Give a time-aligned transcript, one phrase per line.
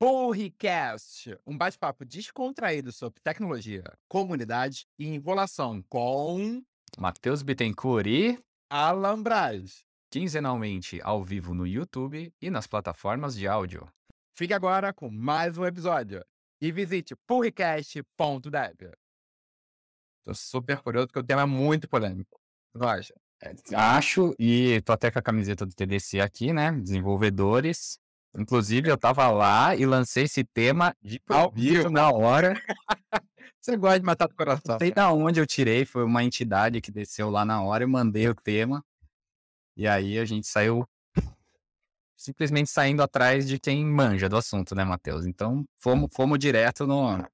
[0.00, 6.62] Porricast, um bate-papo descontraído sobre tecnologia, comunidade e enrolação com
[6.96, 8.38] Matheus Bittencourt e
[8.70, 9.84] Alan Braz.
[10.08, 13.92] quinzenalmente ao vivo no YouTube e nas plataformas de áudio.
[14.36, 16.24] Fique agora com mais um episódio
[16.62, 18.92] e visite porricast.dev.
[20.24, 22.40] Tô super curioso porque o tema é muito polêmico.
[22.72, 23.14] Não acha?
[23.74, 26.70] Acho, e tô até com a camiseta do TDC aqui, né?
[26.70, 27.98] Desenvolvedores.
[28.38, 31.90] Inclusive, eu tava lá e lancei esse tema de Ao vivo.
[31.90, 32.54] na hora.
[33.60, 34.74] Você gosta de matar do coração.
[34.74, 37.88] Não sei da onde eu tirei, foi uma entidade que desceu lá na hora, eu
[37.88, 38.84] mandei o tema.
[39.76, 40.86] E aí a gente saiu
[42.16, 45.26] simplesmente saindo atrás de quem manja do assunto, né, Matheus?
[45.26, 47.24] Então, fomos, fomos direto no.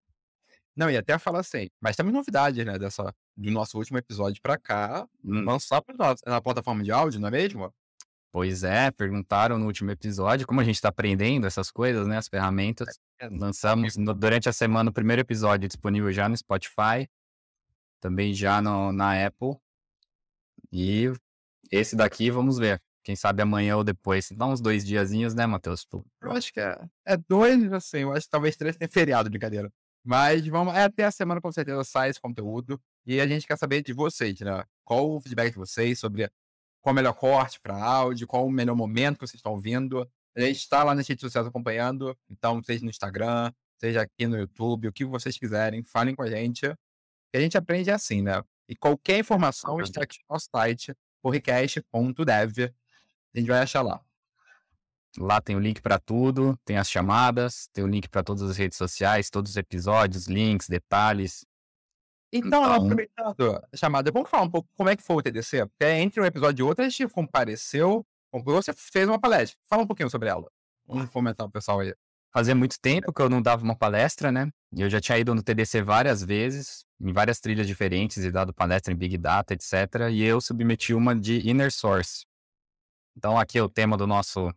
[0.76, 4.58] Não, e até falar assim, mas também novidades, né, dessa, do nosso último episódio pra
[4.58, 5.42] cá, Hum.
[5.42, 7.72] não só pra nós, na plataforma de áudio, não é mesmo?
[8.34, 12.16] Pois é, perguntaram no último episódio como a gente está aprendendo essas coisas, né?
[12.16, 12.98] As ferramentas.
[13.30, 17.08] Lançamos no- durante a semana o primeiro episódio disponível já no Spotify,
[18.00, 19.54] também já no- na Apple.
[20.72, 21.12] E
[21.70, 22.82] esse daqui, vamos ver.
[23.04, 24.32] Quem sabe amanhã ou depois.
[24.32, 25.84] Dá uns dois diazinhos, né, Matheus?
[25.84, 26.76] Tu- Eu acho que é,
[27.06, 29.72] é dois, assim, eu acho que talvez três tem feriado, brincadeira.
[30.02, 32.80] Mas vamos, é até a semana com certeza sai esse conteúdo.
[33.06, 34.64] E a gente quer saber de vocês, né?
[34.84, 36.28] Qual o feedback de vocês sobre
[36.84, 40.06] qual o melhor corte para áudio, qual o melhor momento que vocês estão ouvindo.
[40.36, 44.36] A gente está lá nas redes sociais acompanhando, então seja no Instagram, seja aqui no
[44.36, 46.60] YouTube, o que vocês quiserem, falem com a gente.
[47.32, 48.42] Que a gente aprende assim, né?
[48.68, 52.74] E qualquer informação está aqui no nosso site, porricast.dev.
[53.34, 53.98] A gente vai achar lá.
[55.16, 58.58] Lá tem o link para tudo, tem as chamadas, tem o link para todas as
[58.58, 61.46] redes sociais, todos os episódios, links, detalhes.
[62.36, 65.66] Então, Então- aproveitando a chamada, vamos falar um pouco como é que foi o TDC?
[65.66, 68.04] Porque entre um episódio e outro, a gente compareceu,
[68.44, 69.56] você fez uma palestra.
[69.68, 70.50] Fala um pouquinho sobre ela.
[70.86, 71.94] Vamos fomentar o pessoal aí.
[72.32, 74.50] Fazia muito tempo que eu não dava uma palestra, né?
[74.76, 78.52] E Eu já tinha ido no TDC várias vezes, em várias trilhas diferentes, e dado
[78.52, 80.10] palestra em Big Data, etc.
[80.10, 82.26] E eu submeti uma de Inner Source.
[83.16, 84.52] Então, aqui o tema do nosso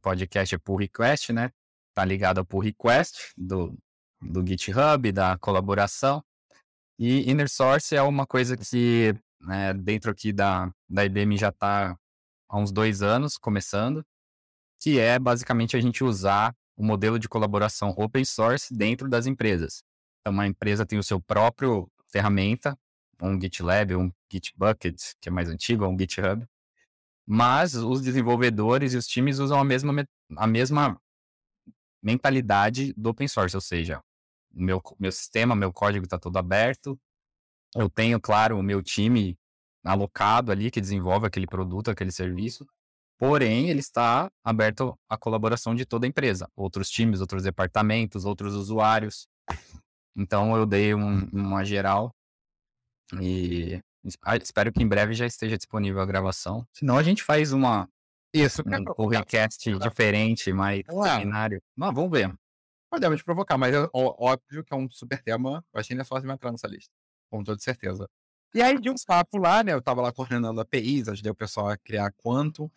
[0.00, 1.50] podcast é Pull Request, né?
[1.92, 3.76] Tá ligado ao Pull Request do,
[4.22, 6.22] do GitHub, da colaboração.
[7.02, 11.96] E Inner Source é uma coisa que, né, dentro aqui da, da IBM já tá
[12.46, 14.04] há uns dois anos começando,
[14.78, 19.82] que é basicamente a gente usar o modelo de colaboração open source dentro das empresas.
[20.20, 22.78] Então, uma empresa tem o seu próprio ferramenta,
[23.22, 26.44] um GitLab, um Gitbucket, que é mais antigo, um GitHub.
[27.26, 30.06] Mas os desenvolvedores e os times usam a mesma, me-
[30.36, 31.00] a mesma
[32.02, 34.02] mentalidade do open source, ou seja,
[34.52, 36.98] meu, meu sistema, meu código está todo aberto.
[37.74, 39.38] Eu tenho, claro, o meu time
[39.84, 42.66] alocado ali que desenvolve aquele produto, aquele serviço.
[43.18, 48.54] Porém, ele está aberto à colaboração de toda a empresa, outros times, outros departamentos, outros
[48.54, 49.28] usuários.
[50.16, 52.14] Então, eu dei um- uma geral
[53.20, 53.80] e
[54.22, 56.66] ah, espero que em breve já esteja disponível a gravação.
[56.72, 57.88] Senão, a gente faz uma,
[58.32, 58.62] Isso.
[58.66, 60.82] um podcast diferente, mais
[61.18, 61.62] seminário.
[61.76, 62.34] Mas vamos ver.
[62.90, 65.64] Podemos provocar, mas é óbvio que é um super tema.
[65.74, 66.90] Ainda é fácil de entrar nessa lista.
[67.30, 68.08] Com toda certeza.
[68.52, 69.72] E aí, de um papo lá, né?
[69.72, 72.68] Eu tava lá coordenando APIs, ajudei o pessoal a criar Quantum.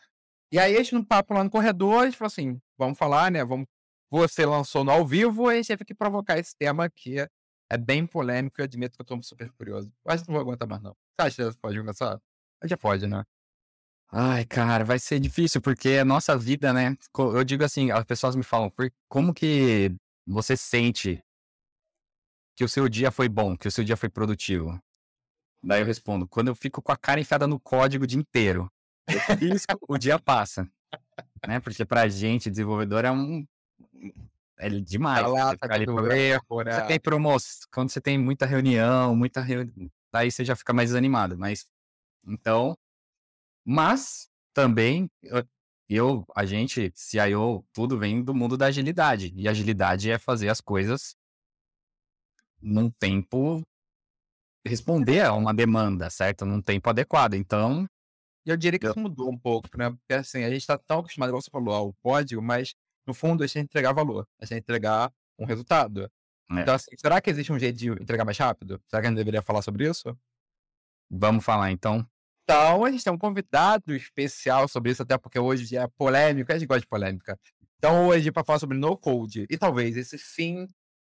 [0.52, 3.32] E aí, a gente, num papo lá no corredor, a gente falou assim: vamos falar,
[3.32, 3.44] né?
[3.44, 3.66] Vamos...
[4.12, 7.28] Você lançou no ao vivo, e a gente teve que provocar esse tema que é,
[7.72, 8.62] é bem polêmico.
[8.62, 9.92] Eu admito que eu tô super curioso.
[10.06, 10.96] Eu acho que não vou aguentar mais, não.
[11.20, 12.20] Você acha que pode começar?
[12.66, 13.24] Já pode, né?
[14.12, 16.96] Ai, cara, vai ser difícil, porque a nossa vida, né?
[17.18, 19.96] Eu digo assim, as pessoas me falam, "Por- como que
[20.26, 21.24] você sente
[22.56, 24.80] que o seu dia foi bom, que o seu dia foi produtivo?
[25.64, 28.72] Daí eu respondo, quando eu fico com a cara enfiada no código o dia inteiro.
[29.40, 30.70] Pisco, o dia passa.
[31.48, 31.60] Né?
[31.60, 33.46] Porque pra gente, desenvolvedor, é um.
[34.58, 35.26] É demais.
[35.28, 40.32] Lá, tá ali pro Você tem promoção, quando você tem muita reunião, muita reunião, daí
[40.32, 41.68] você já fica mais desanimado, mas
[42.26, 42.78] então,
[43.66, 45.44] mas também eu,
[45.90, 50.62] eu, a gente, CIO, tudo vem do mundo da agilidade, e agilidade é fazer as
[50.62, 51.16] coisas
[52.62, 53.62] num tempo
[54.66, 56.46] responder a uma demanda, certo?
[56.46, 57.34] Num tempo adequado.
[57.34, 57.86] Então,
[58.46, 59.90] E eu diria que isso mudou um pouco, né?
[59.90, 62.74] Porque assim, a gente tá tão acostumado, igual você falou, ao código, mas
[63.06, 66.10] no fundo a gente tem que entregar valor, a gente tem que entregar um resultado.
[66.52, 66.62] É.
[66.62, 68.82] Então, assim, será que existe um jeito de entregar mais rápido?
[68.88, 70.18] Será que a gente deveria falar sobre isso?
[71.10, 72.08] vamos falar então.
[72.44, 76.58] Então, a gente tem um convidado especial sobre isso, até porque hoje é polêmico, a
[76.58, 77.40] gente gosta de polêmica.
[77.78, 80.68] Então, hoje, para falar sobre no code e talvez esse fim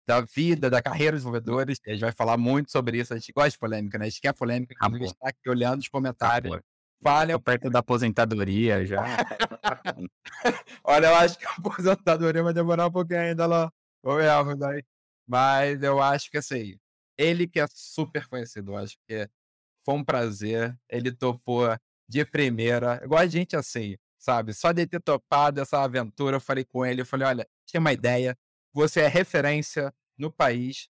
[0.08, 3.14] da vida, da carreira dos desenvolvedores, a gente vai falar muito sobre isso.
[3.14, 4.06] A gente gosta de polêmica, né?
[4.06, 6.54] A gente quer polêmica, inclusive, a gente tá aqui olhando os comentários.
[6.54, 6.66] Acabou.
[7.02, 7.40] falem.
[7.40, 9.04] perto da aposentadoria já.
[10.84, 13.72] Olha, eu acho que a aposentadoria vai demorar um pouquinho ainda lá.
[15.28, 16.78] Mas eu acho que assim,
[17.18, 19.30] ele que é super conhecido, eu acho que
[19.84, 20.78] foi um prazer.
[20.90, 21.68] Ele topou
[22.08, 24.54] de primeira, igual a gente assim, sabe?
[24.54, 27.94] Só de ter topado essa aventura, eu falei com ele, eu falei, olha, tinha uma
[27.94, 28.38] ideia,
[28.74, 30.88] você é referência no país,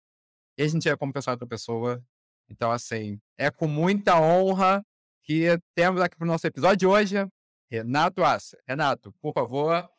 [0.57, 2.03] e a gente é como pessoa outra pessoa.
[2.49, 4.85] Então, assim, é com muita honra
[5.23, 7.15] que temos aqui para o nosso episódio de hoje,
[7.71, 8.59] Renato Asser.
[8.67, 9.89] Renato, por favor,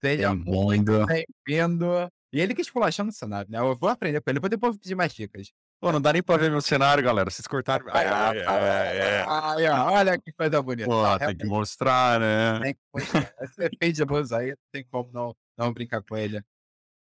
[0.00, 1.86] seja muito bem-vindo.
[2.32, 3.58] E ele que esculachando o cenário, né?
[3.58, 5.52] Eu vou aprender com ele, depois depois pedir mais dicas.
[5.82, 7.28] Pô, não dá nem pra ver meu cenário, galera.
[7.28, 7.84] Vocês cortaram.
[7.90, 10.88] Ai, ai, ai, ai, ai, olha que coisa bonita.
[10.88, 12.60] Pô, tá, tem que mostrar, né?
[12.60, 13.34] Tem que mostrar.
[13.40, 16.40] Esse efeito de aí, tem como não, não brincar com ele.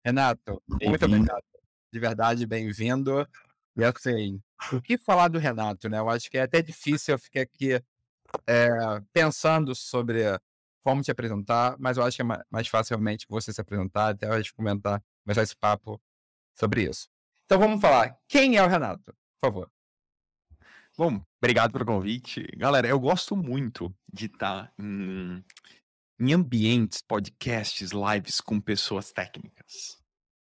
[0.03, 1.43] Renato, muito obrigado.
[1.93, 3.23] De verdade, bem-vindo.
[3.77, 4.41] E assim,
[4.73, 5.99] o que falar do Renato, né?
[5.99, 7.79] Eu acho que é até difícil eu ficar aqui
[8.47, 8.69] é,
[9.13, 10.23] pensando sobre
[10.83, 14.37] como te apresentar, mas eu acho que é mais facilmente você se apresentar, até a
[14.37, 16.01] gente comentar, começar esse papo
[16.55, 17.07] sobre isso.
[17.51, 18.17] Então vamos falar.
[18.29, 19.13] Quem é o Renato?
[19.41, 19.71] Por favor.
[20.97, 22.47] Bom, obrigado pelo convite.
[22.55, 25.43] Galera, eu gosto muito de estar em,
[26.17, 30.01] em ambientes, podcasts, lives com pessoas técnicas,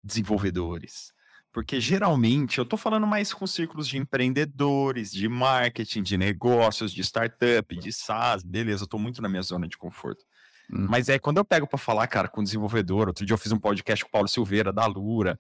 [0.04, 1.12] desenvolvedores.
[1.52, 7.02] Porque geralmente eu tô falando mais com círculos de empreendedores, de marketing, de negócios, de
[7.02, 10.24] startup, de SaaS, beleza, eu tô muito na minha zona de conforto.
[10.72, 10.86] Hum.
[10.88, 13.60] Mas é quando eu pego para falar, cara, com desenvolvedor, outro dia eu fiz um
[13.60, 15.40] podcast com o Paulo Silveira, da Lura,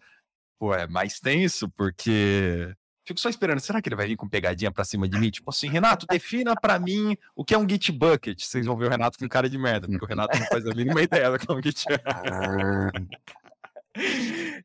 [0.61, 2.71] pô, é mais tenso, porque
[3.03, 5.31] fico só esperando, será que ele vai vir com pegadinha pra cima de mim?
[5.31, 8.39] Tipo assim, Renato, defina pra mim o que é um Git Bucket.
[8.43, 10.75] Vocês vão ver o Renato com cara de merda, porque o Renato não faz a
[10.75, 11.83] mínima ideia do que é um Git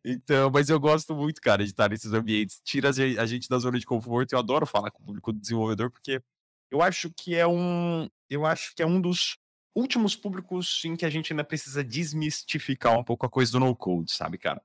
[0.05, 2.61] Então, mas eu gosto muito, cara, de estar nesses ambientes.
[2.63, 4.35] Tira a gente da zona de conforto.
[4.35, 6.21] Eu adoro falar com o público do desenvolvedor, porque
[6.71, 8.07] eu acho que é um.
[8.29, 9.39] Eu acho que é um dos
[9.75, 14.13] últimos públicos em que a gente ainda precisa desmistificar um pouco a coisa do no-code,
[14.13, 14.63] sabe, cara?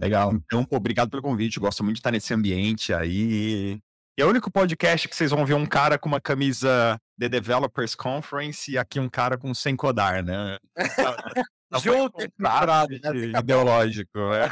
[0.00, 0.32] Legal.
[0.34, 1.60] Então, pô, obrigado pelo convite.
[1.60, 3.80] Gosto muito de estar nesse ambiente aí.
[4.16, 7.28] E é o único podcast que vocês vão ver um cara com uma camisa The
[7.28, 10.56] Developers Conference e aqui um cara com sem codar, né?
[11.82, 13.40] Junto, claro, né?
[13.40, 14.48] ideológico, né?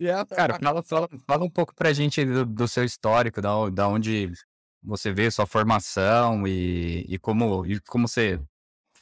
[0.00, 3.88] yeah, cara, fala, fala, fala, um pouco pra gente do, do seu histórico, da, da
[3.88, 4.30] onde
[4.80, 8.40] você veio, sua formação e, e, como, e como você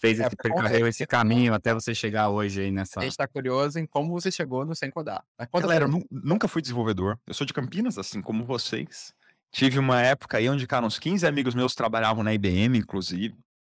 [0.00, 3.00] fez é, esse percorreu esse caminho até você chegar hoje aí nessa.
[3.00, 5.24] A gente tá curioso em como você chegou no Sem Codar.
[5.52, 7.18] Galera, eu nunca fui desenvolvedor.
[7.26, 9.12] Eu sou de Campinas, assim como vocês.
[9.50, 13.34] Tive uma época aí onde, cara, uns 15 amigos meus trabalhavam na IBM, inclusive.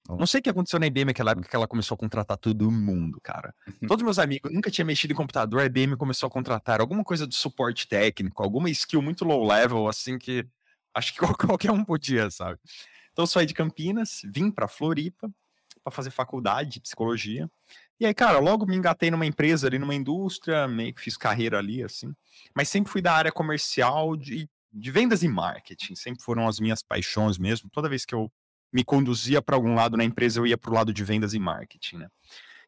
[0.08, 2.70] Não sei o que aconteceu na IBM naquela época que ela começou a contratar todo
[2.70, 3.54] mundo, cara.
[3.86, 7.26] Todos meus amigos nunca tinha mexido em computador, a IBM começou a contratar alguma coisa
[7.26, 10.44] de suporte técnico, alguma skill muito low level, assim que
[10.94, 12.58] acho que qualquer um podia, sabe?
[13.12, 15.30] Então eu saí de Campinas, vim para Floripa,
[15.82, 17.50] para fazer faculdade de psicologia.
[17.98, 21.58] E aí, cara, logo me engatei numa empresa ali, numa indústria, meio que fiz carreira
[21.58, 22.14] ali, assim.
[22.54, 25.94] Mas sempre fui da área comercial, de, de vendas e marketing.
[25.94, 27.68] Sempre foram as minhas paixões mesmo.
[27.70, 28.30] Toda vez que eu
[28.72, 31.38] me conduzia para algum lado na empresa, eu ia para o lado de vendas e
[31.38, 32.08] marketing, né?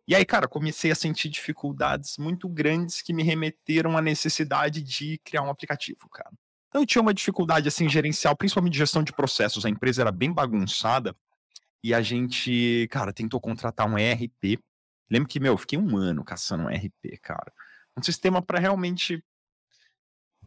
[0.06, 5.19] E aí, cara, comecei a sentir dificuldades muito grandes que me remeteram à necessidade de
[5.25, 6.31] criar um aplicativo, cara.
[6.69, 9.64] Então eu tinha uma dificuldade assim gerencial, principalmente de gestão de processos.
[9.64, 11.14] A empresa era bem bagunçada
[11.82, 14.58] e a gente, cara, tentou contratar um ERP.
[15.11, 17.52] Lembro que, meu, fiquei um ano caçando um ERP, cara.
[17.99, 19.23] Um sistema para realmente.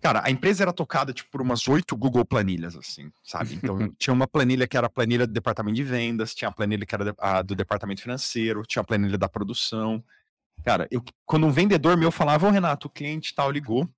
[0.02, 3.56] Cara, a empresa era tocada tipo, por umas oito Google planilhas, assim, sabe?
[3.56, 6.86] Então, tinha uma planilha que era a planilha do departamento de vendas, tinha a planilha
[6.86, 10.04] que era a do departamento financeiro, tinha a planilha da produção.
[10.64, 13.90] Cara, eu, quando um vendedor meu falava, ô Renato, o cliente tal ligou,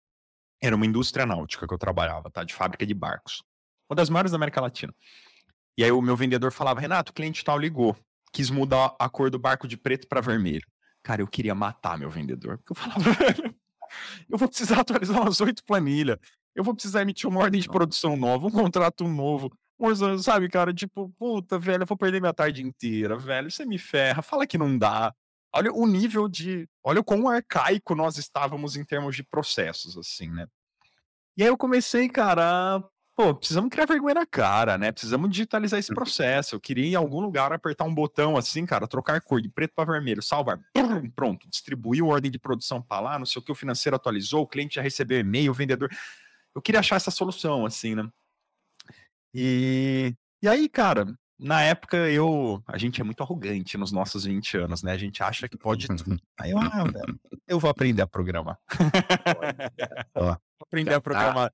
[0.61, 2.43] era uma indústria náutica que eu trabalhava, tá?
[2.43, 3.43] De fábrica de barcos.
[3.89, 4.93] Uma das maiores da América Latina.
[5.77, 7.95] E aí o meu vendedor falava, Renato, o cliente tal ligou,
[8.33, 10.65] quis mudar a cor do barco de preto para vermelho.
[11.03, 13.55] Cara, eu queria matar meu vendedor, porque eu falava, velho,
[14.29, 16.17] eu vou precisar atualizar umas oito planilhas,
[16.55, 19.51] eu vou precisar emitir uma ordem de produção nova, um contrato novo,
[20.21, 24.23] sabe, cara, tipo, puta, velho, eu vou perder minha tarde inteira, velho, você me ferra,
[24.23, 25.13] fala que não dá.
[25.53, 30.29] Olha o nível de, olha o quão arcaico nós estávamos em termos de processos, assim,
[30.29, 30.47] né?
[31.37, 32.83] E aí eu comecei, cara,
[33.17, 34.91] pô, precisamos criar vergonha na cara, né?
[34.91, 35.95] Precisamos digitalizar esse uhum.
[35.95, 36.55] processo.
[36.55, 39.91] Eu queria em algum lugar apertar um botão assim, cara, trocar cor de preto para
[39.91, 40.59] vermelho, salvar,
[41.15, 44.47] pronto, distribuiu ordem de produção para lá, não sei o que, o financeiro atualizou, o
[44.47, 45.89] cliente já recebeu e-mail, o vendedor.
[46.53, 48.07] Eu queria achar essa solução, assim, né?
[49.33, 51.07] E, e aí, cara,
[51.39, 52.63] na época eu.
[52.67, 54.91] A gente é muito arrogante nos nossos 20 anos, né?
[54.91, 56.19] A gente acha que pode tudo.
[56.39, 58.59] Aí eu, ah, velho, eu vou aprender a programar.
[60.61, 61.51] aprender a programar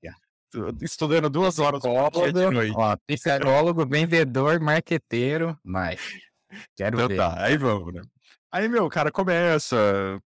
[0.80, 2.74] estudando duas horas psicólogo, de noite.
[2.76, 6.00] Ó, psicólogo, vendedor, marqueteiro, mas
[6.76, 7.16] quero então, ver.
[7.16, 8.02] Tá, aí vamos, né?
[8.54, 9.76] Aí, meu, o cara começa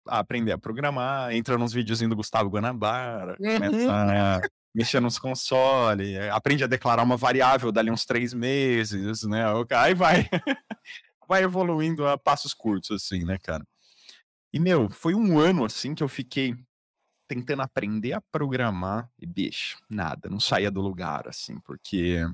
[0.06, 3.54] a aprender a programar, entra nos videozinhos do Gustavo Guanabara, uhum.
[3.54, 4.40] começa a
[4.74, 9.44] mexer nos consoles, aprende a declarar uma variável dali uns três meses, né?
[9.74, 10.28] Aí vai,
[11.26, 13.64] vai evoluindo a passos curtos, assim, né, cara?
[14.52, 16.54] E, meu, foi um ano, assim, que eu fiquei
[17.30, 22.26] tentando aprender a programar e, bicho, nada, não saía do lugar, assim, porque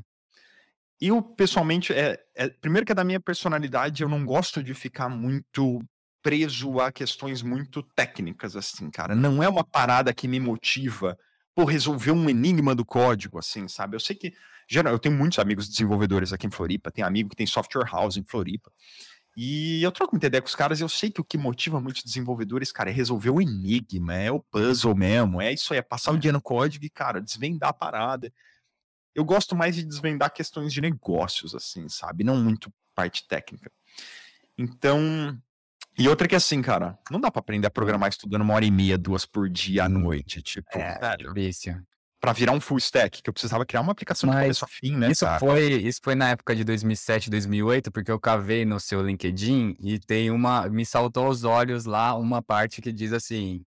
[0.99, 5.11] eu, pessoalmente, é, é, primeiro que é da minha personalidade, eu não gosto de ficar
[5.11, 5.83] muito
[6.23, 9.15] preso a questões muito técnicas, assim, cara.
[9.15, 11.17] Não é uma parada que me motiva
[11.55, 13.97] por resolver um enigma do código, assim, sabe?
[13.97, 14.33] Eu sei que,
[14.67, 18.17] geral, eu tenho muitos amigos desenvolvedores aqui em Floripa, tem amigo que tem software house
[18.17, 18.73] em Floripa,
[19.37, 21.81] e eu troco muita ideia com os caras, e eu sei que o que motiva
[21.81, 25.83] muitos desenvolvedores, cara, é resolver o enigma, é o puzzle mesmo, é isso aí, é
[25.83, 28.33] passar o dia no código e, cara, desvendar a parada
[29.17, 32.23] eu gosto mais de desvendar questões de negócios, assim, sabe?
[32.23, 33.73] Não muito parte técnica.
[34.59, 35.37] Então.
[35.99, 38.67] E outra que é assim, cara, não dá para aprender a programar estudando uma hora
[38.67, 40.43] e meia, duas por dia à noite.
[40.43, 41.33] Tipo, é, velho.
[41.33, 41.83] Vício.
[42.21, 44.69] Pra virar um full stack, que eu precisava criar uma aplicação Mas de começo a
[44.69, 45.11] fim, né?
[45.11, 49.77] Isso foi, isso foi na época de 2007, 2008, porque eu cavei no seu LinkedIn
[49.81, 50.69] e tem uma.
[50.69, 53.63] Me saltou aos olhos lá uma parte que diz assim: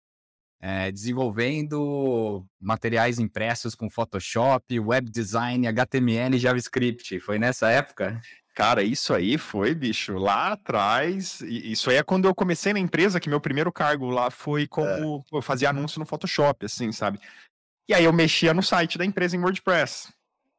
[0.59, 7.19] é, desenvolvendo materiais impressos com Photoshop, web design, HTML e JavaScript.
[7.19, 8.19] Foi nessa época?
[8.55, 11.41] Cara, isso aí foi, bicho, lá atrás.
[11.41, 14.67] Isso aí é quando eu comecei na empresa, que meu primeiro cargo lá foi é.
[14.67, 15.37] como é.
[15.37, 17.19] eu fazia anúncio no Photoshop, assim, sabe?
[17.87, 20.11] E aí eu mexia no site da empresa em WordPress.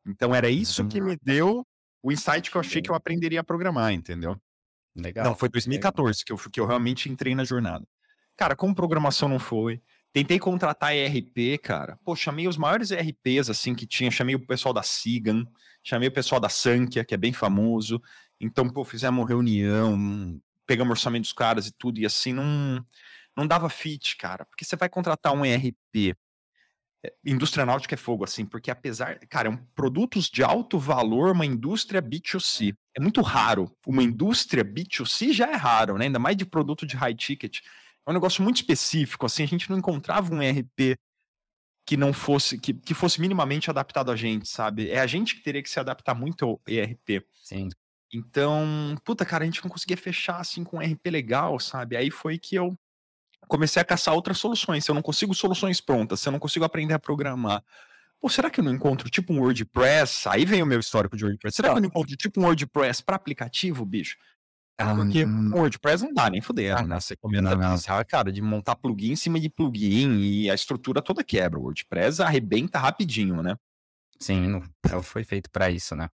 [0.06, 1.66] Então era isso que me deu
[2.02, 4.40] o insight que eu achei que eu aprenderia a programar, entendeu?
[4.94, 5.24] Legal.
[5.24, 7.86] Não, foi 2014 que eu, que eu realmente entrei na jornada.
[8.36, 9.82] Cara, como programação não foi.
[10.12, 11.98] Tentei contratar ERP, cara.
[12.04, 14.10] Pô, chamei os maiores ERPs, assim, que tinha.
[14.10, 15.46] Chamei o pessoal da Sigan,
[15.82, 18.00] chamei o pessoal da Sankia, que é bem famoso.
[18.40, 22.84] Então, pô, fizemos uma reunião, pegamos orçamento dos caras e tudo, e assim, não,
[23.36, 24.46] não dava fit, cara.
[24.46, 26.16] Porque você vai contratar um ERP.
[27.24, 29.18] Indústria náutica é fogo, assim, porque apesar.
[29.28, 32.74] Cara, é um produtos de alto valor, uma indústria B2C.
[32.96, 33.70] É muito raro.
[33.86, 36.06] Uma indústria B2C já é raro, né?
[36.06, 37.60] Ainda mais de produto de high ticket
[38.08, 40.96] é um negócio muito específico, assim, a gente não encontrava um ERP
[41.86, 44.90] que não fosse, que, que fosse minimamente adaptado a gente, sabe?
[44.90, 47.22] É a gente que teria que se adaptar muito ao ERP.
[47.34, 47.68] Sim.
[48.12, 51.96] Então, puta, cara, a gente não conseguia fechar assim com um ERP legal, sabe?
[51.96, 52.74] Aí foi que eu
[53.48, 54.84] comecei a caçar outras soluções.
[54.84, 57.64] Se eu não consigo soluções prontas, se eu não consigo aprender a programar,
[58.20, 60.28] pô, será que eu não encontro tipo um WordPress?
[60.28, 61.56] Aí vem o meu histórico de WordPress.
[61.56, 64.16] Será que eu não encontro tipo um WordPress para aplicativo, bicho?
[64.80, 67.00] Ah, porque hum, WordPress não dá nem fuder, ah, né?
[67.00, 67.76] Você comenta não,
[68.08, 71.58] cara, de montar plugin em cima de plugin e a estrutura toda quebra.
[71.58, 73.56] O WordPress arrebenta rapidinho, né?
[74.20, 76.08] Sim, é, foi feito para isso, né?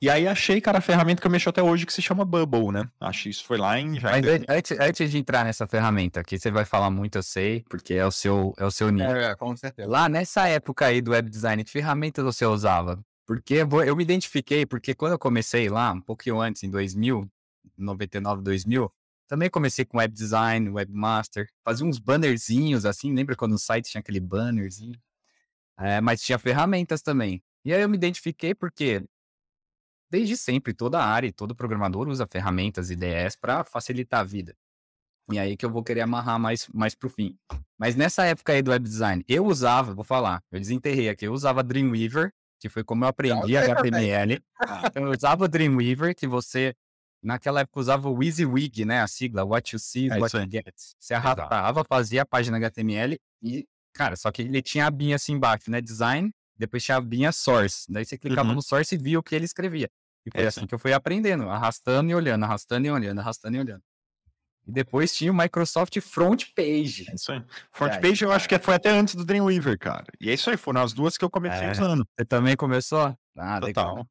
[0.00, 2.70] E aí achei, cara, a ferramenta que eu mexo até hoje que se chama Bubble,
[2.70, 2.88] né?
[3.00, 3.98] Acho que isso foi lá em...
[3.98, 7.64] Já Mas antes, antes de entrar nessa ferramenta, que você vai falar muito, eu sei,
[7.68, 9.16] porque é o seu, é o seu nível.
[9.16, 9.88] É, com certeza.
[9.88, 13.04] Lá nessa época aí do web design, que ferramentas você usava?
[13.26, 17.28] Porque eu me identifiquei, porque quando eu comecei lá, um pouquinho antes, em 2000,
[17.76, 18.92] 99, 2000,
[19.26, 24.00] também comecei com web design, webmaster, fazia uns bannerzinhos assim, lembra quando no site tinha
[24.00, 24.98] aquele bannerzinho?
[25.76, 27.42] É, mas tinha ferramentas também.
[27.64, 29.02] E aí eu me identifiquei porque
[30.10, 34.54] desde sempre toda área, todo programador usa ferramentas, IDEs para facilitar a vida.
[35.30, 37.36] E aí que eu vou querer amarrar mais mais pro fim.
[37.78, 41.32] Mas nessa época aí do web design, eu usava, vou falar, eu desenterrei aqui, eu
[41.32, 44.42] usava Dreamweaver, que foi como eu aprendi HTML.
[44.94, 46.74] eu usava Dreamweaver, que você
[47.22, 49.00] Naquela época usava o WYSIWYG, né?
[49.00, 50.74] A sigla What You See, é What You Get.
[50.98, 55.32] Você arrastava, fazia a página HTML e, cara, só que ele tinha a binha assim
[55.32, 55.80] embaixo, né?
[55.80, 56.98] Design, depois tinha
[57.28, 57.86] a Source.
[57.88, 58.56] Daí você clicava uhum.
[58.56, 59.88] no Source e via o que ele escrevia.
[60.26, 63.56] E foi é assim que eu fui aprendendo, arrastando e olhando, arrastando e olhando, arrastando
[63.56, 63.82] e olhando.
[64.66, 67.06] E depois tinha o Microsoft Front Page.
[67.08, 67.42] É isso aí.
[67.72, 70.04] Front aí, Page eu acho que foi até antes do Dreamweaver, cara.
[70.20, 71.72] E é isso aí, foram as duas que eu comecei é.
[71.72, 72.06] usando.
[72.18, 73.16] Você também começou?
[73.36, 73.90] Ah, Total.
[73.90, 74.08] Legal.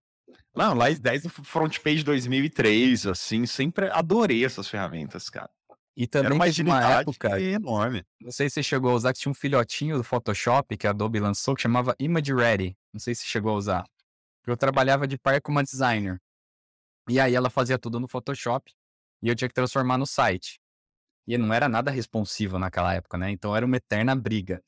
[0.55, 5.51] Não, lá 10 do Front Page 2003, assim, sempre adorei essas ferramentas, cara.
[5.97, 8.05] E também Era uma, uma época enorme.
[8.21, 10.91] Não sei se você chegou a usar, que tinha um filhotinho do Photoshop que a
[10.91, 12.77] Adobe lançou, que chamava Image Ready.
[12.93, 13.83] Não sei se chegou a usar.
[14.45, 16.21] Eu trabalhava de par com uma designer.
[17.09, 18.71] E aí ela fazia tudo no Photoshop
[19.23, 20.59] e eu tinha que transformar no site.
[21.25, 23.31] E não era nada responsivo naquela época, né?
[23.31, 24.63] Então era uma eterna briga.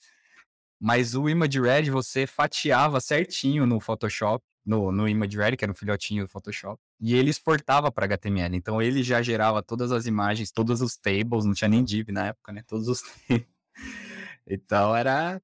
[0.82, 5.76] Mas o Image Ready você fatiava certinho no Photoshop no, no ImageReady, que era um
[5.76, 8.56] filhotinho do Photoshop, e ele exportava para HTML.
[8.56, 12.28] Então ele já gerava todas as imagens, todos os tables, não tinha nem div na
[12.28, 12.64] época, né?
[12.68, 13.02] Todos os
[14.48, 15.42] Então era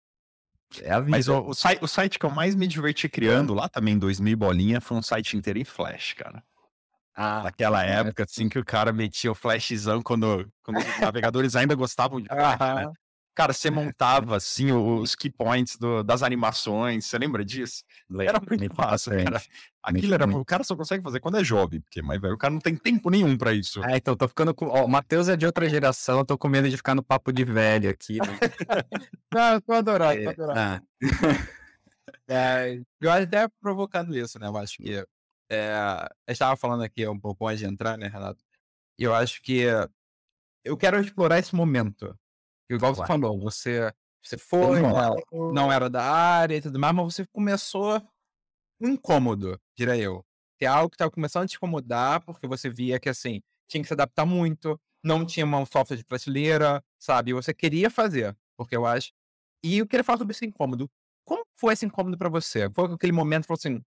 [0.81, 1.11] É a vida.
[1.11, 4.35] Mas o, o, site, o site que eu mais me diverti criando, lá também, 2000
[4.35, 6.43] bolinha, foi um site inteiro em Flash, cara.
[7.17, 11.73] Ah, Naquela época, assim, que o cara metia o flashzão quando, quando os navegadores ainda
[11.73, 12.91] gostavam de flash, né?
[13.35, 17.83] Cara, você montava, assim, os key points do- das animações, você lembra disso?
[18.17, 19.41] Era muito fácil, cara.
[19.83, 20.25] Aquilo era...
[20.25, 22.75] O cara só consegue fazer quando é jovem, porque, mas, velho, o cara não tem
[22.77, 23.81] tempo nenhum pra isso.
[23.83, 24.67] Ah, então tô ficando com.
[24.67, 27.33] Ó, o Matheus é de outra geração, eu tô com medo de ficar no papo
[27.33, 28.17] de velho aqui.
[28.19, 28.25] né?
[29.33, 30.81] Não, eu tô adorando, tô É, ah,
[32.27, 34.47] É, eu acho até provocando isso, né?
[34.47, 35.05] Eu acho que.
[35.51, 38.41] É, eu estava falando aqui um pouco antes de entrar, né, Renato?
[38.97, 39.65] Eu acho que
[40.63, 42.17] eu quero explorar esse momento.
[42.69, 43.21] Igual você Claro.
[43.21, 43.91] falou, você,
[44.23, 48.01] você foi, Não, né, não era da área e tudo mais, mas você começou
[48.81, 50.23] incômodo, diria eu.
[50.57, 53.81] Que é algo que estava começando a te incomodar, porque você via que, assim, tinha
[53.81, 57.31] que se adaptar muito, não tinha uma software de prateleira, sabe?
[57.31, 59.11] E você queria fazer, porque eu acho.
[59.63, 60.89] E eu queria falar sobre esse incômodo.
[61.25, 62.69] Como foi esse incômodo pra você?
[62.73, 63.81] Foi aquele momento que falou assim: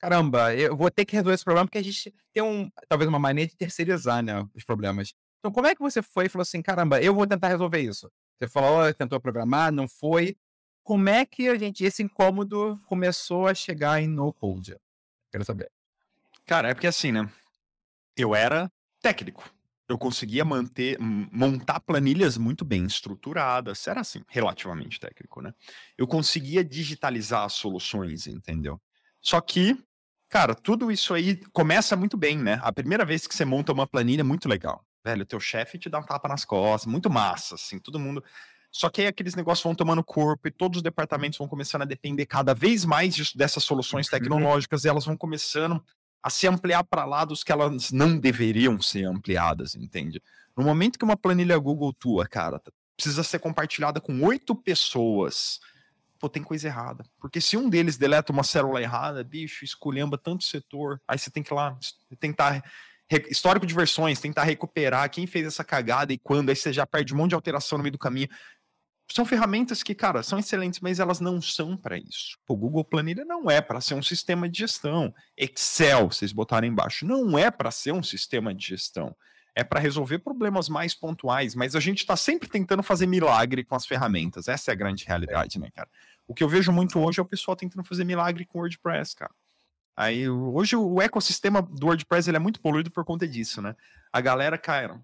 [0.00, 3.18] caramba, eu vou ter que resolver esse problema, porque a gente tem um, talvez uma
[3.18, 5.12] maneira de terceirizar, né, os problemas.
[5.44, 8.10] Então, como é que você foi e falou assim: caramba, eu vou tentar resolver isso?
[8.38, 10.38] Você falou, tentou programar, não foi.
[10.82, 14.74] Como é que a gente, esse incômodo começou a chegar em no code?
[15.30, 15.70] Quero saber.
[16.46, 17.30] Cara, é porque assim, né?
[18.16, 18.72] Eu era
[19.02, 19.44] técnico.
[19.86, 23.86] Eu conseguia manter, montar planilhas muito bem estruturadas.
[23.86, 25.52] Era assim, relativamente técnico, né?
[25.98, 28.80] Eu conseguia digitalizar as soluções, entendeu?
[29.20, 29.76] Só que,
[30.30, 32.58] cara, tudo isso aí começa muito bem, né?
[32.62, 34.82] A primeira vez que você monta uma planilha é muito legal.
[35.04, 38.24] Velho, teu chefe te dá um tapa nas costas, muito massa, assim, todo mundo.
[38.70, 41.84] Só que aí aqueles negócios vão tomando corpo e todos os departamentos vão começando a
[41.84, 45.84] depender cada vez mais disso- dessas soluções tecnológicas e elas vão começando
[46.22, 50.22] a se ampliar para lados que elas não deveriam ser ampliadas, entende?
[50.56, 52.60] No momento que uma planilha Google tua, cara,
[52.96, 55.60] precisa ser compartilhada com oito pessoas,
[56.18, 57.04] pô, tem coisa errada.
[57.20, 61.42] Porque se um deles deleta uma célula errada, bicho, esculhamba tanto setor, aí você tem
[61.42, 61.78] que ir lá
[62.18, 62.64] tentar.
[63.28, 67.12] Histórico de versões, tentar recuperar quem fez essa cagada e quando, aí você já perde
[67.12, 68.28] um monte de alteração no meio do caminho.
[69.12, 72.38] São ferramentas que, cara, são excelentes, mas elas não são para isso.
[72.48, 75.14] O Google Planilha não é para ser um sistema de gestão.
[75.36, 79.14] Excel, vocês botarem embaixo, não é para ser um sistema de gestão.
[79.54, 83.76] É para resolver problemas mais pontuais, mas a gente está sempre tentando fazer milagre com
[83.76, 84.48] as ferramentas.
[84.48, 85.88] Essa é a grande realidade, né, cara?
[86.26, 89.32] O que eu vejo muito hoje é o pessoal tentando fazer milagre com WordPress, cara.
[89.96, 93.76] Aí, hoje o ecossistema do WordPress ele é muito poluído por conta disso, né?
[94.12, 95.00] A galera, cara,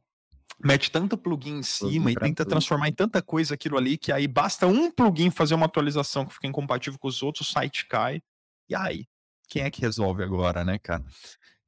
[0.63, 2.51] mete tanto plugin em cima e pra tenta tudo.
[2.51, 6.35] transformar em tanta coisa aquilo ali que aí basta um plugin fazer uma atualização que
[6.35, 8.21] fica incompatível com os outros, o site cai.
[8.69, 9.07] E aí,
[9.49, 11.05] quem é que resolve agora, né, cara?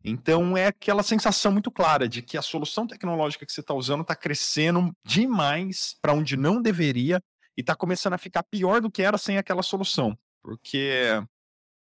[0.05, 4.03] Então é aquela sensação muito clara de que a solução tecnológica que você está usando
[4.03, 7.23] está crescendo demais para onde não deveria
[7.57, 11.23] e está começando a ficar pior do que era sem aquela solução, porque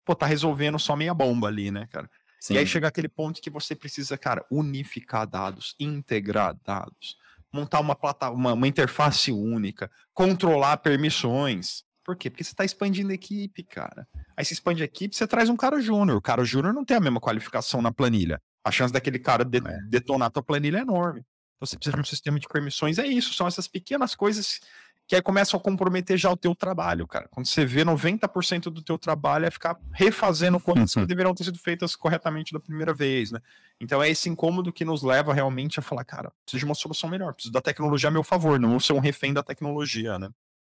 [0.05, 2.09] pô, tá resolvendo só meia bomba ali, né, cara?
[2.41, 2.55] sim.
[2.55, 7.17] E aí chega aquele ponto que você precisa, cara, unificar dados, integrar dados,
[7.53, 7.97] montar uma,
[8.33, 11.85] uma, uma interface única, controlar permissões.
[12.05, 12.29] Por quê?
[12.29, 14.09] Porque você está expandindo a equipe, cara.
[14.37, 16.17] Aí você expande a equipe, você traz um cara júnior.
[16.17, 18.41] O cara júnior não tem a mesma qualificação na planilha.
[18.65, 19.79] A chance daquele cara de É.
[19.89, 21.21] detonar a tua planilha é enorme.
[21.21, 22.99] Então você precisa de um sistema de permissões.
[22.99, 24.59] É isso, são essas pequenas coisas
[25.07, 27.29] que aí começam a comprometer já o teu trabalho, cara.
[27.31, 31.07] Quando você vê 90% do teu trabalho é ficar refazendo coisas que Uhum.
[31.07, 33.41] deveriam ter sido feitas corretamente da primeira vez, né?
[33.81, 37.11] Então é esse incômodo que nos leva realmente a falar, cara, preciso de uma solução
[37.11, 40.31] melhor, preciso da tecnologia a meu favor, não ser um refém da tecnologia, né?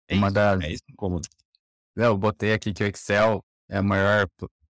[0.08, 1.28] É Uma isso, das- é esse incômodo.
[1.96, 4.26] Eu botei aqui que o Excel é o maior,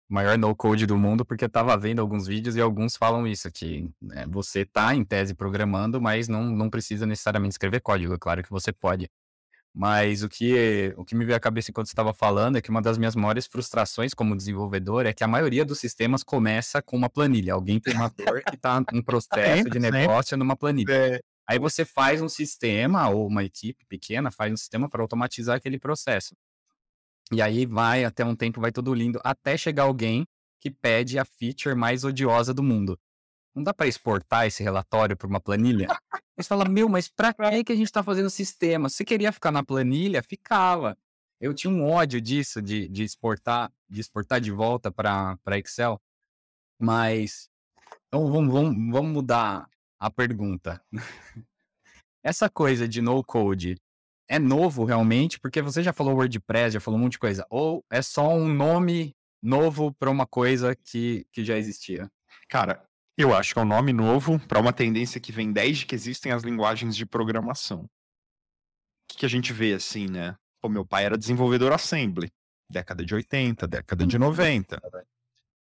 [0.09, 3.91] maior no-code do mundo, porque eu tava vendo alguns vídeos e alguns falam isso, que
[4.01, 8.43] né, você tá em tese programando, mas não, não precisa necessariamente escrever código, é claro
[8.43, 9.09] que você pode.
[9.73, 12.71] Mas o que, o que me veio à cabeça enquanto você estava falando é que
[12.71, 16.97] uma das minhas maiores frustrações como desenvolvedor é que a maioria dos sistemas começa com
[16.97, 17.55] uma planilha.
[17.55, 20.93] Alguém tem uma dor que está um processo de negócio numa planilha.
[20.93, 25.57] É, Aí você faz um sistema, ou uma equipe pequena faz um sistema para automatizar
[25.57, 26.33] aquele processo.
[27.33, 30.25] E aí vai, até um tempo vai tudo lindo, até chegar alguém
[30.61, 32.97] que pede a feature mais odiosa do mundo.
[33.55, 35.89] Não dá para exportar esse relatório para uma planilha?
[36.37, 38.89] Você fala, meu, mas pra que que a gente tá fazendo sistema?
[38.89, 40.97] Se queria ficar na planilha, ficava.
[41.41, 46.01] Eu tinha um ódio disso, de, de exportar, de exportar de volta para Excel.
[46.79, 47.51] Mas
[48.07, 50.83] então vamos, vamos, vamos mudar a pergunta.
[52.23, 53.77] Essa coisa de no code
[54.29, 55.41] é novo realmente?
[55.41, 57.47] Porque você já falou WordPress, já falou um monte de coisa.
[57.51, 62.11] Ou é só um nome novo para uma coisa que, que já existia?
[62.49, 62.85] Cara,
[63.21, 66.33] eu acho que é um nome novo para uma tendência que vem desde que existem
[66.33, 67.81] as linguagens de programação.
[67.83, 67.89] O
[69.09, 70.37] que, que a gente vê assim, né?
[70.61, 72.31] Pô, meu pai era desenvolvedor assembly,
[72.71, 74.81] década de 80, década de 90.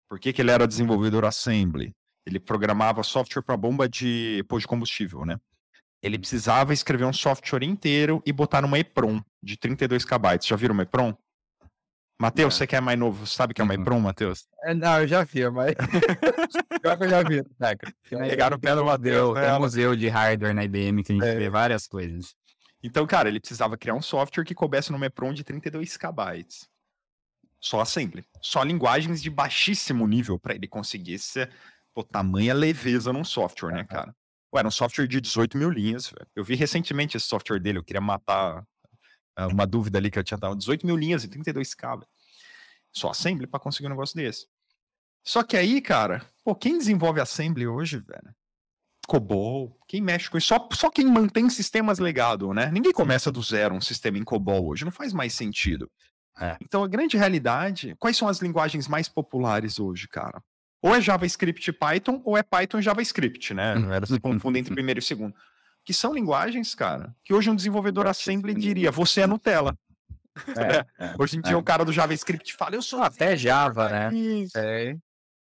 [0.08, 1.92] Por que, que ele era desenvolvedor assembly?
[2.26, 5.38] Ele programava software para bomba de pôr de combustível, né?
[6.02, 10.38] Ele precisava escrever um software inteiro e botar numa EPROM de 32 KB.
[10.42, 11.14] Já viram uma EPROM?
[12.20, 12.58] Matheus, É.
[12.58, 13.80] você que é mais novo, sabe o que é uma Uhum.
[13.80, 14.44] EPROM, Matheus?
[14.64, 15.74] É, não, eu já vi, mas.
[16.82, 17.42] Pior que eu já vi.
[18.28, 19.34] Pegaram o pé do Matheus.
[19.38, 21.34] Tem um museu de hardware na IBM que a gente É.
[21.36, 22.34] vê várias coisas.
[22.82, 26.46] Então, cara, ele precisava criar um software que coubesse numa EPROM de 32 KB.
[27.60, 28.24] Só assembly.
[28.40, 31.50] Só linguagens de baixíssimo nível para ele conseguir ser,
[31.94, 34.14] pô, tamanha leveza num software, né, cara?
[34.54, 36.26] Ué, era um software de 18 mil linhas, velho.
[36.34, 38.64] Eu vi recentemente esse software dele, eu queria matar
[39.46, 40.56] uma dúvida ali que eu tinha dado.
[40.56, 41.98] 18 mil linhas e 32k.
[41.98, 42.06] velho.
[42.92, 44.46] Só assembly para conseguir um negócio desse.
[45.22, 48.34] Só que aí, cara, pô, quem desenvolve assembly hoje, velho?
[49.06, 50.48] COBOL, quem mexe com isso?
[50.48, 52.70] Só, só quem mantém sistemas legado, né?
[52.72, 55.90] Ninguém começa do zero um sistema em COBOL hoje, não faz mais sentido.
[56.40, 56.56] É.
[56.60, 60.42] Então, a grande realidade, quais são as linguagens mais populares hoje, cara?
[60.80, 63.76] Ou é JavaScript e Python, ou é Python e JavaScript, né?
[63.76, 63.92] Hum.
[63.92, 65.34] Era se confunde entre primeiro e segundo.
[65.90, 69.76] Que são linguagens, cara, que hoje um desenvolvedor assembly diria, você é Nutella.
[70.56, 71.14] É, é.
[71.18, 71.56] Hoje em dia É.
[71.56, 74.14] o cara do JavaScript fala, eu sou Até Java, né?
[74.14, 74.56] Isso.
[74.56, 74.96] É.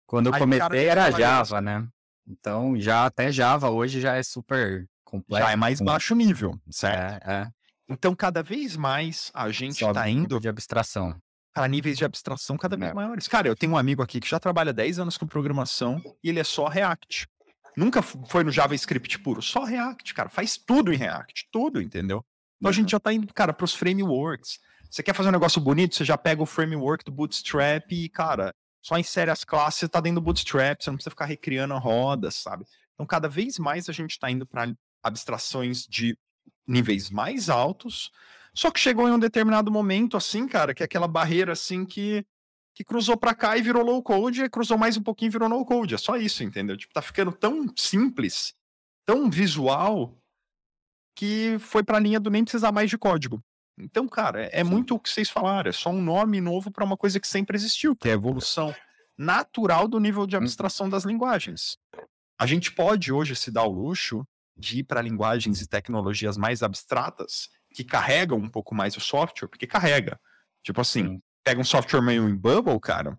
[0.07, 1.85] Quando eu Aí comecei era Java, né?
[2.29, 5.45] Então, já até Java hoje já é super complexo.
[5.45, 7.27] Já é mais baixo nível, certo?
[7.29, 7.49] É, é.
[7.89, 11.17] Então, cada vez mais a gente Sobe tá o indo de abstração.
[11.53, 12.95] para níveis de abstração cada vez É.
[12.95, 13.27] maiores.
[13.27, 16.39] Cara, eu tenho um amigo aqui que já trabalha 10 anos com programação e ele
[16.39, 17.27] é só React.
[17.77, 20.29] Nunca foi no JavaScript puro, só React, cara.
[20.29, 22.25] Faz tudo em React, tudo, entendeu?
[22.59, 24.59] Então a gente já tá indo, cara, pros frameworks.
[24.91, 28.55] Você quer fazer um negócio bonito, você já pega o framework do Bootstrap e, cara,
[28.81, 31.79] só insere as classes, você tá dentro do Bootstrap, você não precisa ficar recriando a
[31.79, 32.65] roda, sabe?
[32.95, 36.17] Então, cada vez mais a gente tá indo para abstrações de
[36.67, 38.11] níveis mais altos,
[38.55, 42.25] só que chegou em um determinado momento, assim, cara, que é aquela barreira, assim, que,
[42.77, 45.49] que cruzou pra cá e virou low code, e cruzou mais um pouquinho e virou
[45.49, 45.95] no code.
[45.95, 46.77] É só isso, entendeu?
[46.77, 48.55] Tipo, tá ficando tão simples,
[49.07, 50.15] tão visual,
[51.17, 53.43] que foi pra linha do nem precisar mais de código.
[53.79, 56.85] Então, cara, é, é muito o que vocês falaram, é só um nome novo para
[56.85, 58.75] uma coisa que sempre existiu, que é a evolução
[59.17, 61.79] natural do nível de abstração das linguagens.
[62.39, 64.23] A gente pode hoje se dar o luxo
[64.55, 69.49] de ir para linguagens e tecnologias mais abstratas que carregam um pouco mais o software,
[69.49, 70.21] porque carrega.
[70.63, 71.23] Tipo assim, Sim.
[71.47, 73.17] Pega um software meio em Bubble, cara,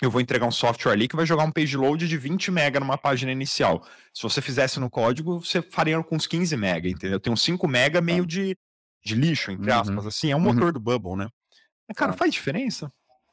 [0.00, 2.78] eu vou entregar um software ali que vai jogar um page load de 20 mega
[2.78, 3.84] numa página inicial.
[4.14, 7.18] Se você fizesse no código, você faria com uns 15 mega, entendeu?
[7.18, 8.56] Tem uns 5 mega meio de,
[9.04, 9.80] de lixo, entre Uhum.
[9.80, 10.54] aspas, assim, é um Uhum.
[10.54, 11.28] motor do Bubble, né?
[11.88, 12.18] Mas, cara, Tá.
[12.18, 12.88] faz diferença?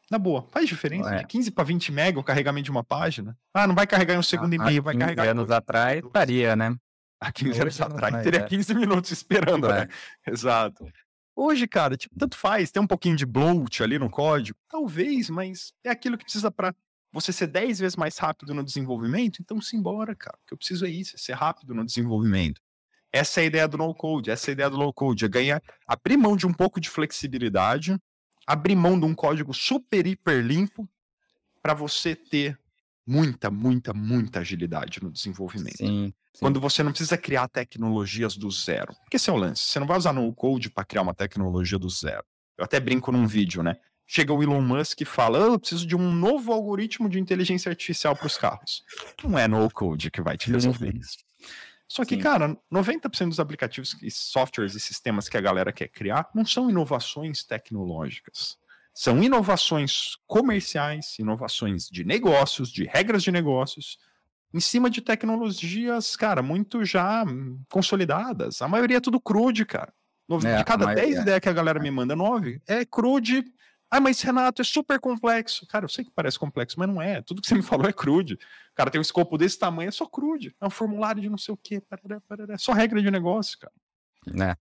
[0.09, 1.13] Na boa, faz diferença.
[1.13, 1.17] É.
[1.19, 3.37] De 15 para 20 mega o carregamento de uma página.
[3.53, 5.47] Ah, não vai carregar em um segundo e Há meio, vai 15 carregar em anos
[5.47, 6.75] dois atrás estaria, né?
[7.21, 8.43] Há 15 anos atrás, teria é.
[8.43, 9.87] 15 minutos esperando, né?
[10.25, 10.31] É.
[10.31, 10.85] Exato.
[11.39, 15.71] Hoje, cara, tipo, tanto faz, tem um pouquinho de bloat ali no código, talvez, mas
[15.83, 16.75] é aquilo que precisa para
[17.13, 20.35] você ser 10 vezes mais rápido no desenvolvimento, então simbora, cara.
[20.41, 22.59] O que eu preciso é isso, é ser rápido no desenvolvimento.
[23.13, 25.27] Essa é a ideia do no code, essa é a ideia do low code, é
[25.27, 27.95] ganhar, abrir mão de um pouco de flexibilidade,
[28.47, 30.89] abrir mão de um código super hiper limpo
[31.61, 32.59] para você ter
[33.05, 36.11] muita, muita, muita agilidade no desenvolvimento Sim.
[36.37, 36.45] Sim.
[36.45, 38.93] quando você não precisa criar tecnologias do zero.
[39.03, 39.63] Porque esse é o lance.
[39.63, 42.23] Você não vai usar no code para criar uma tecnologia do zero.
[42.57, 43.77] Eu até brinco num vídeo, né?
[44.05, 47.69] Chega o Elon Musk e fala: "Ah, eu preciso de um novo algoritmo de inteligência
[47.69, 48.83] artificial para os carros.
[49.23, 51.17] Não é no code que vai te resolver isso.
[51.87, 52.21] Só que, Sim.
[52.21, 56.69] cara, 90% dos aplicativos e softwares e sistemas que a galera quer criar não são
[56.69, 58.57] inovações tecnológicas.
[58.93, 63.99] São inovações comerciais, inovações de negócios, de regras de negócios,
[64.53, 67.23] em cima de tecnologias, cara, muito já
[67.69, 68.61] consolidadas.
[68.61, 69.93] A maioria é tudo crude, cara.
[70.27, 71.21] No- É, de cada a 10 maioria.
[71.21, 73.43] ideias que a galera me manda, 9 é crude.
[73.89, 75.65] Ah, mas Renato, é super complexo.
[75.67, 77.21] Cara, eu sei que parece complexo, mas não é.
[77.21, 78.33] Tudo que você me falou é crude.
[78.33, 80.53] O cara tem um escopo desse tamanho, é só crude.
[80.59, 81.81] É um formulário de não sei o quê.
[81.89, 82.53] Parará, parará.
[82.55, 83.73] É só regra de negócio, cara.
[84.27, 84.55] Né?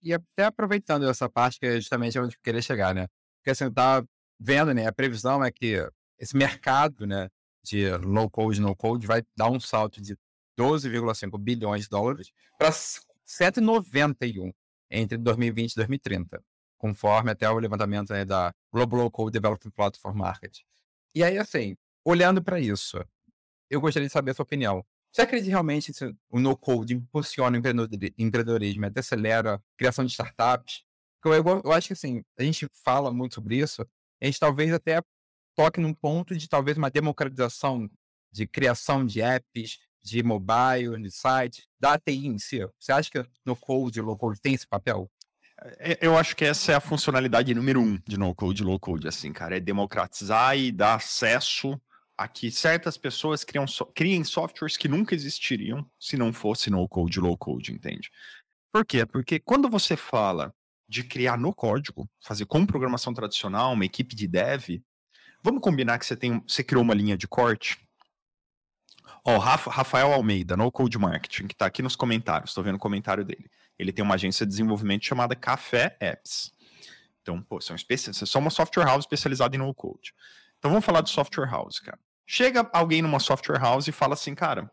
[0.00, 3.08] E até aproveitando essa parte que é justamente onde eu queria chegar, né?
[3.40, 4.06] Porque assim, eu tava
[4.38, 4.86] vendo, né?
[4.86, 5.84] A previsão é que
[6.16, 7.28] esse mercado, né?
[7.68, 10.16] De low code, no code vai dar um salto de
[10.58, 14.52] 12,5 bilhões de dólares para 7,91
[14.90, 16.42] entre 2020 e 2030,
[16.78, 20.60] conforme até o levantamento da Global Low Code Development Platform Market.
[21.14, 22.98] E aí, assim, olhando para isso,
[23.70, 24.84] eu gostaria de saber a sua opinião.
[25.12, 30.10] Você acredita realmente que o no-code impulsiona o empreendedor- empreendedorismo, até acelera a criação de
[30.12, 30.82] startups?
[31.24, 33.82] Eu, eu- eu acho que assim, a gente fala muito sobre isso,
[34.22, 35.02] a gente talvez até
[35.58, 37.90] toque num ponto de talvez uma democratização
[38.30, 42.60] de criação de apps, de mobile, de site, da ATI em si.
[42.78, 45.10] Você acha que no code, low code tem esse papel?
[45.80, 49.32] É, eu acho que essa é a funcionalidade número um de no-code e low-code, assim,
[49.32, 49.56] cara.
[49.56, 51.76] É democratizar e dar acesso
[52.16, 57.20] a que certas pessoas criam criem softwares que nunca existiriam se não fosse no-code e
[57.20, 58.08] low-code, entende?
[58.72, 59.04] Por quê?
[59.04, 60.54] Porque quando você fala
[60.88, 64.80] de criar no código, fazer com programação tradicional, uma equipe de dev,
[65.42, 67.78] vamos combinar que você, tem, você criou uma linha de corte?
[69.24, 72.78] Ó, oh, Rafael Almeida, no Code Marketing, que está aqui nos comentários, estou vendo o
[72.80, 73.50] comentário dele.
[73.78, 76.52] Ele tem uma agência de desenvolvimento chamada Café Apps.
[77.22, 78.12] Então, pô, são especi...
[78.14, 80.14] são uma software house especializada em no code.
[80.58, 81.98] Então vamos falar de software house, cara.
[82.26, 84.70] Chega alguém numa software house e fala assim, cara,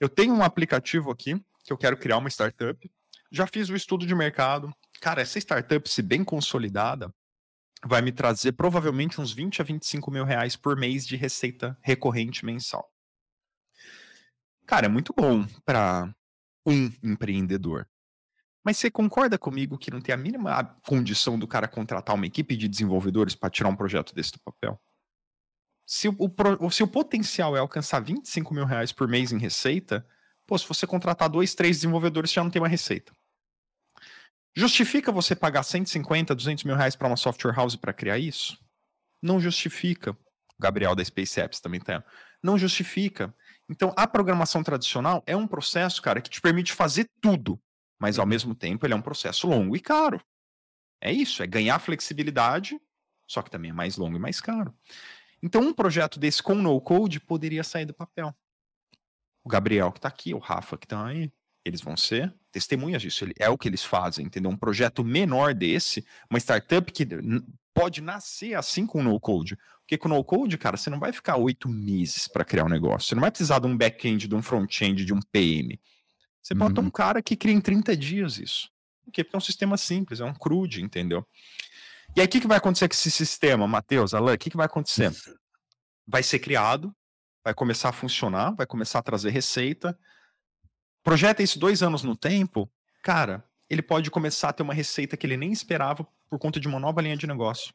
[0.00, 2.90] eu tenho um aplicativo aqui que eu quero criar uma startup.
[3.30, 4.72] Já fiz o estudo de mercado.
[5.00, 7.12] Cara, essa startup, se bem consolidada,
[7.84, 12.44] vai me trazer provavelmente uns 20 a 25 mil reais por mês de receita recorrente
[12.44, 12.90] mensal.
[14.66, 16.12] Cara, é muito bom para
[16.66, 17.88] um empreendedor.
[18.64, 22.56] Mas você concorda comigo que não tem a mínima condição do cara contratar uma equipe
[22.56, 24.78] de desenvolvedores para tirar um projeto desse do papel?
[25.86, 26.14] Se o,
[26.60, 30.06] o, se o potencial é alcançar 25 mil reais por mês em receita,
[30.46, 33.10] pô, se você contratar dois, três desenvolvedores, você já não tem uma receita.
[34.58, 38.58] Justifica você pagar 150, 200 mil reais para uma software house para criar isso?
[39.22, 40.10] Não justifica.
[40.10, 42.02] O Gabriel da Space Apps também tem.
[42.42, 43.34] Não justifica.
[43.68, 47.60] Então, a programação tradicional é um processo, cara, que te permite fazer tudo
[47.98, 50.22] mas ao mesmo tempo ele é um processo longo e caro.
[51.00, 52.80] É isso, é ganhar flexibilidade,
[53.26, 54.74] só que também é mais longo e mais caro.
[55.42, 58.34] Então, um projeto desse com no code poderia sair do papel.
[59.44, 61.32] O Gabriel que está aqui, o Rafa que está aí,
[61.64, 63.26] eles vão ser testemunhas disso.
[63.38, 64.50] É o que eles fazem, entendeu?
[64.50, 67.06] Um projeto menor desse, uma startup que
[67.72, 69.56] pode nascer assim com no code.
[69.80, 73.08] Porque com no code, cara, você não vai ficar oito meses para criar um negócio.
[73.08, 75.80] Você não vai precisar de um back-end, de um front-end, de um PM.
[76.42, 76.58] Você uhum.
[76.58, 78.68] bota um cara que cria em 30 dias isso.
[79.04, 79.24] Por quê?
[79.24, 81.26] Porque é um sistema simples, é um crude, entendeu?
[82.16, 84.34] E aí, o que, que vai acontecer com esse sistema, Matheus, Alain?
[84.34, 85.12] O que, que vai acontecer?
[86.06, 86.94] Vai ser criado,
[87.44, 89.98] vai começar a funcionar, vai começar a trazer receita.
[91.08, 92.70] Projeta isso dois anos no tempo,
[93.02, 96.68] cara, ele pode começar a ter uma receita que ele nem esperava por conta de
[96.68, 97.72] uma nova linha de negócio.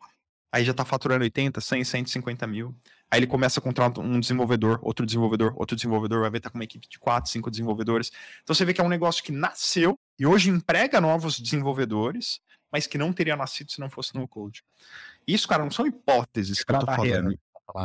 [0.52, 2.76] Aí já está faturando 80, 100, 150 mil.
[3.10, 6.60] Aí ele começa a contratar um desenvolvedor, outro desenvolvedor, outro desenvolvedor, vai ver tá com
[6.60, 8.12] uma equipe de quatro, cinco desenvolvedores.
[8.44, 12.40] Então você vê que é um negócio que nasceu e hoje emprega novos desenvolvedores,
[12.72, 14.64] mas que não teria nascido se não fosse no code.
[15.28, 17.36] Isso, cara, não são hipóteses que eu tô falando.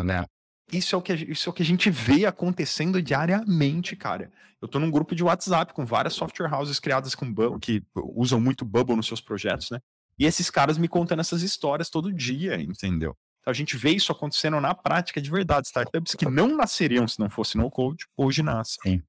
[0.05, 0.27] Né?
[0.73, 4.31] Isso é, o que, isso é o que a gente vê acontecendo diariamente, cara.
[4.61, 8.41] Eu tô num grupo de WhatsApp com várias software houses criadas com Bubble, que usam
[8.41, 9.81] muito Bubble nos seus projetos, né?
[10.19, 13.17] E esses caras me contando essas histórias todo dia, entendeu?
[13.49, 15.69] a gente vê isso acontecendo na prática de verdade.
[15.69, 19.03] Startups que não nasceriam se não fosse no code, hoje nascem.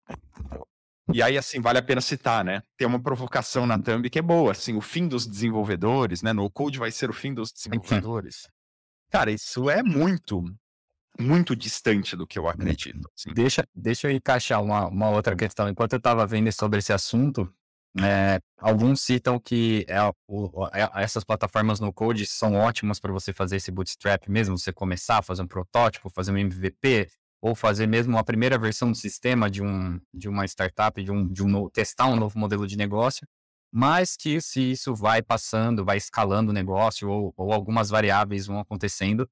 [1.11, 2.61] E aí, assim, vale a pena citar, né?
[2.77, 6.31] Tem uma provocação na thumb que é boa, assim, o fim dos desenvolvedores, né?
[6.31, 8.47] No code vai ser o fim dos desenvolvedores.
[9.09, 10.43] Cara, isso é muito,
[11.19, 13.09] muito distante do que eu acredito.
[13.15, 13.33] Assim.
[13.33, 15.69] Deixa, deixa eu encaixar uma, uma outra questão.
[15.69, 17.51] Enquanto eu estava vendo sobre esse assunto,
[18.01, 23.33] é, alguns citam que é, o, é, essas plataformas no code são ótimas para você
[23.33, 27.09] fazer esse bootstrap mesmo, você começar a fazer um protótipo, fazer um MVP,
[27.41, 31.27] ou fazer mesmo a primeira versão do sistema de, um, de uma startup, de um,
[31.27, 33.25] de um testar um novo modelo de negócio,
[33.71, 38.59] mas que se isso vai passando, vai escalando o negócio, ou, ou algumas variáveis vão
[38.59, 39.29] acontecendo,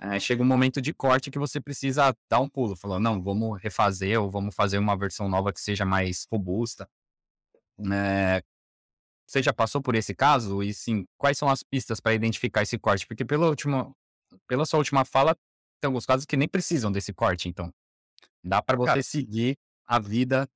[0.00, 3.60] é, chega um momento de corte que você precisa dar um pulo, falando, não, vamos
[3.60, 6.88] refazer, ou vamos fazer uma versão nova que seja mais robusta.
[7.92, 8.42] É,
[9.26, 10.62] você já passou por esse caso?
[10.62, 13.06] E sim, quais são as pistas para identificar esse corte?
[13.06, 13.94] Porque pela, última,
[14.48, 15.36] pela sua última fala,
[15.80, 17.70] tem alguns casos que nem precisam desse corte, então.
[18.42, 20.48] Dá para você Cara, seguir a vida.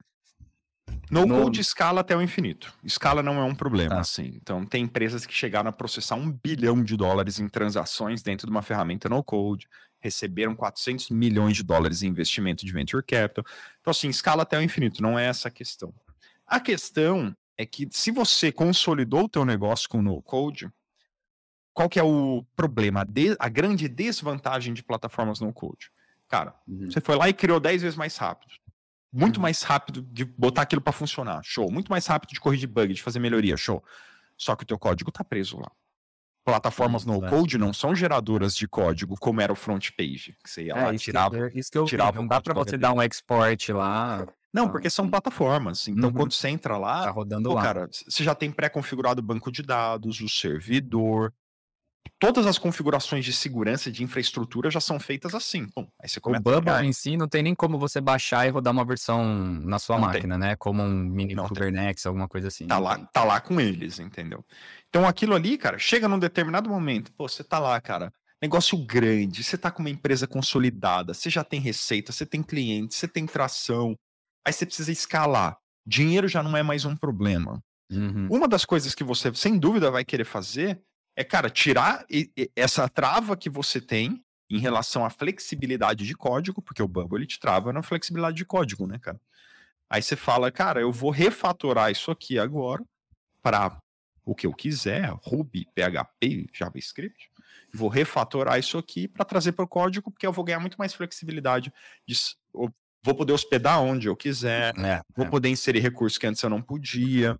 [1.10, 2.72] No, no code escala até o infinito.
[2.82, 4.00] Escala não é um problema, tá.
[4.00, 4.32] assim.
[4.36, 8.50] Então, tem empresas que chegaram a processar um bilhão de dólares em transações dentro de
[8.50, 9.68] uma ferramenta no code,
[10.00, 13.44] receberam 400 milhões de dólares em investimento de venture capital.
[13.80, 15.92] Então, assim, escala até o infinito, não é essa a questão.
[16.46, 20.70] A questão é que se você consolidou o teu negócio com no code,
[21.72, 23.06] qual que é o problema?
[23.38, 25.90] A grande desvantagem de plataformas no code.
[26.28, 26.90] Cara, uhum.
[26.90, 28.52] você foi lá e criou 10 vezes mais rápido.
[29.14, 29.42] Muito uhum.
[29.42, 31.70] mais rápido de botar aquilo para funcionar, show.
[31.70, 33.82] Muito mais rápido de corrigir bug, de fazer melhoria, show.
[34.36, 35.70] Só que o teu código tá preso lá.
[36.44, 40.64] Plataformas no code não são geradoras de código como era o front page, que você
[40.64, 42.92] ia é, lá, isso tirava, que, isso que eu tirava não dá para você dar
[42.92, 45.88] um export lá não, porque são plataformas.
[45.88, 46.14] Então, uhum.
[46.14, 47.62] quando você entra lá, tá rodando pô, lá.
[47.62, 51.34] cara, você já tem pré-configurado o banco de dados, o servidor.
[52.18, 55.66] Todas as configurações de segurança de infraestrutura já são feitas assim.
[55.74, 58.72] Bom, aí você O Bubble em si não tem nem como você baixar e rodar
[58.72, 59.24] uma versão
[59.62, 60.14] na sua Não tem.
[60.14, 60.56] máquina, né?
[60.56, 61.54] Como um mini Não tem.
[61.54, 62.66] Kubernetes, alguma coisa assim.
[62.66, 63.08] tá lá, tem.
[63.12, 64.44] tá lá com eles, entendeu?
[64.88, 69.42] Então aquilo ali, cara, chega num determinado momento, pô, você tá lá, cara, negócio grande,
[69.42, 73.26] você tá com uma empresa consolidada, você já tem receita, você tem cliente, você tem
[73.26, 73.94] tração,
[74.46, 75.56] aí você precisa escalar.
[75.86, 77.60] Dinheiro já não é mais um problema.
[77.92, 78.28] Uhum.
[78.30, 80.80] Uma das coisas que você, sem dúvida, vai querer fazer
[81.16, 82.04] é, cara, tirar
[82.56, 87.26] essa trava que você tem em relação à flexibilidade de código, porque o Bubble ele
[87.26, 89.20] te trava na flexibilidade de código, né, cara?
[89.88, 92.82] Aí você fala, cara, eu vou refatorar isso aqui agora
[93.42, 93.78] para
[94.24, 97.30] o que eu quiser, Ruby, PHP, JavaScript.
[97.72, 100.94] Vou refatorar isso aqui para trazer para o código, porque eu vou ganhar muito mais
[100.94, 101.72] flexibilidade.
[102.06, 102.14] De,
[103.02, 105.28] vou poder hospedar onde eu quiser, É, Vou é.
[105.28, 107.38] poder inserir recursos que antes eu não podia.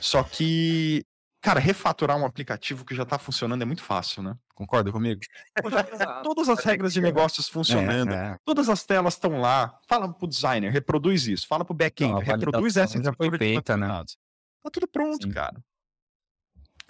[0.00, 1.04] Só que,
[1.40, 4.36] cara, refatorar um aplicativo que já tá funcionando é muito fácil, né?
[4.54, 5.20] Concorda comigo?
[6.24, 8.36] Todas as regras de negócios funcionando, É, é.
[8.44, 9.78] todas as telas estão lá.
[9.88, 11.46] Fala pro designer, reproduz isso.
[11.46, 13.86] Fala pro back-end, reproduz essa já foi feita, né?
[13.88, 15.32] Tá tudo pronto, Sim.
[15.32, 15.56] cara.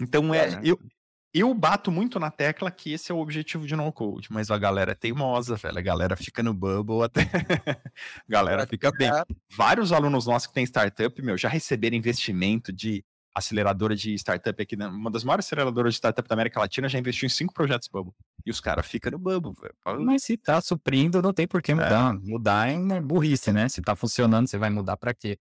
[0.00, 0.61] Então, é, É.
[0.62, 0.78] eu,
[1.34, 4.92] eu bato muito na tecla que esse é o objetivo de no-code, mas a galera
[4.92, 5.78] é teimosa, velho.
[5.78, 7.20] A galera fica no bubble até.
[8.26, 9.11] a galera fica bem.
[9.54, 13.04] Vários alunos nossos que têm startup, meu, já receberam investimento de
[13.38, 17.27] aceleradora de startup aqui, uma das maiores aceleradoras de startup da América Latina já investiu
[17.27, 18.12] em cinco projetos Bubble.
[18.44, 19.53] E os caras ficam no Bubble.
[19.83, 22.14] Fala, Mas se tá suprindo, não tem por que mudar.
[22.20, 23.68] Mudar é uma burrice, né?
[23.68, 25.38] Se tá funcionando, você vai mudar pra quê?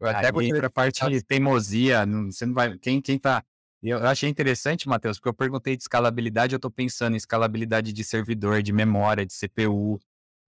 [0.00, 2.76] Eu até Aí gostaria entra a parte de teimosia, não- você não vai.
[2.78, 3.42] Quem, quem tá.
[3.82, 8.02] Eu achei interessante, Matheus, porque eu perguntei de escalabilidade, eu tô pensando em escalabilidade de
[8.04, 10.00] servidor, de memória, de CPU,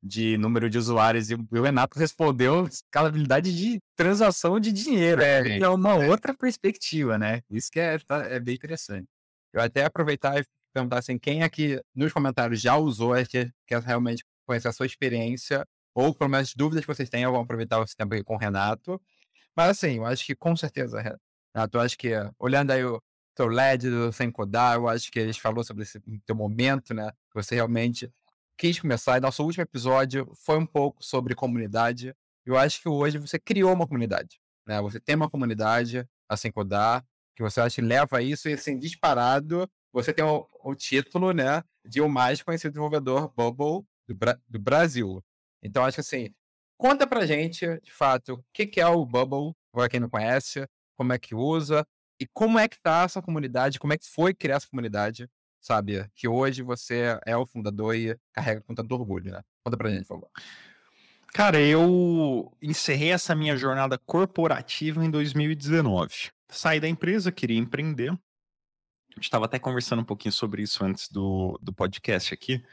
[0.02, 5.20] de número de usuários, e o Renato respondeu escalabilidade de transação de dinheiro.
[5.22, 5.58] É.
[5.58, 7.40] É, uma outra perspectiva, né?
[7.50, 9.06] Isso que é, tá- é bem interessante.
[9.52, 13.82] Eu até aproveitar e perguntar assim, quem aqui nos comentários já usou, é que quer
[13.82, 17.96] realmente conhecer a sua experiência, ou pelo menos dúvidas que vocês tenham, vão aproveitar esse
[17.96, 19.00] tempo aqui com o Renato.
[19.56, 21.00] Mas assim, eu acho que com certeza,
[21.54, 23.02] Renato, eu acho que olhando aí o
[23.34, 27.10] teu LED do Sem Codar, eu acho que gente falou sobre esse teu momento, né?
[27.34, 28.10] Você realmente
[28.58, 32.12] quis começar, e nosso último episódio foi um pouco sobre comunidade.
[32.44, 34.80] Eu acho que hoje você criou uma comunidade, né?
[34.82, 37.04] Você tem uma comunidade a Sem Codar,
[37.36, 41.62] que você acha que leva isso e assim, disparado, você tem o, o título, né,
[41.86, 45.22] de o mais conhecido desenvolvedor Bubble do, Bra- do Brasil.
[45.62, 46.34] Então, acho que assim,
[46.76, 50.66] conta pra gente, de fato, o que, que é o Bubble, para quem não conhece,
[50.96, 51.86] como é que usa,
[52.20, 55.28] e como é que tá essa comunidade, como é que foi criar essa comunidade,
[55.60, 56.08] sabe?
[56.14, 59.42] Que hoje você é o fundador e carrega com tanto orgulho, né?
[59.64, 60.30] Conta pra gente, por favor.
[61.32, 66.30] Cara, eu encerrei essa minha jornada corporativa em 2019.
[66.48, 68.10] Saí da empresa, queria empreender.
[68.10, 72.64] A gente estava até conversando um pouquinho sobre isso antes do, do podcast aqui.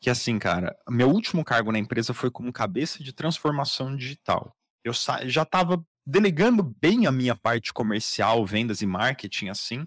[0.00, 4.56] Que assim, cara, meu último cargo na empresa foi como cabeça de transformação digital.
[4.82, 4.92] Eu
[5.26, 9.86] já estava delegando bem a minha parte comercial, vendas e marketing, assim,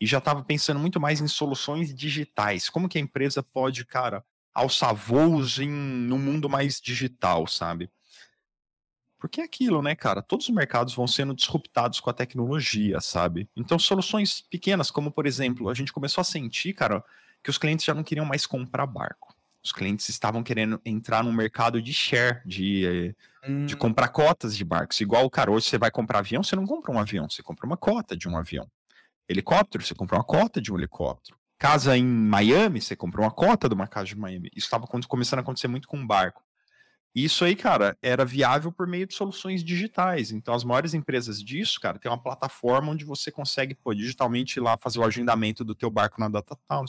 [0.00, 2.68] e já estava pensando muito mais em soluções digitais.
[2.68, 7.90] Como que a empresa pode, cara, alçar voos em num mundo mais digital, sabe?
[9.18, 10.20] Porque é aquilo, né, cara?
[10.22, 13.48] Todos os mercados vão sendo disruptados com a tecnologia, sabe?
[13.56, 17.02] Então, soluções pequenas, como por exemplo, a gente começou a sentir, cara,
[17.42, 19.34] que os clientes já não queriam mais comprar barco.
[19.62, 23.14] Os clientes estavam querendo entrar no mercado de share, de, eh,
[23.46, 23.64] Hum.
[23.66, 25.00] de comprar cotas de barcos.
[25.00, 27.76] Igual, cara, hoje você vai comprar avião, você não compra um avião, você compra uma
[27.76, 28.70] cota de um avião.
[29.28, 31.38] Helicóptero, você compra uma cota de um helicóptero.
[31.58, 34.50] Casa em Miami, você compra uma cota de uma casa de Miami.
[34.54, 36.42] Isso estava começando a acontecer muito com barco.
[37.14, 40.32] E isso aí, cara, era viável por meio de soluções digitais.
[40.32, 44.60] Então, as maiores empresas disso, cara, tem uma plataforma onde você consegue, pô, digitalmente ir
[44.60, 46.84] lá fazer o agendamento do teu barco na data tal.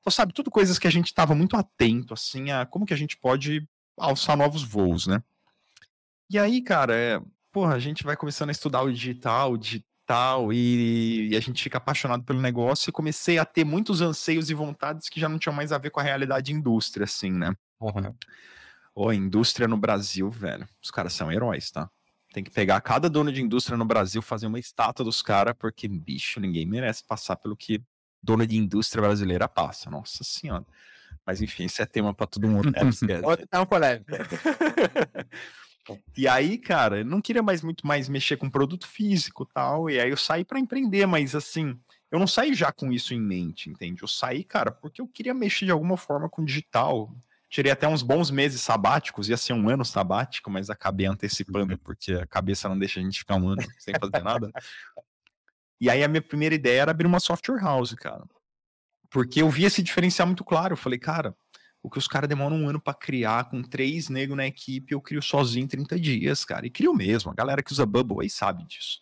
[0.00, 2.96] Então, sabe, tudo coisas que a gente estava muito atento, assim, a como que a
[2.96, 3.68] gente pode
[3.98, 5.22] alçar novos voos, né?
[6.30, 7.20] E aí, cara, é,
[7.52, 9.58] porra, a gente vai começando a estudar o digital,
[10.06, 14.48] digital, e, e a gente fica apaixonado pelo negócio e comecei a ter muitos anseios
[14.48, 17.54] e vontades que já não tinham mais a ver com a realidade indústria, assim, né?
[18.94, 21.90] Ô, indústria no Brasil, velho, os caras são heróis, tá?
[22.32, 25.88] Tem que pegar cada dono de indústria no Brasil, fazer uma estátua dos caras, porque,
[25.88, 27.82] bicho, ninguém merece passar pelo que
[28.22, 29.90] dono de indústria brasileira passa.
[29.90, 30.64] Nossa senhora.
[31.24, 32.72] Mas enfim, isso é tema pra todo mundo.
[33.24, 34.10] Outro é um polêmico.
[36.16, 39.90] E aí, cara, eu não queria mais muito mais mexer com produto físico e tal.
[39.90, 41.78] E aí eu saí para empreender, mas assim,
[42.10, 44.02] eu não saí já com isso em mente, entende?
[44.02, 47.14] Eu saí, cara, porque eu queria mexer de alguma forma com digital.
[47.48, 52.12] Tirei até uns bons meses sabáticos, ia ser um ano sabático, mas acabei antecipando, porque
[52.12, 54.50] a cabeça não deixa a gente ficar um ano sem fazer nada.
[55.80, 58.24] E aí a minha primeira ideia era abrir uma software house, cara.
[59.10, 60.72] Porque eu vi esse diferencial muito claro.
[60.72, 61.34] Eu falei, cara,
[61.86, 65.00] o que os caras demoram um ano para criar com três negros na equipe, eu
[65.00, 66.66] crio sozinho em 30 dias, cara.
[66.66, 67.30] E crio mesmo.
[67.30, 68.98] A galera que usa Bubble aí sabe disso.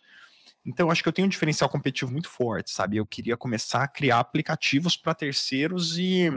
[0.66, 2.99] Então, acho que eu tenho um diferencial competitivo muito forte, sabe?
[2.99, 6.30] Eu queria começar a criar aplicativos para terceiros e,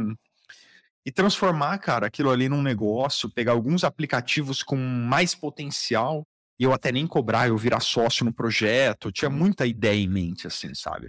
[1.06, 6.26] e transformar, cara, aquilo ali num negócio, pegar alguns aplicativos com mais potencial
[6.58, 9.10] e eu até nem cobrar, eu virar sócio no projeto.
[9.10, 11.08] Eu tinha muita ideia em mente, assim, sabe?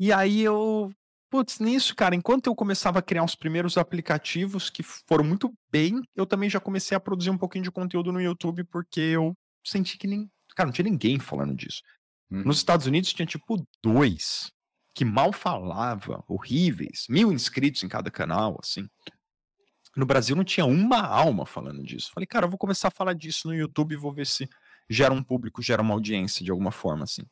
[0.00, 0.92] E aí eu
[1.34, 6.00] Putz, nisso, cara, enquanto eu começava a criar os primeiros aplicativos que foram muito bem,
[6.14, 9.98] eu também já comecei a produzir um pouquinho de conteúdo no YouTube, porque eu senti
[9.98, 10.30] que nem.
[10.54, 11.82] Cara, não tinha ninguém falando disso.
[12.30, 12.44] Uhum.
[12.44, 14.52] Nos Estados Unidos tinha tipo dois
[14.94, 18.86] que mal falava, horríveis, mil inscritos em cada canal, assim.
[19.96, 22.12] No Brasil não tinha uma alma falando disso.
[22.14, 24.48] Falei, cara, eu vou começar a falar disso no YouTube e vou ver se
[24.88, 27.24] gera um público, gera uma audiência de alguma forma, assim.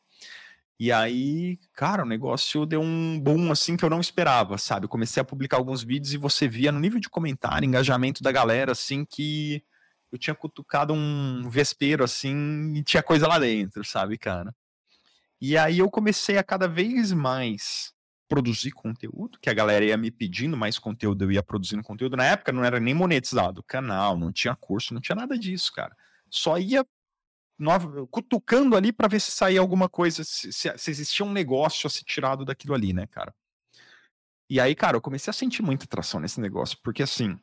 [0.78, 4.86] E aí, cara, o negócio deu um boom assim que eu não esperava, sabe?
[4.86, 8.32] Eu comecei a publicar alguns vídeos e você via no nível de comentário, engajamento da
[8.32, 9.62] galera, assim, que
[10.10, 14.54] eu tinha cutucado um vespeiro, assim, e tinha coisa lá dentro, sabe, cara?
[15.40, 17.92] E aí eu comecei a cada vez mais
[18.28, 22.16] produzir conteúdo, que a galera ia me pedindo mais conteúdo, eu ia produzindo conteúdo.
[22.16, 25.70] Na época não era nem monetizado o canal, não tinha curso, não tinha nada disso,
[25.72, 25.94] cara.
[26.30, 26.84] Só ia
[27.62, 31.86] no, cutucando ali para ver se saía alguma coisa, se, se, se, existia um negócio
[31.86, 33.32] a ser tirado daquilo ali, né, cara?
[34.50, 37.38] E aí, cara, eu comecei a sentir muita atração nesse negócio, porque assim,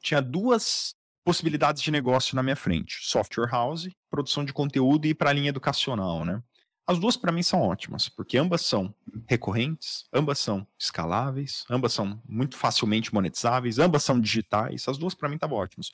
[0.00, 0.94] tinha duas
[1.24, 5.48] possibilidades de negócio na minha frente: software house, produção de conteúdo e para a linha
[5.48, 6.42] educacional, né?
[6.86, 8.92] As duas para mim são ótimas, porque ambas são
[9.28, 14.88] recorrentes, ambas são escaláveis, ambas são muito facilmente monetizáveis, ambas são digitais.
[14.88, 15.90] As duas para mim estavam ótimas.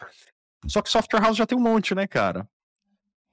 [0.67, 2.49] Só que software house já tem um monte, né, cara?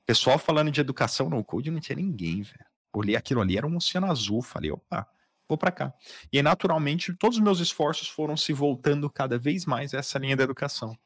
[0.05, 2.65] Pessoal falando de educação no code não tinha ninguém, velho.
[2.93, 4.41] Olhei aquilo ali, era um oceano azul.
[4.41, 5.07] Falei, opa,
[5.47, 5.93] vou para cá.
[6.31, 10.19] E aí, naturalmente, todos os meus esforços foram se voltando cada vez mais a essa
[10.19, 10.97] linha da educação.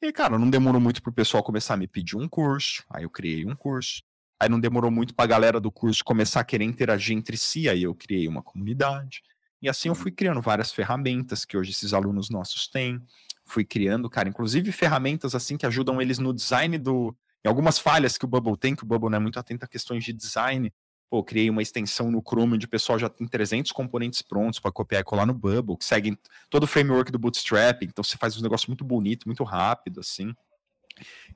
[0.00, 2.84] E, cara, não demorou muito pro pessoal começar a me pedir um curso.
[2.90, 4.02] Aí eu criei um curso.
[4.38, 7.68] Aí não demorou muito pra galera do curso começar a querer interagir entre si.
[7.68, 9.22] Aí eu criei uma comunidade.
[9.62, 13.00] E assim eu fui criando várias ferramentas que hoje esses alunos nossos têm.
[13.46, 18.16] Fui criando, cara, inclusive ferramentas assim que ajudam eles no design do, em algumas falhas
[18.16, 20.72] que o Bubble tem, que o Bubble não é muito atento a questões de design.
[21.10, 24.72] Pô, criei uma extensão no Chrome onde o pessoal já tem 300 componentes prontos para
[24.72, 26.18] copiar e colar no Bubble, que seguem
[26.48, 30.34] todo o framework do Bootstrap, então você faz um negócio muito bonito, muito rápido, assim.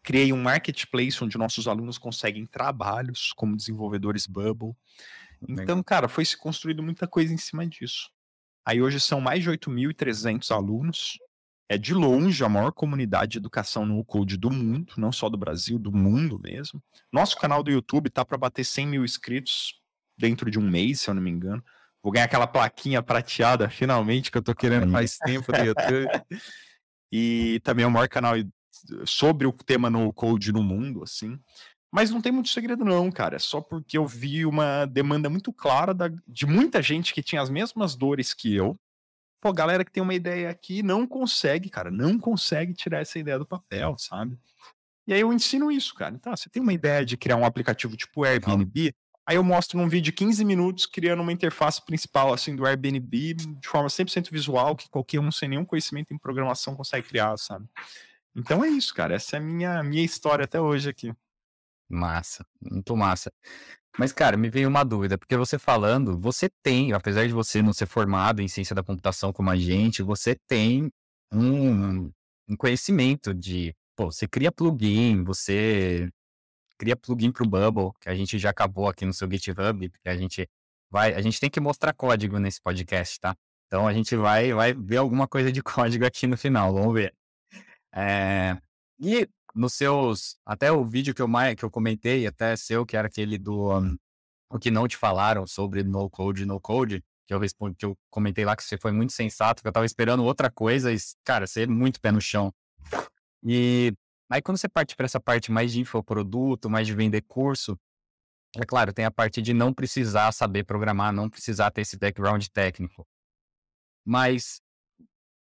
[0.02, 4.74] Criei um marketplace onde nossos alunos conseguem trabalhos como desenvolvedores Bubble.
[5.46, 8.10] Então, cara, foi se construído muita coisa em cima disso.
[8.64, 11.18] Aí hoje são mais de 8.300 alunos,
[11.68, 15.36] é de longe a maior comunidade de educação no code do mundo, não só do
[15.36, 16.82] Brasil, do mundo mesmo.
[17.12, 19.74] Nosso canal do YouTube tá para bater 100 mil inscritos
[20.16, 21.62] dentro de um mês, se eu não me engano.
[22.02, 26.08] Vou ganhar aquela plaquinha prateada, finalmente, que eu tô querendo faz tempo do YouTube.
[27.12, 28.34] e também é o maior canal
[29.04, 31.38] sobre o tema no code no mundo, assim.
[31.92, 33.36] Mas não tem muito segredo, não, cara.
[33.36, 37.40] É só porque eu vi uma demanda muito clara da, de muita gente que tinha
[37.42, 38.78] as mesmas dores que eu,
[39.40, 43.38] Pô, galera que tem uma ideia aqui não consegue, cara, não consegue tirar essa ideia
[43.38, 44.38] do papel, sabe?
[45.06, 46.18] E aí eu ensino isso, cara.
[46.18, 48.92] Tá, você tem uma ideia de criar um aplicativo tipo Airbnb?
[49.26, 53.34] Aí eu mostro num vídeo de 15 minutos criando uma interface principal assim do Airbnb
[53.34, 57.66] de forma 100% visual que qualquer um sem nenhum conhecimento em programação consegue criar, sabe?
[58.34, 59.14] Então é isso, cara.
[59.14, 61.12] Essa é a minha minha história até hoje aqui.
[61.88, 63.32] Massa, muito massa.
[63.98, 67.72] Mas, cara, me veio uma dúvida, porque você falando, você tem, apesar de você não
[67.72, 70.88] ser formado em ciência da computação como a gente, você tem
[71.32, 72.04] um,
[72.48, 76.08] um conhecimento de, pô, você cria plugin, você
[76.78, 80.08] cria plugin para o Bubble, que a gente já acabou aqui no seu GitHub, porque
[80.08, 80.48] a gente
[80.88, 83.34] vai, a gente tem que mostrar código nesse podcast, tá?
[83.66, 87.12] Então a gente vai, vai ver alguma coisa de código aqui no final, vamos ver.
[87.92, 88.56] É,
[89.00, 89.28] e
[89.58, 90.38] nos seus.
[90.46, 93.76] Até o vídeo que eu, que eu comentei, até seu, que era aquele do.
[93.76, 93.96] Um,
[94.50, 97.98] o que não te falaram sobre no code, no code, que eu respondi, que eu
[98.10, 101.46] comentei lá que você foi muito sensato, que eu tava esperando outra coisa, e, cara,
[101.46, 102.50] você é muito pé no chão.
[103.44, 103.92] E
[104.30, 107.78] aí quando você parte para essa parte mais de infoproduto, mais de vender curso,
[108.56, 112.46] é claro, tem a parte de não precisar saber programar, não precisar ter esse background
[112.46, 113.06] técnico.
[114.06, 114.62] Mas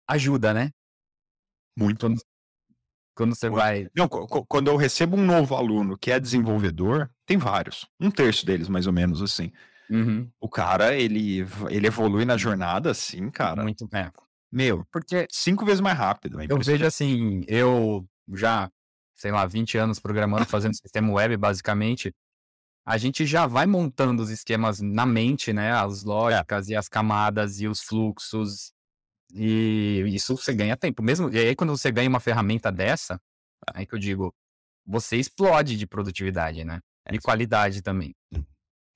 [0.08, 0.72] ajuda, né?
[1.78, 2.08] Muito.
[2.08, 2.22] Quando,
[3.16, 3.88] quando você vai.
[3.96, 7.88] Não, quando eu recebo um novo aluno que é desenvolvedor, tem vários.
[8.00, 9.52] Um terço deles, mais ou menos, assim.
[9.90, 10.30] Uhum.
[10.40, 13.64] O cara, ele, ele evolui na jornada, assim, cara.
[13.64, 14.12] Muito bem.
[14.52, 16.40] Meu, porque cinco vezes mais rápido.
[16.42, 18.70] É eu vejo assim, eu já,
[19.16, 22.14] sei lá, 20 anos programando, fazendo sistema web, basicamente.
[22.86, 25.72] a gente já vai montando os esquemas na mente, né?
[25.72, 28.72] As lógicas e as camadas e os fluxos.
[29.36, 31.04] E isso você ganha tempo.
[31.04, 33.20] Mesmo, e aí, quando você ganha uma ferramenta dessa,
[33.74, 34.34] aí que eu digo,
[34.86, 36.80] você explode de produtividade, né?
[37.12, 38.16] E qualidade também.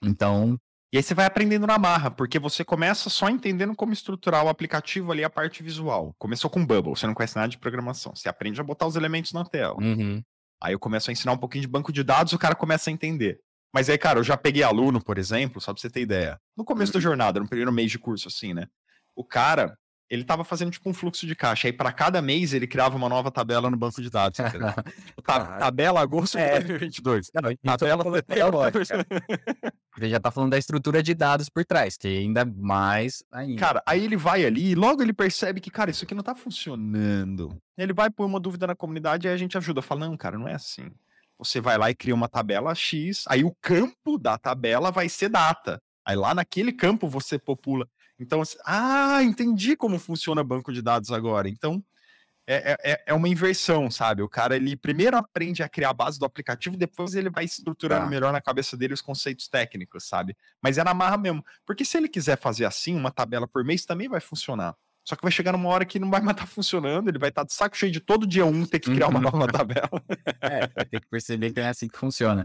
[0.04, 0.58] Então,
[0.92, 4.50] E aí você vai aprendendo na marra, porque você começa só entendendo como estruturar o
[4.50, 6.16] aplicativo ali, a parte visual.
[6.18, 8.16] Começou com Bubble, você não conhece nada de programação.
[8.16, 9.76] Você aprende a botar os elementos na tela.
[9.80, 10.24] uhum,
[10.64, 12.94] Aí eu começo a ensinar um pouquinho de banco de dados, o cara começa a
[12.94, 13.40] entender.
[13.72, 16.40] Mas aí, cara, eu já peguei aluno, por exemplo, só pra você ter ideia.
[16.58, 18.66] No começo da jornada, no primeiro mês de curso, assim, né?
[19.16, 19.78] O cara,
[20.10, 21.68] ele tava fazendo tipo um fluxo de caixa.
[21.68, 24.40] Aí para cada mês ele criava uma nova tabela no banco de dados.
[25.06, 26.60] Tipo, tabela agosto de É.
[26.60, 27.32] 2022.
[27.34, 28.60] Não, Tabela setembro.
[29.96, 33.60] Você já tá falando da estrutura de dados por trás, que ainda mais ainda.
[33.60, 36.34] Cara, aí ele vai ali e logo ele percebe que, cara, isso aqui não tá
[36.34, 37.58] funcionando.
[37.78, 39.82] Ele vai pôr uma dúvida na comunidade e aí a gente ajuda.
[39.82, 40.90] Fala, não, cara, não é assim.
[41.38, 45.30] Você vai lá e cria uma tabela X, aí o campo da tabela vai ser
[45.30, 45.82] data.
[46.06, 47.88] Aí lá naquele campo você popula.
[48.20, 51.48] Então, assim, ah, entendi como funciona banco de dados agora.
[51.48, 51.84] Então,
[52.46, 54.22] é, é- é, é uma inversão, sabe?
[54.24, 58.02] O cara, ele primeiro aprende a criar a base do aplicativo, depois ele vai estruturando
[58.06, 58.10] Tá.
[58.10, 60.36] melhor na cabeça dele os conceitos técnicos, sabe?
[60.62, 61.46] Mas é na marra mesmo.
[61.66, 64.76] Porque se ele quiser fazer assim, uma tabela por mês, também vai funcionar.
[65.08, 67.44] Só que vai chegar numa hora que não vai mais estar funcionando, ele vai estar
[67.44, 69.26] de saco cheio de todo dia um ter que criar uma Uhum.
[69.32, 69.90] nova tabela.
[70.42, 72.44] É, vai ter que perceber que não é assim que funciona.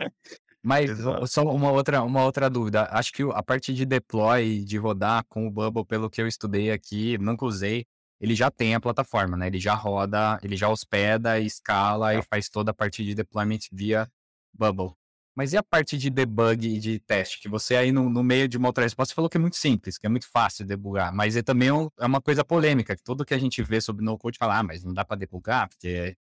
[0.64, 1.26] Mas Exato.
[1.26, 2.88] só uma outra, uma outra dúvida.
[2.90, 6.70] Acho que a parte de deploy, de rodar com o Bubble, pelo que eu estudei
[6.70, 7.84] aqui, nunca usei,
[8.18, 9.48] ele já tem a plataforma, né?
[9.48, 14.08] Ele já roda, ele já hospeda, escala e faz toda a parte de deployment via
[14.54, 14.92] Bubble.
[15.36, 17.40] Mas e a parte de debug e de teste?
[17.40, 19.98] Que você aí no, no meio de uma outra resposta falou que é muito simples,
[19.98, 21.12] que é muito fácil debugar.
[21.12, 24.04] Mas é também um- é uma coisa polêmica, que tudo que a gente vê sobre
[24.04, 26.16] no-code fala, ah, mas não dá pra debugar, porque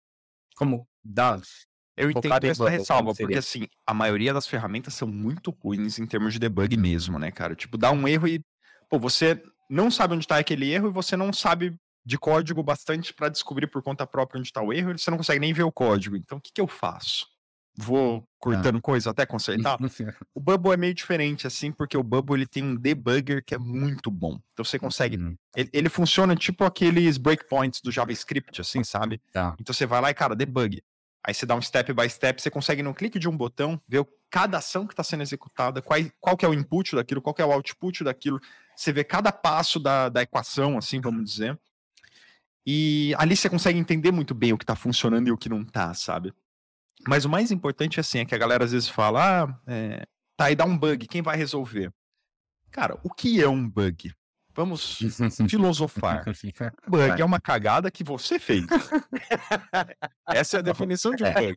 [0.56, 1.40] como dá,
[2.00, 6.06] Eu entendo essa Bubble, ressalva, porque assim, a maioria das ferramentas são muito ruins em
[6.06, 7.56] termos de debug mesmo, né, cara?
[7.56, 8.42] Tipo, dá um erro e,
[8.90, 11.76] pô, você não sabe onde tá aquele erro e você não sabe
[12.06, 15.18] de código bastante pra descobrir por conta própria onde tá o erro, e você não
[15.18, 16.16] consegue nem ver o código.
[16.16, 17.28] Então, o que que eu faço?
[17.78, 19.78] Vou cortando coisa até consertar?
[20.36, 23.58] O Bubble é meio diferente, assim, porque o Bubble ele tem um debugger que é
[23.58, 24.38] muito bom.
[24.54, 25.18] Então você consegue.
[25.18, 29.22] Hum, Ele, ele funciona tipo aqueles breakpoints do JavaScript, assim, sabe?
[29.32, 29.56] Tá.
[29.60, 30.82] Então você vai lá e, cara, debug.
[31.26, 34.08] Aí você dá um step by step, você consegue, num clique de um botão, ver
[34.30, 37.42] cada ação que está sendo executada, qual, qual que é o input daquilo, qual que
[37.42, 38.40] é o output daquilo.
[38.76, 41.60] Você vê cada passo da, da equação, assim, vamos dizer.
[42.66, 45.66] E ali você consegue entender muito bem o que está funcionando e o que não
[45.66, 46.34] tá, sabe?
[47.08, 50.06] Mas o mais importante, assim, é que a galera às vezes fala, ah, é,
[50.38, 51.92] tá, aí dá um bug, quem vai resolver?
[52.72, 54.14] Cara, o que é um bug?
[54.60, 55.00] Vamos
[55.50, 56.26] filosofar.
[56.86, 58.66] Bug é uma cagada que você fez.
[60.28, 61.56] Essa é a definição de um bug.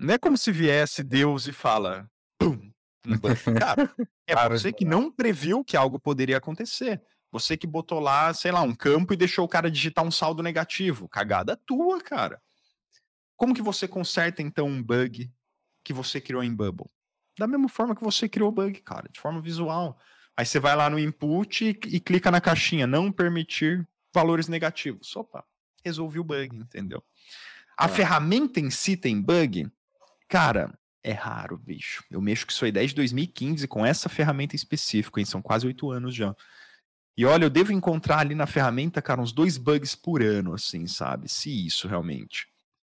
[0.00, 2.08] Não é como se viesse Deus e fala.
[2.38, 2.70] "Pum",
[3.04, 3.34] um bug.
[3.58, 3.92] Cara,
[4.24, 7.02] é você que não previu que algo poderia acontecer.
[7.32, 10.44] Você que botou lá, sei lá, um campo e deixou o cara digitar um saldo
[10.44, 11.08] negativo.
[11.08, 12.40] Cagada tua, cara.
[13.36, 15.28] Como que você conserta então um bug
[15.84, 16.86] que você criou em Bubble?
[17.36, 19.98] Da mesma forma que você criou o bug, cara, de forma visual.
[20.36, 25.14] Aí você vai lá no input e, e clica na caixinha, não permitir valores negativos.
[25.16, 25.44] Opa,
[25.84, 27.02] resolvi o bug, entendeu?
[27.78, 27.88] A Ah.
[27.88, 29.68] ferramenta em si tem bug?
[30.28, 32.04] Cara, é raro, bicho.
[32.10, 35.26] Eu mexo com isso aí desde 2015 com essa ferramenta específica, hein?
[35.26, 36.34] São quase oito anos já.
[37.16, 40.86] E olha, eu devo encontrar ali na ferramenta, cara, uns dois bugs por ano, assim,
[40.86, 41.28] sabe?
[41.30, 42.46] Se isso realmente.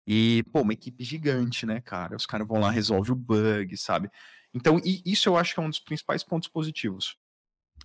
[0.08, 2.16] E, pô, uma equipe gigante, né, cara?
[2.16, 4.10] Os caras vão lá, resolve o bug, sabe?
[4.54, 7.18] Então, isso eu acho que é um dos principais pontos positivos.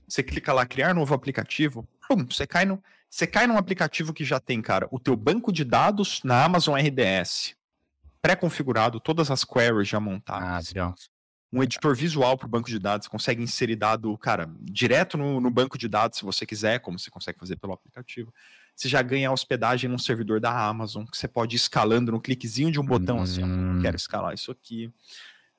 [0.09, 4.25] Você clica lá, criar novo aplicativo, pum, você cai, no, você cai num aplicativo que
[4.25, 7.55] já tem, cara, o teu banco de dados na Amazon RDS,
[8.23, 10.95] pré-configurado, todas as queries já Ah, montadas legal.
[11.53, 15.51] um editor visual para o banco de dados, consegue inserir dado, cara, direto no, no
[15.51, 18.33] banco de dados, se você quiser, como você consegue fazer pelo aplicativo.
[18.75, 22.71] Você já ganha hospedagem num servidor da Amazon, que você pode ir escalando no cliquezinho
[22.71, 23.79] de um botão, assim, ó, Hum.
[23.83, 24.93] quero escalar isso aqui.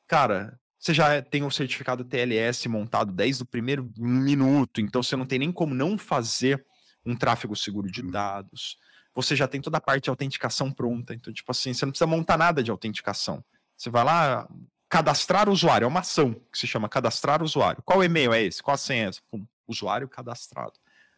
[0.08, 5.26] Cara, você já tem o certificado TLS montado desde o primeiro minuto, então você não
[5.26, 6.66] tem nem como não fazer
[7.06, 8.78] um tráfego seguro de dados.
[9.14, 12.08] Você já tem toda a parte de autenticação pronta, então, tipo assim, você não precisa
[12.08, 13.44] montar nada de autenticação.
[13.76, 14.48] Você vai lá,
[14.88, 17.84] cadastrar usuário, é uma ação que se chama cadastrar usuário.
[17.84, 18.64] Qual e-mail é esse?
[18.64, 19.22] Qual a senha é essa?
[19.30, 20.74] Pum, usuário cadastrado.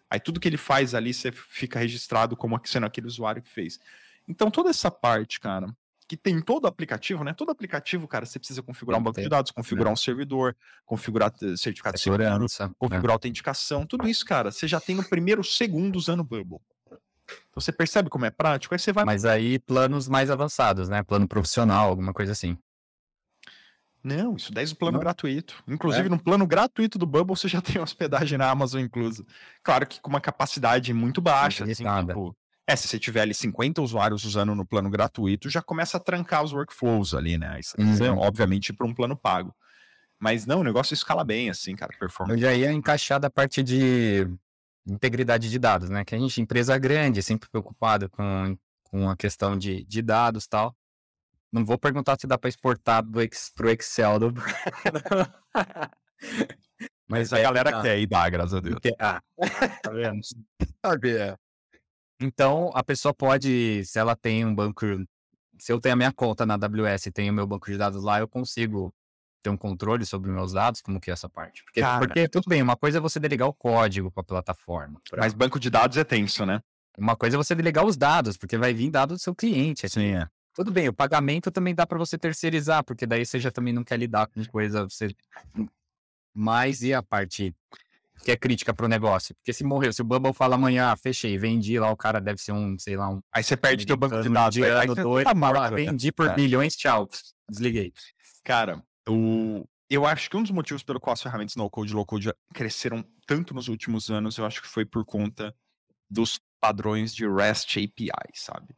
[0.09, 3.80] Aí tudo que ele faz ali, você fica registrado como sendo aquele usuário que fez.
[4.28, 5.68] Então toda essa parte, cara,
[6.12, 7.34] que tem todo aplicativo, né?
[7.34, 10.53] Todo aplicativo, cara, você precisa configurar um Tem banco de dados, configurar um servidor,
[10.86, 12.74] configurar eh, certificado de segurança, né?
[12.78, 16.59] configurar autenticação, tudo isso, cara, você já tem no primeiro segundo usando o Bubble.
[16.89, 21.01] Então você percebe como é prático, aí você vai Mas aí planos mais avançados, né?
[21.01, 22.57] Plano profissional, alguma coisa assim.
[24.03, 24.99] Não, isso 10 o plano Não?
[24.99, 25.64] gratuito.
[25.66, 26.09] Inclusive, É?
[26.09, 29.26] no plano gratuito do Bubble, você já tem hospedagem na Amazon incluso.
[29.64, 32.36] Claro que com uma capacidade muito baixa, assim, tipo...
[32.68, 36.43] É, se você tiver ali 50 usuários usando no plano gratuito, já começa a trancar
[36.43, 37.49] os workflows ali, né?
[37.55, 38.20] Aí você precisa, Uhum.
[38.20, 39.53] obviamente, ir para um plano pago.
[40.20, 42.39] Mas não, o negócio escala bem, assim, cara, Eu performance.
[42.39, 44.28] já ia encaixar da parte de
[44.86, 46.05] integridade de dados, né?
[46.05, 50.49] Que a gente, empresa grande, sempre preocupado com, com a questão de, de dados e
[50.49, 50.76] tal.
[51.51, 54.34] Não vou perguntar se dá para exportar do ex, pro Excel do.
[57.09, 57.82] Mas a é, galera tá.
[57.82, 58.76] quer e dá, graças a Deus.
[58.76, 59.22] Porque- ah,
[59.84, 60.22] tá vendo?
[60.86, 61.36] Sabe, é.
[62.22, 64.86] Então, a pessoa pode, se ela tem um banco,
[65.57, 68.03] se eu tenho a minha conta na AWS e tenho o meu banco de dados
[68.03, 68.93] lá, eu consigo
[69.43, 71.63] ter um controle sobre meus dados, como que é essa parte?
[71.63, 71.99] Porque, Cara.
[71.99, 75.01] porque tudo bem, uma coisa é você delegar o código para a plataforma.
[75.09, 76.61] pra- Mas banco de dados é tenso, né?
[76.97, 79.86] Uma coisa é você delegar os dados, porque vai vir dado do seu cliente.
[79.86, 80.13] assim.
[80.13, 80.28] é.
[80.53, 83.84] Tudo bem, o pagamento também dá para você terceirizar, porque daí você já também não
[83.84, 84.84] quer lidar com coisa.
[84.84, 85.15] Você...
[86.34, 87.55] Mas e a parte
[88.24, 89.34] que é crítica para o negócio?
[89.36, 92.39] Porque se morreu, se o Bubble fala amanhã, ah, fechei, vendi lá, o cara deve
[92.41, 94.57] ser um, sei lá, um Aí você perde teu banco de dados.
[94.57, 95.86] aí- você doido, tá fala, morto, né?
[95.86, 96.34] vendi por É.
[96.36, 97.07] bilhões, tchau,
[97.49, 97.91] desliguei.
[98.43, 99.65] Cara, o...
[99.89, 102.32] eu acho que um dos motivos pelo qual as ferramentas no code e low code
[102.53, 105.55] cresceram tanto nos últimos anos, eu acho que foi por conta
[106.09, 108.76] dos padrões de REST API, sabe?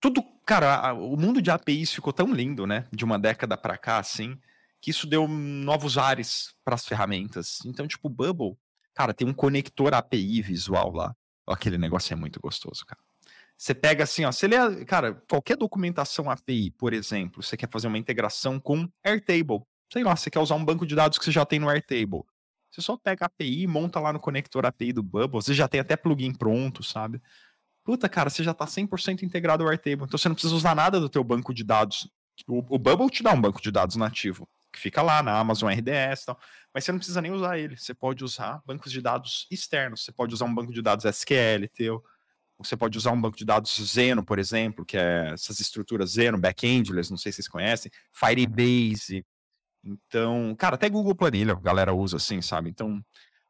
[0.00, 2.86] Tudo, cara, o mundo de APIs ficou tão lindo, né?
[2.92, 4.38] De uma década pra cá, assim,
[4.80, 7.58] que isso deu novos ares para as ferramentas.
[7.66, 8.56] Então, tipo, o Bubble,
[8.94, 11.14] cara, tem um conector API visual lá.
[11.46, 13.00] Aquele negócio é muito gostoso, cara.
[13.56, 17.88] Você pega assim, ó, você lê, cara, qualquer documentação API, por exemplo, você quer fazer
[17.88, 19.60] uma integração com Airtable.
[19.92, 22.22] Sei lá, você quer usar um banco de dados que você já tem no Airtable.
[22.70, 25.80] Você só pega a API, monta lá no conector API do Bubble, você já tem
[25.80, 27.20] até plugin pronto, sabe?
[27.84, 30.98] Puta, cara, você já tá 100% integrado ao Airtable, então você não precisa usar nada
[30.98, 32.08] do teu banco de dados.
[32.46, 35.70] O, o Bubble te dá um banco de dados nativo, que fica lá na Amazon
[35.70, 36.40] RDS e tal,
[36.72, 37.76] mas você não precisa nem usar ele.
[37.76, 41.68] Você pode usar bancos de dados externos, você pode usar um banco de dados SQL
[41.74, 42.02] teu,
[42.58, 46.38] você pode usar um banco de dados Zeno, por exemplo, que é essas estruturas Zeno,
[46.38, 49.24] Backendless, não sei se vocês conhecem, Firebase.
[49.82, 52.68] Então, cara, até Google Planilha, a galera usa assim, sabe?
[52.68, 53.02] Então,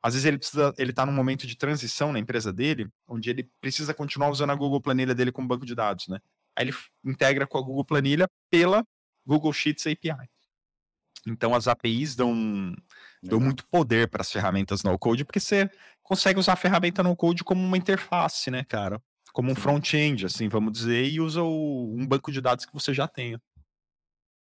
[0.02, 3.50] às vezes ele precisa, ele tá num momento de transição na empresa dele, onde ele
[3.60, 6.20] precisa continuar usando a Google Planilha dele como banco de dados, né?
[6.56, 8.84] Aí ele integra com a Google Planilha pela
[9.26, 10.28] Google Sheets API.
[11.26, 12.74] Então as APIs dão,
[13.22, 15.70] dão muito poder para as ferramentas no code, porque você
[16.02, 19.00] consegue usar a ferramenta no code como uma interface, né, cara?
[19.32, 22.92] Como um front-end, assim, vamos dizer, e usa o- um banco de dados que você
[22.92, 23.40] já tenha.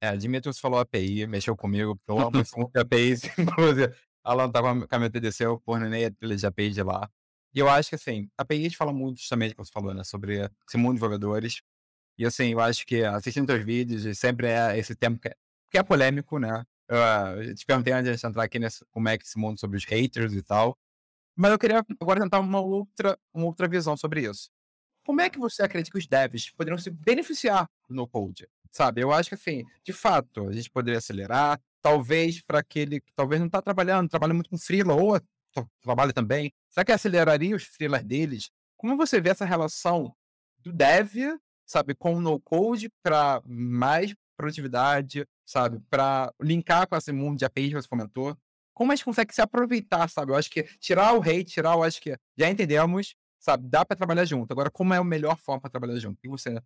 [0.03, 2.33] É, Dimitrios falou API, mexeu comigo, eu amo
[2.77, 3.23] APIs.
[3.39, 3.95] Inclusive,
[4.25, 6.83] Alan tá com a, com a minha TDC, eu coordenei a trilha de API de
[6.83, 7.09] lá.
[7.55, 10.03] E eu acho que, assim, API a gente fala muito justamente, como você falou, né,
[10.05, 11.61] sobre esse mundo de desenvolvedores.
[12.19, 15.35] E, assim, eu acho que assistindo teus vídeos, sempre é esse tema que é,
[15.73, 16.65] que é polêmico, né?
[16.87, 16.99] Eu,
[17.43, 19.85] eu te perguntei antes de entrar aqui nesse, como é que esse mundo sobre os
[19.85, 20.77] haters e tal.
[21.35, 24.51] Mas eu queria agora tentar uma outra, uma outra visão sobre isso.
[25.05, 28.47] Como é que você acredita que os devs poderiam se beneficiar do no-code?
[28.71, 33.13] Sabe, eu acho que assim, de fato, a gente poderia acelerar, talvez para aquele que
[33.15, 35.19] talvez não está trabalhando, trabalha muito com freela ou
[35.53, 36.53] tra- trabalha também.
[36.71, 38.51] Será que aceleraria os freelas deles?
[38.77, 40.15] Como você vê essa relação
[40.59, 47.39] do dev, sabe, com o no-code para mais produtividade, sabe, para linkar com esse mundo
[47.39, 48.37] de APIs que você comentou?
[48.75, 50.33] Como a gente consegue se aproveitar, sabe?
[50.33, 53.69] Eu acho que tirar o hate, tirar, eu acho que já entendemos, sabe?
[53.69, 54.51] Dá para trabalhar junto.
[54.53, 56.17] Agora, como é a melhor forma para trabalhar junto?
[56.17, 56.61] O que você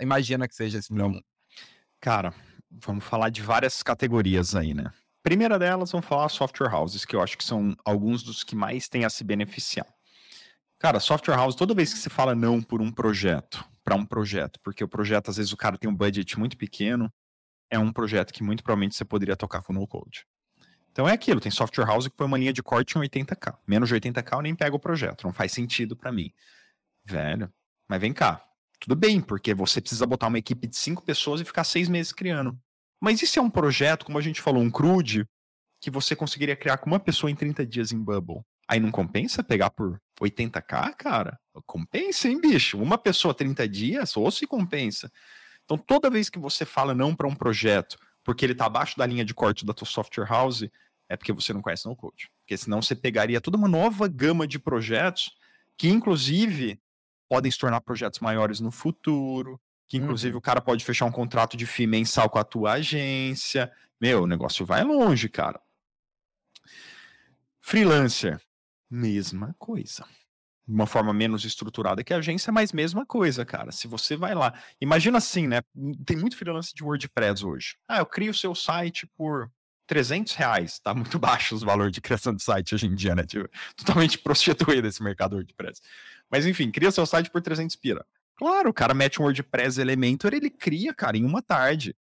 [0.00, 1.24] imagina que seja esse melhor mundo?
[2.00, 2.32] Cara,
[2.70, 4.92] vamos falar de várias categorias aí, né?
[5.22, 8.88] Primeira delas, vamos falar software houses, que eu acho que são alguns dos que mais
[8.88, 9.86] têm a se beneficiar.
[10.78, 14.60] Cara, software house, toda vez que você fala não por um projeto, para um projeto,
[14.62, 17.12] porque o projeto, às vezes, o cara tem um budget muito pequeno,
[17.70, 20.26] é um projeto que muito provavelmente você poderia tocar com no code.
[20.92, 23.56] Então é aquilo, tem software house que põe uma linha de corte em 80k.
[23.66, 26.32] Menos de 80k eu nem pego o projeto, não faz sentido para mim.
[27.04, 27.52] Velho,
[27.88, 28.44] mas vem cá.
[28.80, 32.12] Tudo bem, porque você precisa botar uma equipe de cinco pessoas e ficar seis meses
[32.12, 32.58] criando.
[33.00, 35.26] Mas se é um projeto, como a gente falou, um CRUD,
[35.80, 38.42] que você conseguiria criar com uma pessoa em 30 dias em Bubble?
[38.70, 41.40] Aí não compensa pegar por 80k, cara?
[41.66, 42.78] Compensa, hein, bicho?
[42.78, 45.10] Uma pessoa 30 dias, ou se compensa.
[45.64, 49.04] Então, toda vez que você fala não para um projeto, porque ele está abaixo da
[49.04, 50.68] linha de corte da tua software house,
[51.08, 52.30] é porque você não conhece no code.
[52.42, 55.32] Porque senão você pegaria toda uma nova gama de projetos
[55.76, 56.80] que, inclusive,
[57.28, 60.38] podem se tornar projetos maiores no futuro, que inclusive Uhum.
[60.38, 63.72] o cara pode fechar um contrato de FII mensal com a tua agência.
[64.00, 65.60] Meu, o negócio vai longe, cara.
[67.60, 68.40] Freelancer,
[68.90, 70.04] mesma coisa.
[70.66, 73.72] de uma forma menos estruturada que a agência, mas mesma coisa, cara.
[73.72, 75.62] Se você vai lá, imagina assim, né?
[76.06, 77.76] Tem muito freelance de WordPress hoje.
[77.88, 79.50] Ah, eu crio o seu site por
[79.86, 80.78] 300 reais.
[80.78, 83.24] Tá muito baixo os valores de criação de site hoje em dia, né?
[83.24, 85.80] Tipo, totalmente prostituído esse mercado WordPress.
[86.30, 88.06] Mas enfim, cria seu site por 300 pira.
[88.36, 91.96] Claro, o cara mete um WordPress Elementor, ele cria, cara, em uma tarde.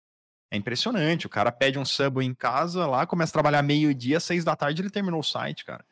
[0.51, 1.26] É impressionante.
[1.26, 4.82] O cara pede um sub em casa lá, começa a trabalhar meio-dia, seis da tarde,
[4.82, 5.84] ele terminou o site, cara.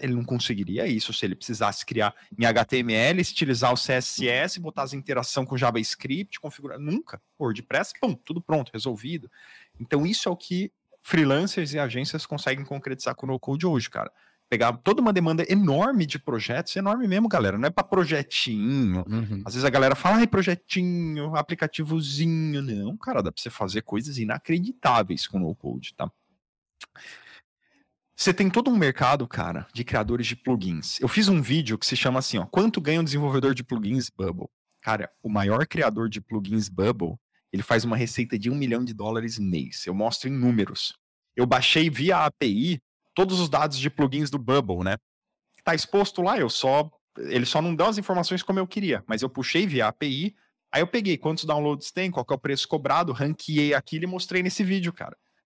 [0.00, 4.92] Ele não conseguiria isso se ele precisasse criar em HTML, estilizar o CSS, botar as
[4.92, 6.78] interação com JavaScript, configurar.
[6.78, 7.20] Nunca.
[7.38, 9.30] WordPress, pum, tudo pronto, resolvido.
[9.78, 10.72] Então, isso é o que
[11.02, 14.10] freelancers e agências conseguem concretizar com o no-code hoje, cara.
[14.48, 17.58] Pegar toda uma demanda enorme de projetos, enorme mesmo, galera.
[17.58, 19.04] Não é para projetinho.
[19.08, 19.42] Uhum.
[19.44, 22.62] Às vezes a galera fala, ai, projetinho, aplicativozinho.
[22.62, 26.10] Não, cara, dá para você fazer coisas inacreditáveis com o no-code, tá?
[28.18, 30.98] Você tem todo um mercado, cara, de criadores de plugins.
[31.00, 34.08] Eu fiz um vídeo que se chama assim, ó, quanto ganha um desenvolvedor de plugins
[34.08, 34.48] Bubble?
[34.80, 37.16] Cara, o maior criador de plugins Bubble,
[37.52, 39.86] ele faz uma receita de um milhão de dólares mês.
[39.86, 40.94] Eu mostro em números.
[41.36, 42.80] Eu baixei via API
[43.14, 44.96] todos os dados de plugins do Bubble, né?
[45.62, 49.20] Tá exposto lá, eu só ele só não deu as informações como eu queria, mas
[49.20, 50.34] eu puxei via API,
[50.72, 54.42] aí eu peguei quantos downloads tem, qual é o preço cobrado, ranqueei aquilo e mostrei
[54.42, 55.16] nesse vídeo, cara.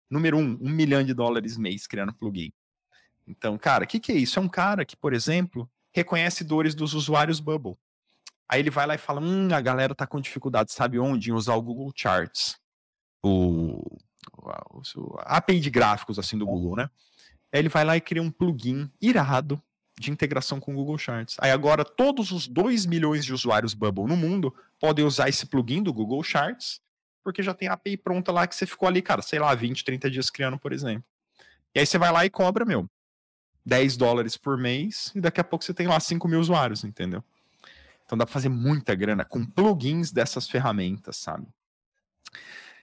[0.09, 2.51] Número um, um milhão de dólares mês criando plugin.
[3.27, 4.39] Então, cara, o que, que é isso?
[4.39, 7.77] É um cara que, por exemplo, reconhece dores dos usuários Bubble.
[8.49, 11.29] Aí ele vai lá e fala: hum, a galera tá com dificuldade, sabe onde?
[11.29, 12.57] Em usar o Google Charts.
[13.23, 13.99] O,
[14.33, 16.89] o, API de gráficos, assim, do Google, né?
[17.53, 19.61] Aí ele vai lá e cria um plugin irado
[19.99, 21.35] de integração com o Google Charts.
[21.39, 25.83] Aí agora todos os 2 milhões de usuários Bubble no mundo podem usar esse plugin
[25.83, 26.81] do Google Charts
[27.23, 29.83] porque já tem a API pronta lá que você ficou ali, cara, sei lá, 20,
[29.83, 31.03] 30 dias criando, por exemplo.
[31.73, 32.89] E aí você vai lá e cobra, meu,
[33.65, 37.23] 10 dólares por mês, e daqui a pouco você tem lá 5 mil usuários, entendeu?
[38.05, 41.47] Então dá para fazer muita grana com plugins dessas ferramentas, sabe?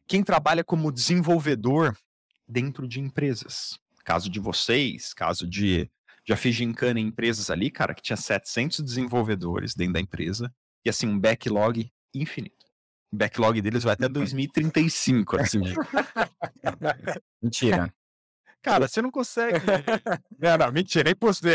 [0.07, 1.97] Quem trabalha como desenvolvedor
[2.47, 5.91] dentro de empresas, caso de vocês, caso de
[6.24, 10.53] já fiz gincana em empresas ali, cara, que tinha 700 desenvolvedores dentro da empresa
[10.84, 12.66] e assim um backlog infinito
[13.13, 15.61] backlog deles vai até 2035, assim.
[17.43, 17.93] Mentira.
[18.67, 19.61] Cara, você não consegue.
[20.41, 21.53] não, não, mentira, é impossível.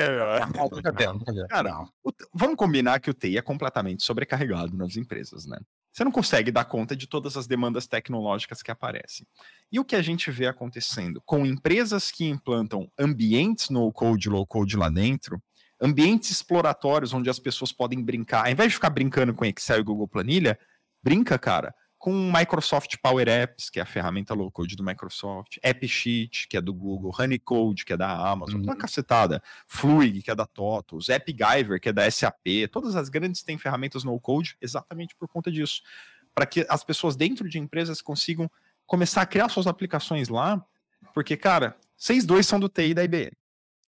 [1.50, 5.60] Cara, o, vamos combinar que o TI é completamente sobrecarregado nas empresas, né?
[5.92, 9.28] Você não consegue dar conta de todas as demandas tecnológicas que aparecem.
[9.70, 14.48] E o que a gente vê acontecendo com empresas que implantam ambientes no code, low
[14.48, 15.42] code lá dentro,
[15.82, 19.84] ambientes exploratórios onde as pessoas podem brincar, ao invés de ficar brincando com Excel e
[19.84, 20.58] Google Planilha,
[21.04, 26.48] Brinca, cara, com Microsoft Power Apps, que é a ferramenta low code do Microsoft, AppSheet,
[26.48, 28.64] que é do Google, Honeycode, que é da Amazon, uhum.
[28.64, 33.44] uma cacetada, Fluid, que é da TOTOS, AppGyver, que é da SAP, todas as grandes
[33.44, 35.84] têm ferramentas no code exatamente por conta disso,
[36.34, 38.50] para que as pessoas dentro de empresas consigam
[38.88, 40.66] começar a criar suas aplicações lá,
[41.14, 43.32] porque, cara, vocês dois são do TI da IBM.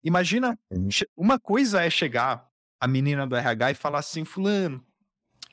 [0.01, 0.88] Imagina, uhum.
[1.16, 2.47] uma coisa é chegar
[2.80, 4.82] a menina do RH e falar assim, fulano,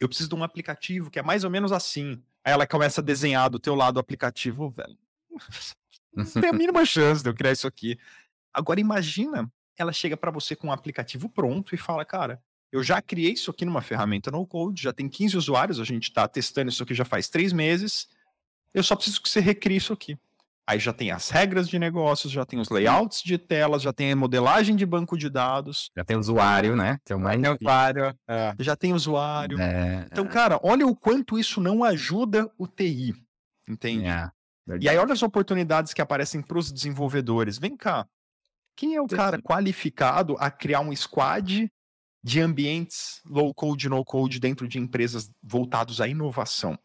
[0.00, 2.22] eu preciso de um aplicativo que é mais ou menos assim.
[2.44, 4.98] Aí ela começa a desenhar do teu lado o aplicativo, velho.
[6.14, 7.98] Não tem a mínima chance de eu criar isso aqui.
[8.52, 13.00] Agora imagina, ela chega para você com um aplicativo pronto e fala, cara, eu já
[13.00, 16.70] criei isso aqui numa ferramenta no code, já tem 15 usuários, a gente está testando
[16.70, 18.08] isso aqui já faz três meses.
[18.72, 20.18] Eu só preciso que você recrie isso aqui.
[20.66, 24.12] Aí já tem as regras de negócios, já tem os layouts de telas, já tem
[24.12, 25.90] a modelagem de banco de dados.
[25.94, 26.98] Já tem usuário, né?
[27.04, 28.18] Tem mais usuário.
[28.26, 28.54] É.
[28.58, 29.60] Já tem usuário.
[29.60, 30.06] É.
[30.10, 33.14] Então, cara, olha o quanto isso não ajuda o TI.
[33.68, 34.06] Entende?
[34.06, 34.30] É.
[34.80, 37.58] E aí, olha as oportunidades que aparecem para os desenvolvedores.
[37.58, 38.06] Vem cá.
[38.74, 41.70] Quem é o cara qualificado a criar um squad
[42.22, 46.78] de ambientes low code, no code dentro de empresas voltados à inovação?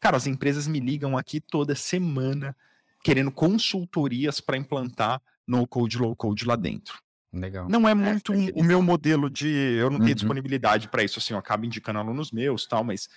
[0.00, 2.56] Cara, as empresas me ligam aqui toda semana
[3.02, 6.98] querendo consultorias para implantar no code, low code lá dentro.
[7.32, 7.66] Legal.
[7.68, 9.48] Não é muito é, o meu modelo de.
[9.48, 10.14] Eu não tenho uhum.
[10.14, 13.08] disponibilidade para isso, assim, eu acabo indicando alunos meus tal, mas,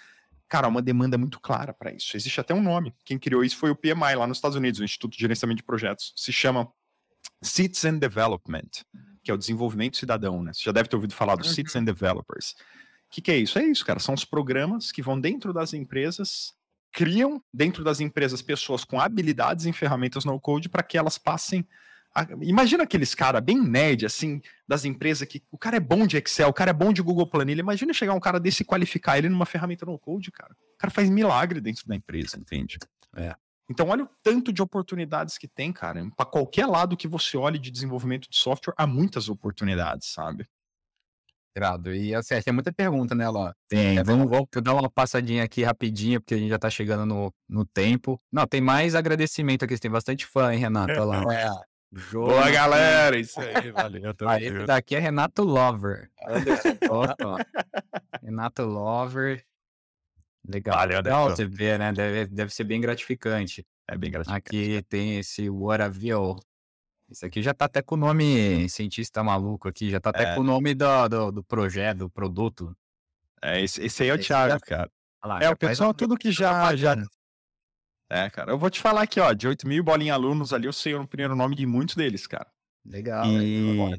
[0.47, 2.15] cara, uma demanda muito clara para isso.
[2.15, 2.93] Existe até um nome.
[3.03, 5.63] Quem criou isso foi o PMI lá nos Estados Unidos, o Instituto de Gerenciamento de
[5.63, 6.13] Projetos.
[6.15, 6.69] Se chama
[7.41, 8.69] Citizen Development,
[9.21, 10.53] que é o desenvolvimento cidadão, né?
[10.53, 11.53] Você já deve ter ouvido falar do uhum.
[11.53, 12.51] Citizen Developers.
[12.51, 13.59] O que, que é isso?
[13.59, 13.99] É isso, cara.
[13.99, 16.53] São os programas que vão dentro das empresas
[16.95, 21.67] criam dentro das empresas pessoas com habilidades em ferramentas no code para que elas passem.
[22.15, 22.25] A...
[22.41, 26.47] Imagina aqueles cara bem nerd, assim, das empresas que o cara é bom de Excel,
[26.47, 27.59] o cara é bom de Google Planilha.
[27.59, 30.53] Imagina chegar um cara desse e qualificar ele numa ferramenta no code, cara.
[30.53, 32.79] O cara faz milagre dentro da empresa, entende?
[33.13, 33.35] É.
[33.69, 36.09] Então, olha o tanto de oportunidades que tem, cara.
[36.15, 40.47] Para qualquer lado que você olhe de desenvolvimento de software, há muitas oportunidades, sabe?
[41.55, 41.93] Irado.
[41.93, 43.53] E assim, tem muita pergunta nela, ó.
[43.69, 47.05] Tem, É vamos, vamos dar uma passadinha aqui rapidinho, porque a gente já tá chegando
[47.05, 48.19] no, no tempo.
[48.31, 50.93] Não, tem mais agradecimento aqui, tem bastante fã, hein, Renato?
[50.93, 51.23] Olha lá.
[51.35, 51.75] É.
[52.11, 53.17] Boa, galera!
[53.17, 54.13] Isso aí, valeu.
[54.27, 56.09] Ah, esse daqui é Renato Lover.
[58.21, 59.45] Renato Lover.
[60.47, 60.75] Legal.
[60.75, 61.93] Valeu, Legal você ver, né?
[61.93, 63.65] Deve, deve ser bem gratificante.
[63.89, 64.47] É bem gratificante.
[64.47, 66.35] Aqui tem esse Waraville.
[67.09, 70.35] Esse aqui já tá até com o nome cientista maluco aqui, já tá até É.
[70.35, 72.75] com o nome do, do, do projeto, do produto.
[73.41, 74.91] É, esse, esse aí é o Esse Thiago, já- cara.
[75.23, 76.95] Lá, É, o pessoal, tudo que já, já.
[78.09, 78.51] É, cara.
[78.51, 79.33] Eu vou te falar aqui, ó.
[79.33, 82.47] De 8 mil bolinha alunos ali, eu sei o primeiro nome de muitos deles, cara.
[82.85, 83.25] Legal.
[83.25, 83.95] E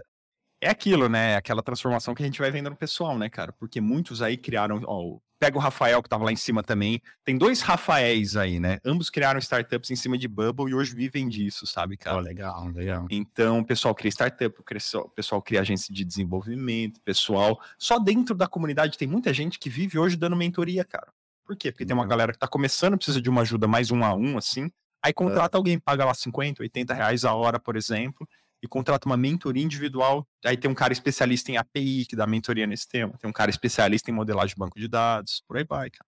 [0.61, 1.36] é aquilo, né?
[1.36, 3.52] Aquela transformação que a gente vai vendo no pessoal, né, cara?
[3.52, 4.80] Porque muitos aí criaram.
[4.86, 7.00] Ó, pega o Rafael, que tava lá em cima também.
[7.24, 8.78] Tem dois Rafaéis aí, né?
[8.84, 12.20] Ambos criaram startups em cima de Bubble e hoje vivem disso, sabe, Ó, cara?
[12.20, 13.07] legal, legal.
[13.11, 17.61] Então, o pessoal cria startup, o pessoal- cria agência de desenvolvimento, pessoal.
[17.78, 21.12] Só dentro da comunidade tem muita gente que vive hoje dando mentoria, cara.
[21.44, 21.70] Por quê?
[21.70, 22.16] Porque tem uma Legal.
[22.16, 24.70] galera que tá começando, precisa de uma ajuda mais um a um, assim.
[25.04, 28.26] Aí contrata alguém, paga lá 50, 80 reais a hora, por exemplo,
[28.62, 30.26] e contrata uma mentoria individual.
[30.44, 33.16] Aí tem um cara especialista em API que dá mentoria nesse tema.
[33.18, 35.42] Tem um cara especialista em modelagem de banco de dados.
[35.46, 36.07] Por aí vai, cara.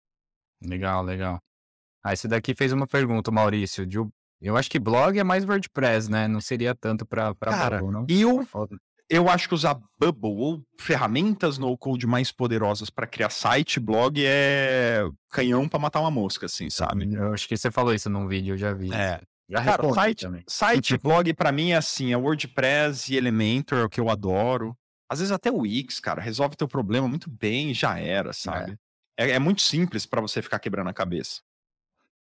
[0.63, 1.39] Legal, legal.
[2.03, 3.85] Ah, esse daqui fez uma pergunta, Maurício.
[3.85, 3.97] de
[4.41, 6.27] eu acho que blog é mais WordPress, né?
[6.27, 8.05] Não seria tanto pra, pra Cara, Bubble, não?
[8.09, 8.75] E eu Foda.
[9.07, 14.19] eu acho que usar Bubble ou ferramentas no code mais poderosas para criar site, blog
[14.25, 17.13] é canhão para matar uma mosca, assim, sabe?
[17.13, 18.91] Eu acho que você falou isso num vídeo, eu já vi.
[18.91, 19.21] É.
[19.51, 20.43] Já Cara, site, também.
[20.47, 24.77] site blog para mim é assim, é WordPress e Elementor, é o que eu adoro.
[25.09, 28.79] Às vezes até o Wix, cara, resolve teu problema muito bem, já era, sabe?
[29.17, 31.41] É, é muito simples para você ficar quebrando a cabeça.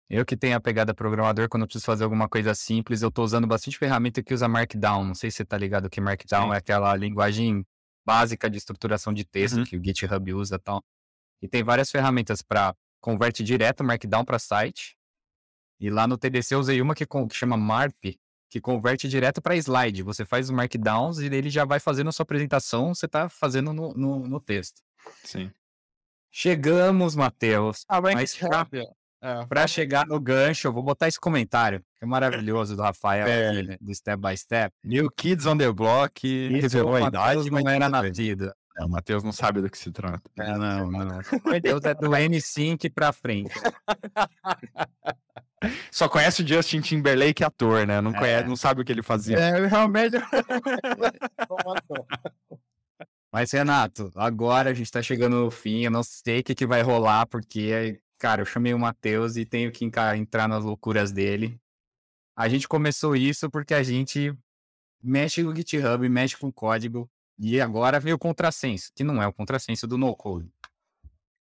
[0.09, 3.23] Eu que tenho a pegada programador, quando eu preciso fazer alguma coisa simples, eu tô
[3.25, 5.03] usando bastante ferramenta que usa Markdown.
[5.03, 6.53] Não sei se você tá ligado que Markdown Sim.
[6.53, 7.65] é aquela linguagem
[8.05, 9.63] básica de estruturação de texto Uhum.
[9.65, 10.82] que o GitHub usa e tal.
[11.41, 14.97] E tem várias ferramentas para converte direto Markdown para site.
[15.80, 18.05] E lá no TDC eu usei uma que, que chama Marp,
[18.49, 20.03] que converte direto para slide.
[20.03, 23.73] Você faz os markdowns e ele já vai fazendo a sua apresentação, você tá fazendo
[23.73, 24.82] no, no, no texto.
[25.23, 25.51] Sim.
[26.32, 27.84] Chegamos, Matheus.
[27.88, 28.38] Ah, vai Mas.
[29.19, 29.43] É.
[29.47, 33.49] Pra chegar no gancho, eu vou botar esse comentário, que é maravilhoso do Rafael, É.
[33.49, 34.71] aqui, né, do Step by Step.
[34.84, 38.53] New Kids on the Block revelou a o idade, Matheus mas não era nascido.
[38.78, 40.21] É, o Matheus não sabe do que se trata.
[40.38, 41.19] É, não, não.
[41.43, 43.51] Matheus é do N5 pra frente.
[45.91, 47.99] Só conhece o Justin Timberlake ator, né?
[47.99, 49.38] Não, conhece, não sabe o que ele fazia.
[49.38, 50.18] É, realmente.
[53.32, 56.66] Mas, Renato, agora a gente tá chegando no fim, eu não sei o que, que
[56.66, 61.60] vai rolar, porque, cara, eu chamei o Matheus e tenho que entrar nas loucuras dele.
[62.36, 64.34] A gente começou isso porque a gente
[65.03, 69.34] mexe no GitHub, mexe com código, e agora veio o contrassenso, que não é o
[69.34, 70.49] contrassenso do no-code,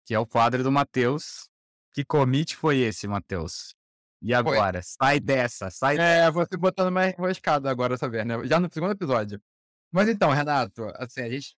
[0.06, 1.48] que é o quadro do Matheus.
[1.92, 3.76] Que commit foi esse, Matheus?
[4.24, 4.80] E agora?
[4.82, 8.42] Sai dessa, sai É, você botando mais enroscado agora essa vez, né?
[8.46, 9.38] Já no segundo episódio.
[9.92, 11.54] Mas então, Renato, assim, a gente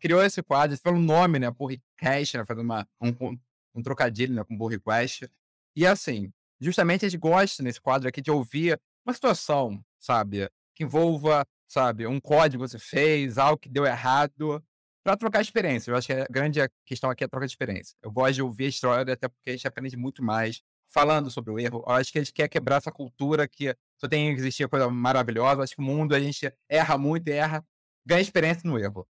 [0.00, 1.50] criou esse quadro pelo nome, né?
[1.50, 2.44] Pull request, né?
[2.46, 3.36] Fazendo uma, um,
[3.74, 4.42] um- trocadilho né?
[4.44, 5.30] com pull request.
[5.76, 10.48] E assim, justamente a gente gosta nesse quadro aqui de ouvir uma situação, sabe?
[10.74, 14.64] Que envolva, sabe, um código que você fez, algo que deu errado,
[15.04, 15.90] para trocar experiência.
[15.90, 17.94] Eu acho que a grande questão aqui é a troca de experiência.
[18.02, 20.62] Eu gosto de ouvir a história, até porque a gente aprende muito mais
[20.96, 21.84] falando sobre o erro.
[21.86, 24.88] Eu acho que a gente quer quebrar essa cultura que só tem que existir coisa
[24.88, 25.60] maravilhosa.
[25.60, 27.62] Eu acho que o mundo a gente erra muito e erra,
[28.06, 29.06] ganha experiência no erro.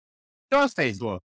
[0.46, 0.94] Então, assim,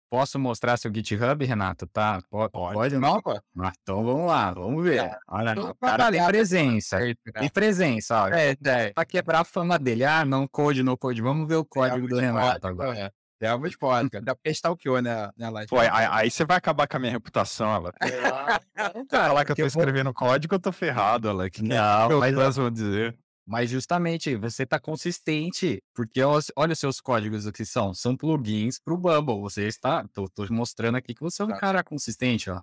[0.09, 1.85] Posso mostrar seu GitHub, Renato?
[1.85, 2.21] Tá?
[2.29, 3.31] Po- Pode, não, pô.
[3.59, 5.03] Ah, então vamos lá, vamos ver.
[5.03, 6.97] É, Olha, tô o cara tem presença.
[7.33, 8.27] Tem presença, ó.
[8.29, 8.93] É, é.
[8.93, 10.05] Pra quebrar a fama dele.
[10.05, 11.21] Ah, não code, não code.
[11.21, 13.13] Vamos ver o código do Renato agora.
[13.39, 13.47] É.
[13.51, 14.23] Temos pode, cara.
[14.25, 15.69] Dá porque stalkeou, né, né live.
[15.69, 17.93] Pô, aí, aí você vai acabar com a minha reputação, ela.
[19.09, 21.49] Falar que eu tô eu vou- escrevendo código, eu tô ferrado, ela.
[21.49, 23.17] Que Não, meus mas, fãs vão dizer.
[23.45, 25.81] mas justamente você tá consistente.
[25.93, 27.93] Porque olha os seus códigos o que são.
[27.93, 29.39] São plugins pro Bubble.
[29.41, 30.03] Você está.
[30.13, 31.57] Tô, tô mostrando aqui que você é um Tá.
[31.57, 32.61] cara consistente, ó.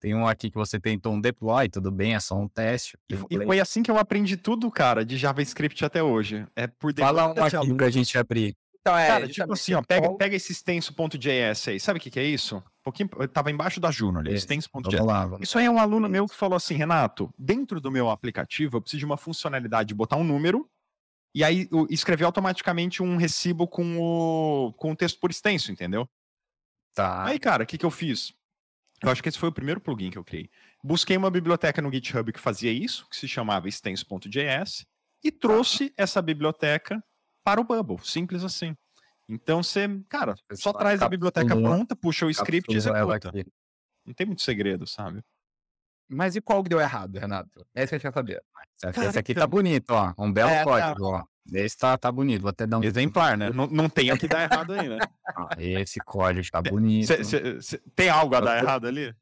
[0.00, 2.98] Tem um aqui que você tentou um deploy, tudo bem, é só um teste.
[3.10, 6.46] E, e foi assim que eu aprendi tudo, cara, de JavaScript até hoje.
[6.54, 8.54] É por Fala um aqui pra gente abrir.
[8.84, 11.80] Então, é, Cara, tipo assim, ó, pega, pega esse extenso.js aí.
[11.80, 12.58] Sabe o que, que é isso?
[12.58, 15.40] Um pouquinho, tava embaixo da Juno ali, É, extenso.js.
[15.40, 18.82] Isso aí é um aluno meu que falou assim, Renato, dentro do meu aplicativo eu
[18.82, 20.68] preciso de uma funcionalidade de botar um número
[21.34, 26.06] e aí escrever automaticamente um recibo com o, com o texto por extenso, entendeu?
[26.94, 27.24] Tá.
[27.24, 28.34] Aí, cara, o que, que eu fiz?
[29.02, 30.50] Eu acho que esse foi o primeiro plugin que eu criei.
[30.82, 34.84] Busquei uma biblioteca no GitHub que fazia isso, que se chamava extenso.js,
[35.22, 37.02] e trouxe essa biblioteca
[37.44, 38.74] para o Bubble, simples assim.
[39.28, 43.28] Então você, cara, só traz a biblioteca pronta, puxa o script e executa.
[43.28, 43.46] aqui.
[44.06, 45.22] Não tem muito segredo, sabe?
[46.08, 47.66] Mas e qual que deu errado, Renato?
[47.74, 48.42] É isso que a gente quer saber.
[48.76, 50.12] Esse aqui, Cara, esse aqui então- tá bonito, ó.
[50.18, 50.64] Um belo É, tá.
[50.64, 51.24] código, ó.
[51.52, 52.42] Esse tá, tá bonito.
[52.42, 52.84] Vou até dar um.
[52.84, 53.50] Exemplar, né?
[53.54, 54.98] Não, não tem o que dar errado aí, né?
[55.36, 57.06] Ah, esse código tá bonito.
[57.06, 59.14] Cê- cê- cê- tem algo a dar errado ali?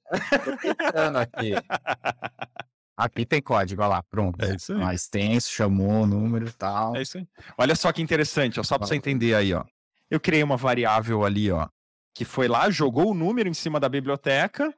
[0.60, 1.52] Tentando aqui.
[3.04, 4.42] Aqui tem código, ó lá, pronto.
[4.44, 4.78] É isso aí.
[4.78, 6.94] Mais extenso, chamou o número e tal.
[6.96, 7.26] É isso aí.
[7.58, 9.64] Olha só que interessante, ó, só pra você entender aí, ó.
[10.10, 11.68] Eu criei uma variável ali, ó,
[12.14, 14.72] que foi lá, jogou o número em cima da biblioteca,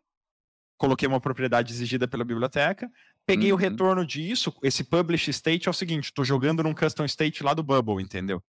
[0.79, 2.89] coloquei uma propriedade exigida pela biblioteca,
[3.27, 3.61] peguei o Uhum.
[3.61, 7.63] retorno disso, esse publish state é o seguinte, tô jogando num custom state lá do
[7.63, 8.43] Bubble, entendeu?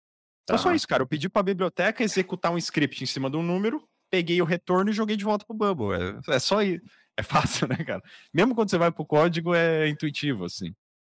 [0.44, 0.76] Então só Tá.
[0.76, 3.82] isso, cara, eu pedi pra biblioteca executar um script em cima de um número,
[4.14, 6.22] peguei o retorno e joguei de volta pro Bubble.
[6.30, 6.86] É, é só isso.
[7.18, 8.02] É fácil, né, cara?
[8.32, 10.72] Mesmo quando você vai pro código, é intuitivo, assim.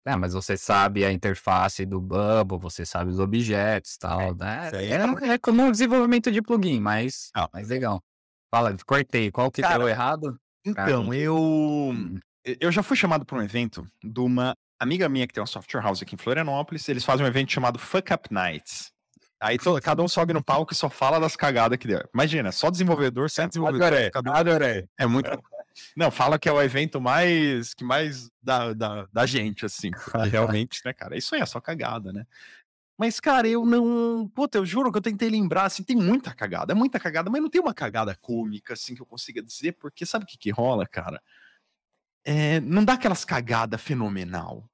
[0.06, 4.66] É, mas você sabe a interface do Bubble, você sabe os objetos e tal, né?
[4.68, 7.48] isso aí É, é- é como um desenvolvimento de plugin, mas, Ah.
[7.52, 8.00] mas legal.
[8.54, 9.32] Fala, cortei.
[9.32, 10.38] Qual que Cara, deu errado?
[10.64, 11.92] Então, eu
[12.60, 15.80] eu já fui chamado para um evento de uma amiga minha que tem uma software
[15.82, 16.88] house aqui em Florianópolis.
[16.88, 18.92] Eles fazem um evento chamado Fuck Up Nights.
[19.44, 22.00] Aí to- cada um sobe no palco e só fala das cagadas que deu.
[22.14, 23.86] Imagina, só desenvolvedor, sem desenvolvedor.
[23.88, 24.88] Adorei, um- adorei.
[24.98, 25.30] É muito.
[25.96, 29.90] Não, fala que é o evento mais que mais da, da, da gente, assim.
[30.32, 31.16] realmente, né, cara?
[31.16, 32.24] Isso aí é só cagada, né?
[32.96, 34.26] Mas, cara, eu não.
[34.28, 37.42] Puta, eu juro que eu tentei lembrar, assim, tem muita cagada, é muita cagada, mas
[37.42, 40.50] não tem uma cagada cômica, assim, que eu consiga dizer, porque sabe o que que
[40.50, 41.20] rola, cara?
[42.24, 44.64] É, não dá aquelas cagadas fenomenal.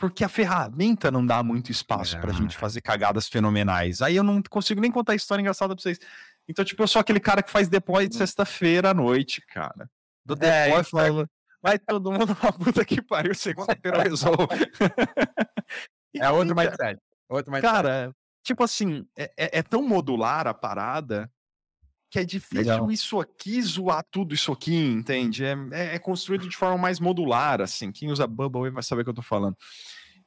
[0.00, 2.34] Porque a ferramenta não dá muito espaço pra Ah.
[2.34, 4.00] gente fazer cagadas fenomenais.
[4.00, 5.98] Aí eu não consigo nem contar história engraçada pra vocês.
[6.48, 9.88] Então, tipo, eu sou aquele cara que faz deploy de sexta-feira à noite, cara.
[10.24, 11.28] Do É, deploy, isso fala,
[11.62, 14.48] vai todo mundo pra puta que pariu, segunda-feira eu resolvo.
[16.16, 16.98] É outro mindset.
[17.28, 17.72] Outro mindset.
[17.72, 21.30] Cara, tipo assim, é, é- é tão modular a parada
[22.10, 22.90] que é difícil Legal.
[22.90, 25.44] isso aqui zoar tudo isso aqui, entende?
[25.44, 27.92] É, é- é construído de forma mais modular, assim.
[27.92, 29.56] Quem usa Bubble vai saber o que eu tô falando.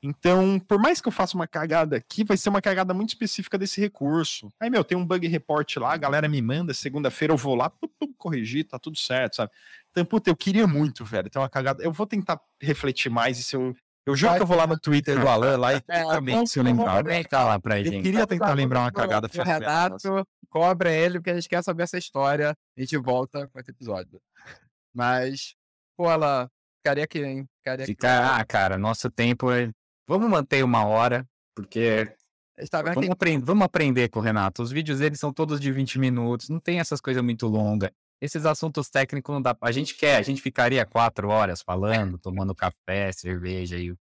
[0.01, 3.57] Então, por mais que eu faça uma cagada aqui, vai ser uma cagada muito específica
[3.57, 4.51] desse recurso.
[4.59, 7.69] Aí, meu, tem um bug report lá, a galera me manda, segunda-feira eu vou lá,
[7.69, 9.51] pum, pum, corrigir, tá tudo certo, sabe?
[9.91, 11.81] Então, puta, eu queria muito, velho, ter uma cagada.
[11.81, 13.73] Eu vou tentar refletir mais e se eu.
[14.05, 14.39] Eu juro Vai.
[14.39, 17.03] que eu vou lá no Twitter do Alan lá e É, também, se eu lembrar.
[17.03, 18.03] Comenta lá pra Eu gente.
[18.03, 19.41] queria tentar lembrar uma cagada O.
[19.43, 22.53] Renato, cobra ele, porque a gente quer saber essa história.
[22.77, 24.21] A gente volta com esse episódio.
[24.93, 25.55] Mas,
[25.97, 26.49] pô, ela
[26.79, 27.47] ficaria aqui, hein?
[27.59, 27.93] Ficaria aqui.
[27.93, 29.69] Fica, ah, cara, nosso tempo é.
[30.07, 31.25] Vamos manter uma hora,
[31.55, 32.05] porque
[32.69, 34.61] tá vamos, que aprender, vamos aprender com o Renato.
[34.61, 37.89] Os vídeos dele são todos de 20 minutos, não tem essas coisas muito longas.
[38.21, 39.55] Esses assuntos técnicos não dá.
[39.61, 43.93] A gente quer, a gente ficaria quatro horas falando, tomando café, cerveja e.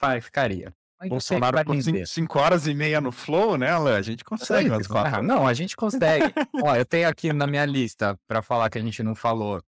[0.00, 0.72] Vai, ficaria.
[0.98, 2.06] Mas Bolsonaro com aprender.
[2.06, 3.96] 5 horas e meia no Flow, né, Alan?
[3.96, 6.24] A gente consegue umas quatro Ah, não, a gente consegue.
[6.64, 9.62] Ó, eu tenho aqui na minha lista para falar que a gente não falou.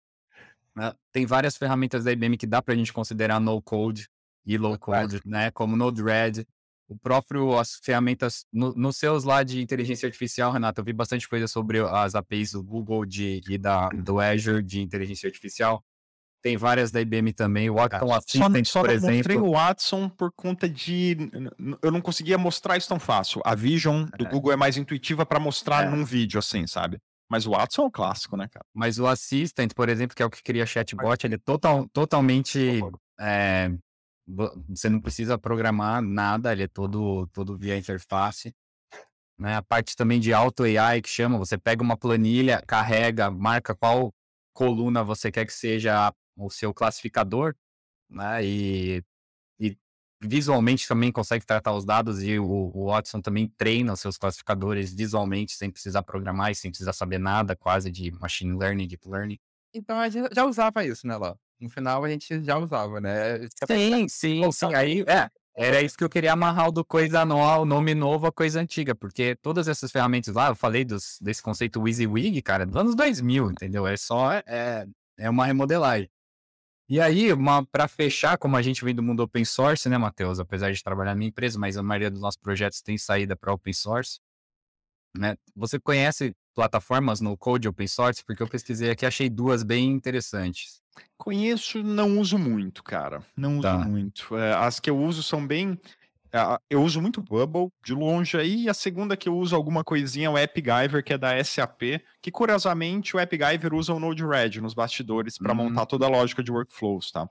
[0.75, 4.09] né, Tem várias ferramentas da IBM que dá pra gente considerar no code
[4.45, 5.51] e low code, né?
[5.51, 6.47] Como Node-RED.
[6.89, 11.29] O próprio, as ferramentas, no- nos seus lá de inteligência artificial, Renato, eu vi bastante
[11.29, 15.83] coisa sobre as APIs do Google de, e da, do Azure de inteligência artificial.
[16.41, 17.69] Tem várias da IBM também.
[17.69, 19.47] O Watson Só, Assistant, só por não mostrei exemplo.
[19.49, 21.15] o Watson por conta de.
[21.83, 23.41] Eu não conseguia mostrar isso tão fácil.
[23.45, 24.29] A Vision do É.
[24.29, 25.89] Google é mais intuitiva pra mostrar É.
[25.89, 26.97] num vídeo, assim, sabe?
[27.29, 28.65] Mas o Watson é o clássico, né, cara?
[28.73, 32.79] Mas o Assistant, por exemplo, que é o que cria chatbot, ele é total, totalmente.
[33.19, 33.69] é,
[34.67, 38.53] você não precisa programar nada, ele é todo, todo via interface.
[39.37, 39.55] Né?
[39.55, 44.13] A parte também de auto AI que chama, você pega uma planilha, carrega, marca qual
[44.53, 47.55] coluna você quer que seja o seu classificador,
[48.09, 48.43] né?
[48.45, 49.03] E,
[49.59, 49.77] e
[50.21, 54.93] visualmente também consegue tratar os dados e o, o Watson também treina os seus classificadores
[54.93, 59.39] visualmente, sem precisar programar e sem precisar saber nada quase de machine learning, deep learning.
[59.73, 61.37] Então a gente já usava isso, né, Lá?
[61.59, 63.39] No final a gente já usava, né?
[63.67, 64.73] Sim, sim, sim.
[64.73, 68.25] Aí, é, era isso que eu queria amarrar o do coisa nova, o nome novo
[68.27, 72.65] a coisa antiga, porque todas essas ferramentas lá, eu falei dos, desse conceito WYSIWYG, cara,
[72.65, 73.85] dos anos 2000, entendeu?
[73.85, 74.87] É só, é,
[75.17, 76.09] é uma remodelagem.
[76.87, 77.27] E aí,
[77.71, 80.39] para fechar, como a gente vem do mundo open source, né, Matheus?
[80.39, 83.53] Apesar de trabalhar na minha empresa, mas a maioria dos nossos projetos tem saída para
[83.53, 84.19] open source.
[85.15, 85.35] Né?
[85.55, 88.23] Você conhece plataformas no code open source?
[88.25, 90.78] Porque eu pesquisei aqui, achei duas bem interessantes.
[91.17, 93.21] Conheço, não uso muito, cara.
[93.35, 93.77] Não uso Tá.
[93.77, 94.35] muito.
[94.37, 95.77] É, as que eu uso são bem.
[96.69, 98.63] Eu uso muito Bubble, de longe aí.
[98.65, 101.99] E a segunda que eu uso alguma coisinha é o AppGyver, que é da SAP.
[102.21, 105.55] Que curiosamente o AppGyver usa o Node-RED nos bastidores para Hum.
[105.55, 107.27] montar toda a lógica de workflows, tá?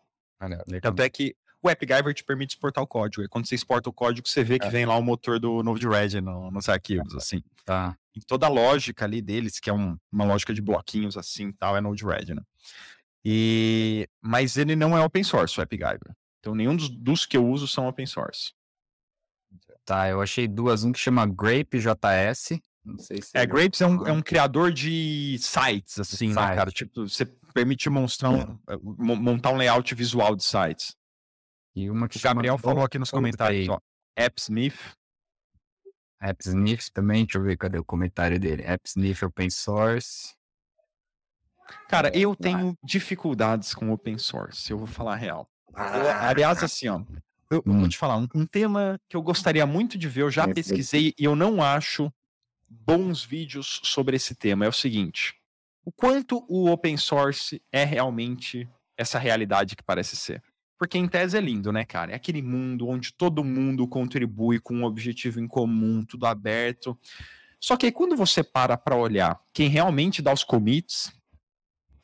[0.83, 3.23] Tanto é que o AppGyver te permite exportar o código.
[3.23, 4.71] E quando você exporta o código, você vê que É.
[4.71, 7.41] vem lá o motor do Node-RED no- nos arquivos, assim.
[7.65, 7.97] Tá.
[8.17, 11.53] E toda a lógica ali deles, que é um- uma lógica de bloquinhos assim e
[11.53, 12.43] tal, é Node-RED, né?
[13.31, 16.15] E, mas ele não é open source, o AppGyver.
[16.41, 18.53] Então nenhum dos, dos que eu uso são open source.
[19.85, 20.83] Tá, eu achei duas.
[20.85, 22.61] Um que chama Grape.js.
[22.85, 23.31] Não sei se.
[23.35, 26.57] É, Grapes é um, é um criador de sites, assim, né, Site.
[26.57, 26.71] cara?
[26.71, 30.95] Tipo, você permite mostrar um- mo- montar um layout visual de sites.
[31.77, 33.79] E uma que O Gabriel chama falou aqui nos comentários, ó.
[34.17, 34.79] AppSmith.
[36.21, 37.25] AppSniff também.
[37.25, 38.67] Deixa eu ver cadê o comentário dele.
[38.67, 40.35] AppSniff Open Source.
[41.89, 45.49] Cara, eu tenho dificuldades com open source, eu vou falar a real.
[45.77, 47.01] Eu- aliás, assim, ó,
[47.51, 47.89] eu, eu vou Hum.
[47.89, 51.25] te falar, um, um tema que eu gostaria muito de ver, eu já pesquisei e
[51.25, 52.13] eu não acho
[52.69, 54.65] bons vídeos sobre esse tema.
[54.65, 55.35] É o seguinte:
[55.85, 60.43] o quanto o open source é realmente essa realidade que parece ser.
[60.79, 62.13] Porque em tese é lindo, né, cara?
[62.13, 66.97] É aquele mundo onde todo mundo contribui com um objetivo em comum, tudo aberto.
[67.61, 71.13] Só que aí quando você para pra olhar quem realmente dá os commits,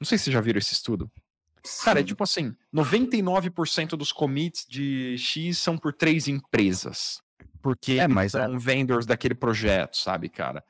[0.05, 1.11] não sei se vocês já viram esse estudo.
[1.82, 7.22] Cara, é tipo assim, 99% dos commits de X são por três empresas.
[7.62, 10.62] Porque É, mas é- são vendors daquele projeto, sabe, cara?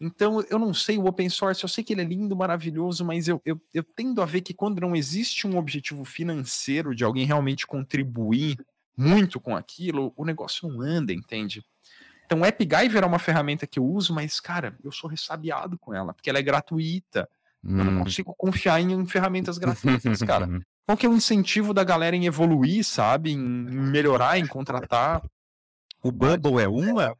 [0.00, 3.26] Então, eu não sei, o open source, eu sei que ele é lindo, maravilhoso, mas
[3.26, 7.26] eu, eu, eu tendo a ver que quando não existe um objetivo financeiro de alguém
[7.26, 8.56] realmente contribuir
[8.96, 11.64] muito com aquilo, o negócio não anda, entende?
[12.26, 15.92] Então, o AppGyver é uma ferramenta que eu uso, mas, cara, eu sou ressabiado com
[15.92, 17.28] ela, porque ela é gratuita.
[17.64, 18.04] Eu não Hum.
[18.04, 20.48] consigo confiar em ferramentas gratuitas, cara.
[20.86, 23.30] Qual que é o incentivo da galera em evoluir, sabe?
[23.32, 25.22] Em melhorar, em contratar?
[26.02, 27.16] O Bubble é uma.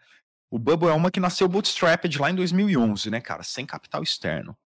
[0.51, 3.43] O Bubble é uma que nasceu bootstrapped lá em 2011, né, cara?
[3.45, 4.57] Sem capital externo.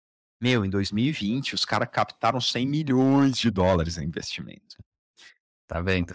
[0.41, 4.77] Meu, em 2020, os caras captaram 100 milhões de dólares em investimento.
[5.69, 6.13] Tá vendo?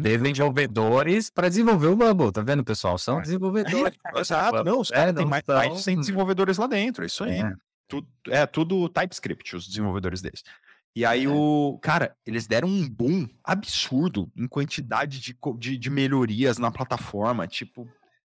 [0.00, 2.96] Desenvolvedores para desenvolver o Bubble, tá vendo, pessoal?
[2.98, 3.22] São É.
[3.22, 3.96] desenvolvedores.
[4.16, 7.24] Exato, não, os É, têm mais, são- mais de 100 desenvolvedores lá dentro, é isso
[7.24, 7.40] aí.
[7.40, 7.52] É.
[7.88, 10.42] Tudo, é tudo TypeScript, os desenvolvedores deles.
[10.96, 11.28] E aí, É.
[11.28, 11.78] o.
[11.82, 17.48] Cara, eles deram um boom absurdo em quantidade de, de, de melhorias na plataforma.
[17.48, 17.88] Tipo,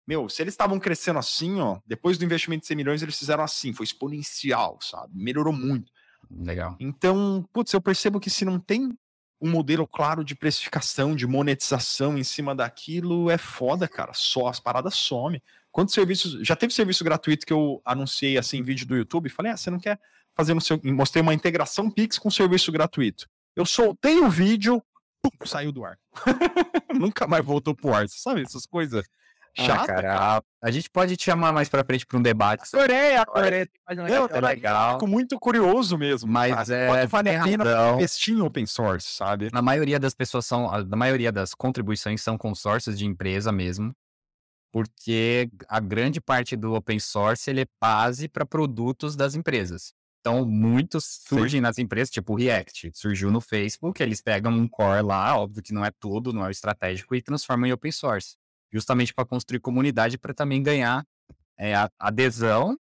[0.07, 3.45] meu, se eles estavam crescendo assim, ó, depois do investimento de 100 milhões, eles fizeram
[3.45, 5.13] assim, foi exponencial, sabe?
[5.15, 5.93] Melhorou muito.
[6.31, 6.77] Legal.
[6.81, 8.97] Então, putz, eu percebo que se não tem
[9.41, 14.13] um modelo claro de precificação, de monetização em cima daquilo, é foda, cara.
[14.15, 15.43] Só as paradas some.
[15.77, 16.39] Quantos serviços.
[16.47, 19.71] Já teve serviço gratuito que eu anunciei assim em vídeo do YouTube falei: ah, você
[19.71, 20.01] não quer
[20.35, 20.81] fazer no seu.
[20.83, 23.27] Mostrei uma integração Pix com serviço gratuito.
[23.55, 24.83] Eu soltei o vídeo,
[25.23, 25.99] pum, saiu do ar.
[26.99, 28.09] Nunca mais voltou pro ar.
[28.09, 29.05] Sabe essas coisas?
[29.59, 32.63] Ah, Chata, cara, a- a gente pode te chamar mais pra frente pra um debate.
[32.75, 33.69] Adorei, adorei.
[34.09, 34.95] Eu, é legal.
[34.95, 36.31] Fico muito curioso mesmo.
[36.31, 36.75] Mas cara.
[36.75, 36.87] é.
[36.89, 37.65] Quanto vale a pena
[37.97, 39.51] investir em open source, sabe?
[39.53, 40.71] Na maioria das pessoas são.
[40.87, 43.95] Na maioria das contribuições são consórcios de empresa mesmo.
[44.77, 49.95] Porque a grande parte do open source ele é base para produtos das empresas.
[50.21, 52.91] Então, muitos surgem nas empresas, tipo o React.
[52.93, 56.49] Surgiu no Facebook, eles pegam um core lá, óbvio que não é tudo, não é
[56.49, 58.37] o estratégico, e transformam em open source.
[58.71, 61.07] Justamente para construir comunidade, para também ganhar
[61.59, 62.79] é, adesão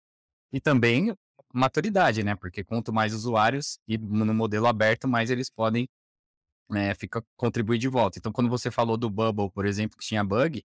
[0.53, 1.13] e também
[1.53, 2.37] maturidade, né?
[2.37, 5.89] Porque quanto mais usuários e no modelo aberto, mais eles podem
[6.69, 8.17] né, fica, contribuir de volta.
[8.17, 10.63] Então, quando você falou do Bubble, por exemplo, que tinha bug,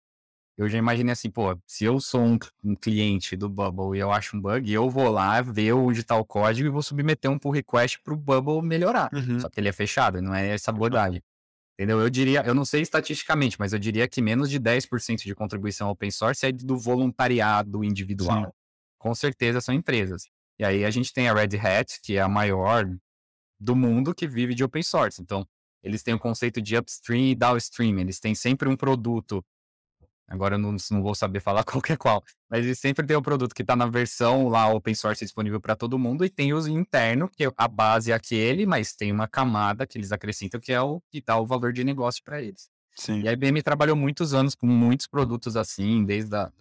[0.62, 4.12] eu já imaginei assim, pô, se eu sou um, um cliente do Bubble e eu
[4.12, 7.40] acho um bug, eu vou lá ver onde está o código e vou submeter um
[7.40, 9.10] pull request para o Bubble melhorar.
[9.40, 11.22] Só que ele é fechado, não é essa abordagem.
[11.74, 12.00] Entendeu?
[12.00, 15.90] Eu diria, eu não sei estatisticamente, mas eu diria que menos de 10% de contribuição
[15.90, 18.46] open source é do voluntariado individual.
[18.46, 18.52] Sim.
[19.00, 20.30] Com certeza são empresas.
[20.60, 22.86] E aí a gente tem a Red Hat, que é a maior
[23.60, 25.20] do mundo que vive de open source.
[25.20, 25.44] Então,
[25.84, 28.00] eles têm o conceito de upstream e downstream.
[28.00, 29.44] Eles têm sempre um produto.
[30.32, 33.18] Agora eu não, não vou saber falar qual que é qual, mas eles sempre têm
[33.18, 36.54] um produto que está na versão lá open source disponível para todo mundo e tem
[36.54, 40.72] os interno, que a base é aquele, mas tem uma camada que eles acrescentam que
[40.72, 42.70] é o que dá o valor de negócio para eles.
[42.96, 43.22] Sim.
[43.22, 46.52] E a IBM trabalhou muitos anos com muitos produtos assim, desde a,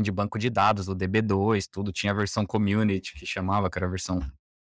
[0.00, 1.92] de banco de dados, do DB2, tudo.
[1.92, 4.20] Tinha a versão community, que chamava, que era a versão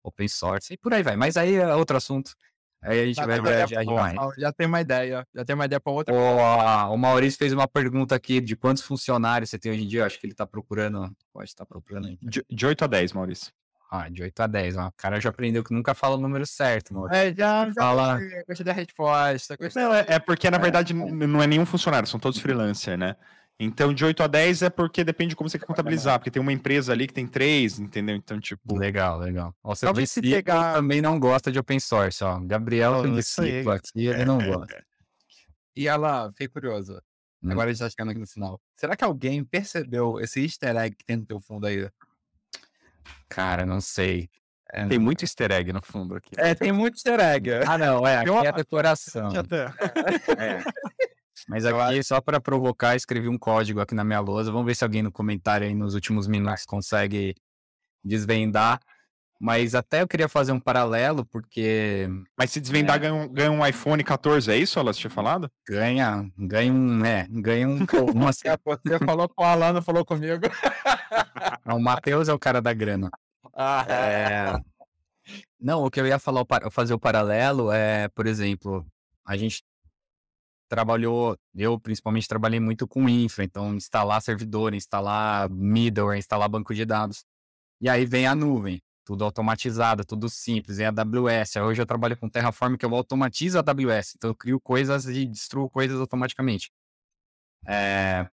[0.02, 1.16] open source, e por aí vai.
[1.16, 2.34] Mas aí é outro assunto.
[2.82, 4.16] Aí a gente Tá, vai tá, ver já- demais.
[4.38, 5.26] Já tem uma ideia.
[5.34, 6.14] Já tem uma ideia pra outra.
[6.14, 10.00] O, o Maurício fez uma pergunta aqui de quantos funcionários você tem hoje em dia.
[10.00, 11.10] Eu acho que ele tá procurando.
[11.32, 12.18] Pode estar procurando aí.
[12.22, 13.52] De, de 8 a 10, Maurício.
[13.90, 14.76] Ah, de 8 a 10.
[14.76, 14.86] Ó.
[14.88, 17.16] O cara já aprendeu que nunca fala o número certo, Maurício.
[17.20, 18.20] É, já, já Fala.
[18.46, 19.56] gostei da resposta.
[19.56, 19.82] Gostei.
[19.82, 23.16] Não, é, é porque, na verdade, n- não é nenhum funcionário, são todos freelancer, né?
[23.60, 26.40] Então, de 8 a 10 é porque depende de como você quer contabilizar, porque tem
[26.40, 28.14] uma empresa ali que tem três, entendeu?
[28.14, 28.78] Então, tipo.
[28.78, 29.52] Legal, legal.
[29.64, 32.38] Ó, seu Talvez se pegar- também não gosta de open source, ó.
[32.38, 34.84] Gabriel, Oh, discípulo aqui, ele não gosta.
[35.74, 37.02] E ela, fiquei curioso.
[37.42, 37.50] Hum.
[37.50, 38.60] Agora a gente tá chegando aqui no final.
[38.76, 41.88] Será que alguém percebeu esse easter egg que tem no teu fundo aí?
[43.28, 44.28] Cara, não sei.
[44.70, 46.30] É, Tem muito easter egg no fundo aqui.
[46.36, 47.50] É, tem muito easter egg.
[47.66, 49.30] Ah, não, é, aqui Eu- é decoração.
[49.30, 49.66] Já até.
[50.38, 50.62] É.
[51.46, 54.50] Mas aqui, só para provocar, escrevi um código aqui na minha lousa.
[54.50, 57.34] Vamos ver se alguém no comentário aí nos últimos minutos consegue
[58.04, 58.80] desvendar.
[59.40, 62.98] Mas até eu queria fazer um paralelo, porque Mas se desvendar, É.
[62.98, 65.48] ganha, um, ganha um iPhone 14, é isso, elas tinha falado?
[65.64, 70.42] ganha, ganha um, é, ganha um, uma, Você falou com o Alano, falou comigo.
[71.66, 73.10] o Matheus é o cara da grana.
[73.60, 74.52] Ah, É,
[75.60, 78.86] Não, o que eu ia falar, fazer o paralelo é, por exemplo,
[79.26, 79.64] a gente
[80.68, 86.84] trabalhou, eu principalmente trabalhei muito com infra, então instalar servidor, instalar middleware, instalar banco de
[86.84, 87.24] dados.
[87.80, 91.56] E aí vem a nuvem, tudo automatizado, tudo simples, em AWS.
[91.56, 95.06] Aí Hoje eu trabalho com Terraform, que eu automatizo a AWS, então eu crio coisas
[95.06, 96.70] e destruo coisas automaticamente.
[97.66, 98.28] É,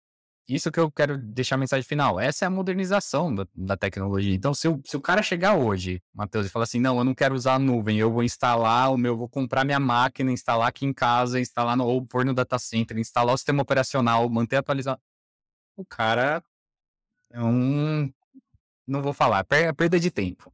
[0.49, 2.21] isso que eu quero deixar a mensagem final.
[2.21, 4.35] Essa é a modernização da, da tecnologia.
[4.35, 7.15] Então, se o, se o cara chegar hoje, Matheus, e falar assim, não, eu não
[7.15, 10.85] quero usar a nuvem, eu vou instalar o meu, vou comprar minha máquina, instalar aqui
[10.85, 15.01] em casa, instalar no, ou pôr no data center, instalar o sistema operacional, manter atualizado.
[15.77, 16.43] O cara
[17.33, 18.12] é um...
[18.87, 20.53] Não vou falar, é é perda de tempo.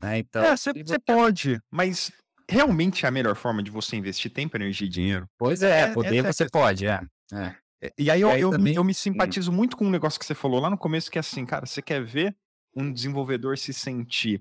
[0.00, 0.18] né?
[0.18, 2.12] Então, É, você você pode, mas
[2.48, 5.26] realmente é a melhor forma de você investir tempo, energia e dinheiro.
[5.38, 7.00] Pois é, É, poder é você pode, é.
[7.32, 7.61] é.
[7.82, 10.18] É, E aí eu, E aí eu, também- eu me simpatizo muito com um negócio
[10.18, 12.36] que você falou lá no começo, que é assim, cara, você quer ver
[12.74, 14.40] um desenvolvedor se sentir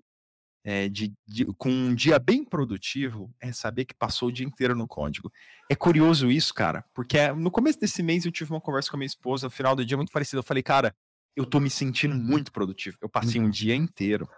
[0.63, 4.75] é, de, de- com um dia bem produtivo, é saber que passou o dia inteiro
[4.75, 5.31] no código.
[5.67, 8.95] É curioso isso, cara, porque é, no começo desse mês eu tive uma conversa com
[8.95, 10.37] a minha esposa, no final do dia muito parecido.
[10.37, 10.93] Eu falei, cara,
[11.35, 12.95] eu tô me sentindo muito produtivo.
[13.01, 14.29] Eu passei um dia inteiro.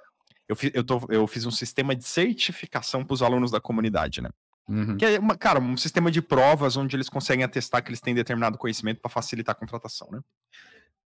[0.48, 4.22] Eu, fi- eu, tô- eu fiz um sistema de certificação para os alunos da comunidade,
[4.22, 4.30] né?
[4.68, 4.98] Uhum.
[4.98, 8.16] Que é, uma, cara, um sistema de provas onde eles conseguem atestar que eles têm
[8.16, 10.22] determinado conhecimento para facilitar a contratação, né?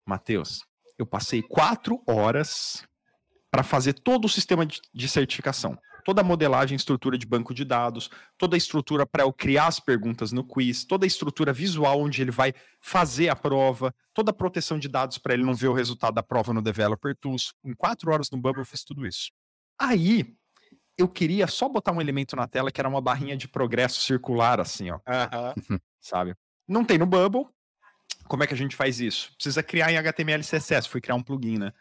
[0.05, 0.65] Matheus,
[0.99, 2.87] eu passei quatro horas
[3.51, 5.79] para fazer todo o sistema de, de certificação.
[6.05, 8.09] Toda a modelagem, estrutura de banco de dados,
[8.39, 12.23] toda a estrutura para eu criar as perguntas no quiz, toda a estrutura visual onde
[12.23, 15.73] ele vai fazer a prova, toda a proteção de dados para ele não ver o
[15.73, 17.55] resultado da prova no Developer Tools.
[17.65, 19.33] Em quatro horas no Bubble eu fiz tudo isso.
[19.79, 20.37] Aí,
[20.99, 24.61] eu queria só botar um elemento na tela que era uma barrinha de progresso circular,
[24.61, 24.99] assim, ó,
[26.01, 26.35] sabe?
[26.67, 27.47] Não tem no Bubble.
[28.27, 29.33] Como é que a gente faz isso?
[29.35, 30.89] Precisa criar em HTML e CSS.
[30.89, 31.73] Fui criar um plugin, né?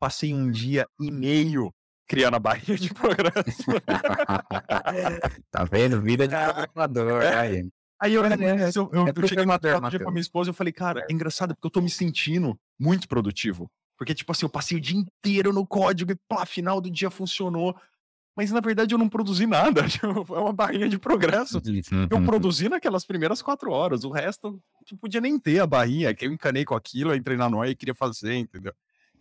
[0.00, 1.72] Passei um dia e meio
[2.06, 3.64] criando a barrinha de progresso.
[5.50, 6.00] tá vendo?
[6.00, 7.22] Vida de programador.
[7.22, 7.68] Aí.
[8.00, 10.54] Aí eu, É, eu, eu, eu cheguei no programador, dia pra minha esposa e eu
[10.54, 13.70] falei, cara, é engraçado porque eu tô me sentindo muito produtivo.
[13.96, 17.10] Porque, tipo assim, eu passei o dia inteiro no código e, pá, final do dia
[17.10, 17.76] funcionou.
[18.36, 19.82] Mas, na verdade, eu não produzi nada.
[19.88, 21.60] Tipo, É uma barrinha de progresso.
[22.10, 22.24] Eu Uhum.
[22.26, 24.02] produzi naquelas primeiras quatro horas.
[24.04, 26.12] O resto, não podia nem ter a barrinha.
[26.14, 28.72] Que eu encanei com aquilo, eu entrei na noia e queria fazer, entendeu?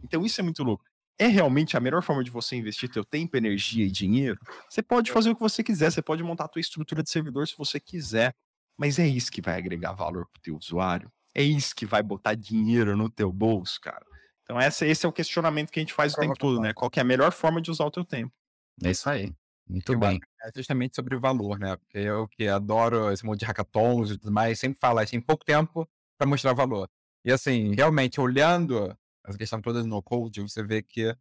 [0.03, 0.83] Então, isso é muito louco.
[1.19, 4.39] É realmente a melhor forma de você investir teu tempo, energia e dinheiro?
[4.67, 5.91] Você pode fazer o que você quiser.
[5.91, 8.33] Você pode montar a tua estrutura de servidor se você quiser.
[8.75, 11.11] Mas é isso que vai agregar valor pro teu usuário.
[11.35, 14.03] É isso que vai botar dinheiro no teu bolso, cara.
[14.43, 16.73] Então, essa, esse é o questionamento que a gente faz o tempo todo, né?
[16.73, 18.33] Qual que é a melhor forma de usar o teu tempo?
[18.81, 19.33] É isso aí.
[19.67, 20.19] Muito Eu bem.
[20.43, 21.75] É justamente sobre valor, né?
[21.77, 25.11] Porque eu que adoro esse mundo de hackathons e tudo mais, sempre falo, a gente
[25.11, 25.87] tem pouco tempo
[26.17, 26.89] para mostrar valor.
[27.25, 28.95] E assim, realmente, olhando
[29.25, 31.15] essa questão toda do no-code, você vê que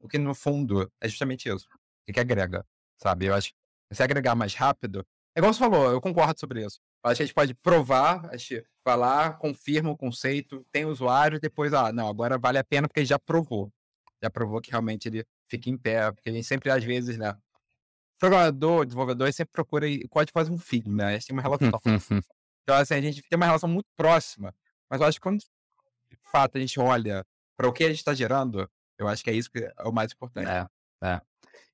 [0.00, 1.68] o que no fundo é justamente isso.
[2.08, 2.66] O que agrega,
[3.00, 3.26] sabe?
[3.26, 6.80] Eu acho que se agregar mais rápido, é igual você falou, eu concordo sobre isso.
[7.04, 10.84] Eu acho que a gente pode provar, a gente vai lá, confirma o conceito, tem
[10.84, 13.72] usuário, depois, ah, não, agora vale a pena porque ele já provou.
[14.22, 15.24] Já provou que realmente ele
[15.56, 17.36] fica em pé, porque a gente sempre, às vezes, né,
[18.18, 21.04] programador, desenvolvedor, sempre procura e o código faz um filho, né?
[21.04, 21.70] A gente tem uma relação.
[22.62, 24.54] então, assim, a gente tem uma relação muito próxima.
[24.88, 27.24] Mas eu acho que quando, de fato, a gente olha
[27.56, 28.68] para o que a gente está gerando,
[28.98, 30.48] eu acho que é isso que é o mais importante.
[30.48, 30.66] É,
[31.02, 31.20] é.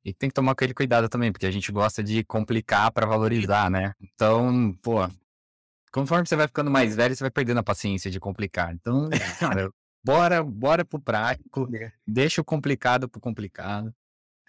[0.05, 3.70] E tem que tomar aquele cuidado também, porque a gente gosta de complicar para valorizar,
[3.70, 3.94] né?
[4.01, 4.97] Então, pô,
[5.93, 8.73] conforme você vai ficando mais velho, você vai perdendo a paciência de complicar.
[8.73, 9.09] Então,
[9.39, 9.70] cara,
[10.05, 11.66] bora, bora pro prático,
[12.06, 13.94] deixa o complicado pro complicado.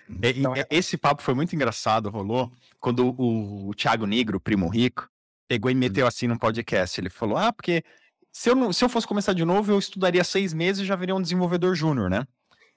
[0.09, 4.39] E- e- Então, é- esse papo foi muito engraçado, rolou, quando o, o Thiago Negro,
[4.39, 5.09] primo rico,
[5.47, 6.99] pegou e meteu assim no podcast.
[6.99, 7.83] Ele falou: Ah, porque
[8.31, 10.95] se eu, não, se eu fosse começar de novo, eu estudaria seis meses e já
[10.95, 12.25] viria um desenvolvedor júnior, né?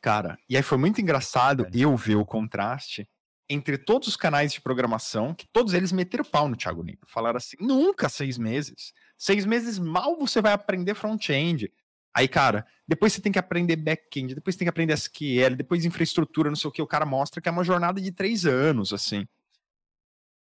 [0.01, 3.09] Cara, e aí foi muito engraçado eu ver o contraste
[3.49, 7.07] entre todos os canais de programação, que todos eles meteram pau no Thiago Negro.
[7.07, 8.93] Falaram assim: nunca seis meses.
[9.17, 11.71] Seis meses mal você vai aprender front-end.
[12.17, 15.85] Aí, cara, depois você tem que aprender back-end, depois você tem que aprender SQL, depois
[15.85, 16.81] infraestrutura, não sei o que.
[16.83, 19.27] O cara mostra que é uma jornada de três anos, assim.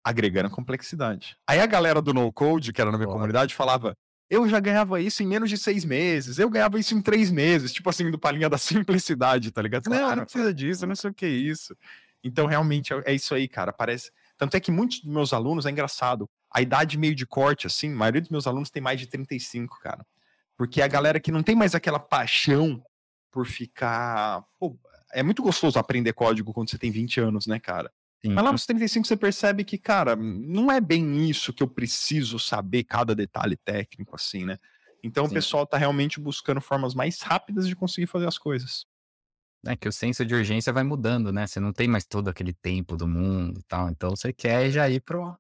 [0.03, 1.37] Agregando complexidade.
[1.47, 3.95] Aí a galera do no-code, que era na minha comunidade, falava:
[4.29, 7.71] eu já ganhava isso em menos de seis meses, eu ganhava isso em três meses,
[7.71, 9.87] tipo assim, do palinha da simplicidade, tá ligado?
[9.89, 10.21] Não, não Claro.
[10.23, 11.75] precisa disso, não sei o que é isso.
[12.23, 13.71] Então, realmente, é é isso aí, cara.
[13.71, 14.11] Parece.
[14.37, 17.91] Tanto é que muitos dos meus alunos, é engraçado, a idade meio de corte, assim,
[17.93, 20.03] a maioria dos meus alunos tem mais de 35, cara.
[20.61, 22.83] Porque a galera que não tem mais aquela paixão
[23.31, 24.45] por ficar.
[24.59, 24.77] Pô,
[25.11, 27.91] é muito gostoso aprender código quando você tem 20 anos, né, cara?
[28.23, 28.33] Sim.
[28.33, 32.37] Mas lá nos 35 você percebe que, cara, não é bem isso que eu preciso
[32.37, 34.59] saber cada detalhe técnico, assim, né?
[35.03, 35.31] Então Sim.
[35.31, 38.85] o pessoal tá realmente buscando formas mais rápidas de conseguir fazer as coisas.
[39.65, 41.47] É que o senso de urgência vai mudando, né?
[41.47, 43.89] Você não tem mais todo aquele tempo do mundo e tal.
[43.89, 45.35] Então você quer já ir pro.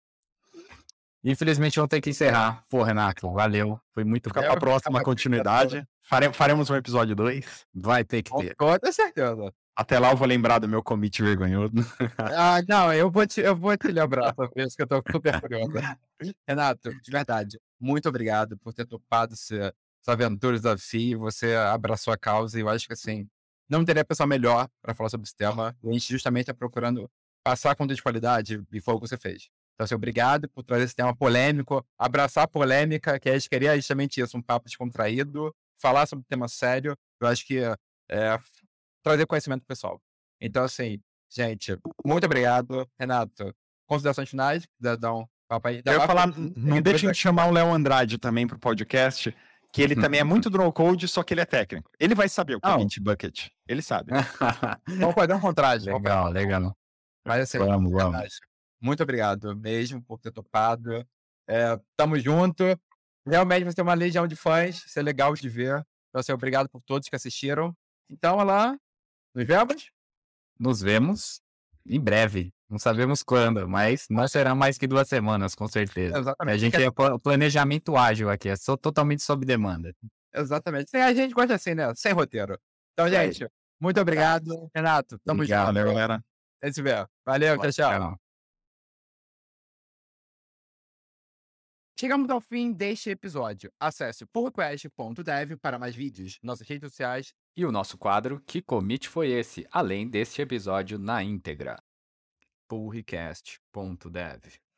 [1.23, 2.63] Infelizmente vamos ter que encerrar.
[2.69, 3.79] Pô, Renato, valeu.
[3.93, 5.87] Foi muito Fica pra próxima continuidade.
[6.01, 7.65] Fare- faremos um episódio 2.
[7.73, 8.55] Vai ter que ter.
[8.55, 9.53] Com certeza.
[9.75, 11.71] Até lá eu vou lembrar do meu commit vergonhoso.
[12.37, 15.39] Ah, não, eu vou te, eu vou te lembrar, por isso que eu tô super
[15.39, 15.71] curioso.
[16.47, 19.73] Renato, de verdade, muito obrigado por ter topado essa
[20.07, 21.19] aventura, desafio.
[21.19, 23.27] Você abraçou a causa e eu acho que assim,
[23.69, 25.75] não teria pessoa melhor para falar sobre esse tema.
[25.83, 27.09] E a gente justamente está procurando
[27.43, 29.49] passar conteúdo de qualidade e foi o que você fez.
[29.81, 33.75] Então, assim, obrigado por trazer esse tema polêmico, abraçar a polêmica, que a gente queria
[33.75, 35.51] justamente isso, um papo descontraído,
[35.81, 36.95] falar sobre um tema sério.
[37.19, 37.57] Eu acho que
[38.07, 38.39] é,
[39.03, 39.99] trazer conhecimento pro pessoal.
[40.39, 41.01] Então, assim,
[41.33, 41.75] gente,
[42.05, 42.87] muito obrigado.
[42.99, 43.55] Renato,
[43.87, 44.67] considerações finais?
[44.79, 45.81] Dar um papo aí?
[45.81, 49.35] Dá Eu ia falar, não deixem de chamar o Léo Andrade também pro podcast,
[49.73, 51.89] que ele também é muito do no code, só que ele é técnico.
[51.99, 52.73] Ele vai saber o Não.
[52.73, 53.47] commit bucket.
[53.67, 54.11] Ele sabe.
[54.99, 55.85] Vamos fazer um contrário.
[55.85, 56.77] vamos legal, legal.
[57.25, 58.50] Mas assim, Vamos, de vamos.
[58.81, 61.05] Muito obrigado mesmo por ter topado.
[61.47, 62.63] É, tamo junto.
[63.25, 65.85] Realmente você tem uma legião de fãs, isso é legal de ver.
[66.09, 67.75] Então, assim, obrigado por todos que assistiram.
[68.09, 68.77] Então, olha lá,
[69.33, 69.91] nos vemos.
[70.59, 71.41] Nos vemos
[71.85, 72.53] em breve.
[72.69, 76.17] Não sabemos quando, mas não será mais que duas semanas, com certeza.
[76.17, 76.55] Exatamente.
[76.55, 79.93] A gente é pla- planejamento ágil aqui, é só totalmente sob demanda.
[80.33, 80.95] Exatamente.
[80.95, 81.93] A gente gosta assim, né?
[81.95, 82.57] Sem roteiro.
[82.93, 84.69] Então, Isso gente, muito obrigado.
[84.73, 85.67] Renato, tamo Obrigado.
[85.67, 85.75] junto.
[85.75, 86.23] Valeu, galera.
[86.61, 87.05] A gente se vê.
[87.25, 87.91] Valeu, tchau, tchau.
[87.99, 88.19] Tchau.
[92.01, 93.71] Chegamos ao fim deste episódio.
[93.79, 99.29] Acesse pullrequest.dev para mais vídeos, nossas redes sociais E o nosso quadro Que Commit Foi
[99.29, 99.67] Esse?
[99.71, 101.79] Além deste episódio na íntegra.
[102.67, 104.70] pullrecast.dev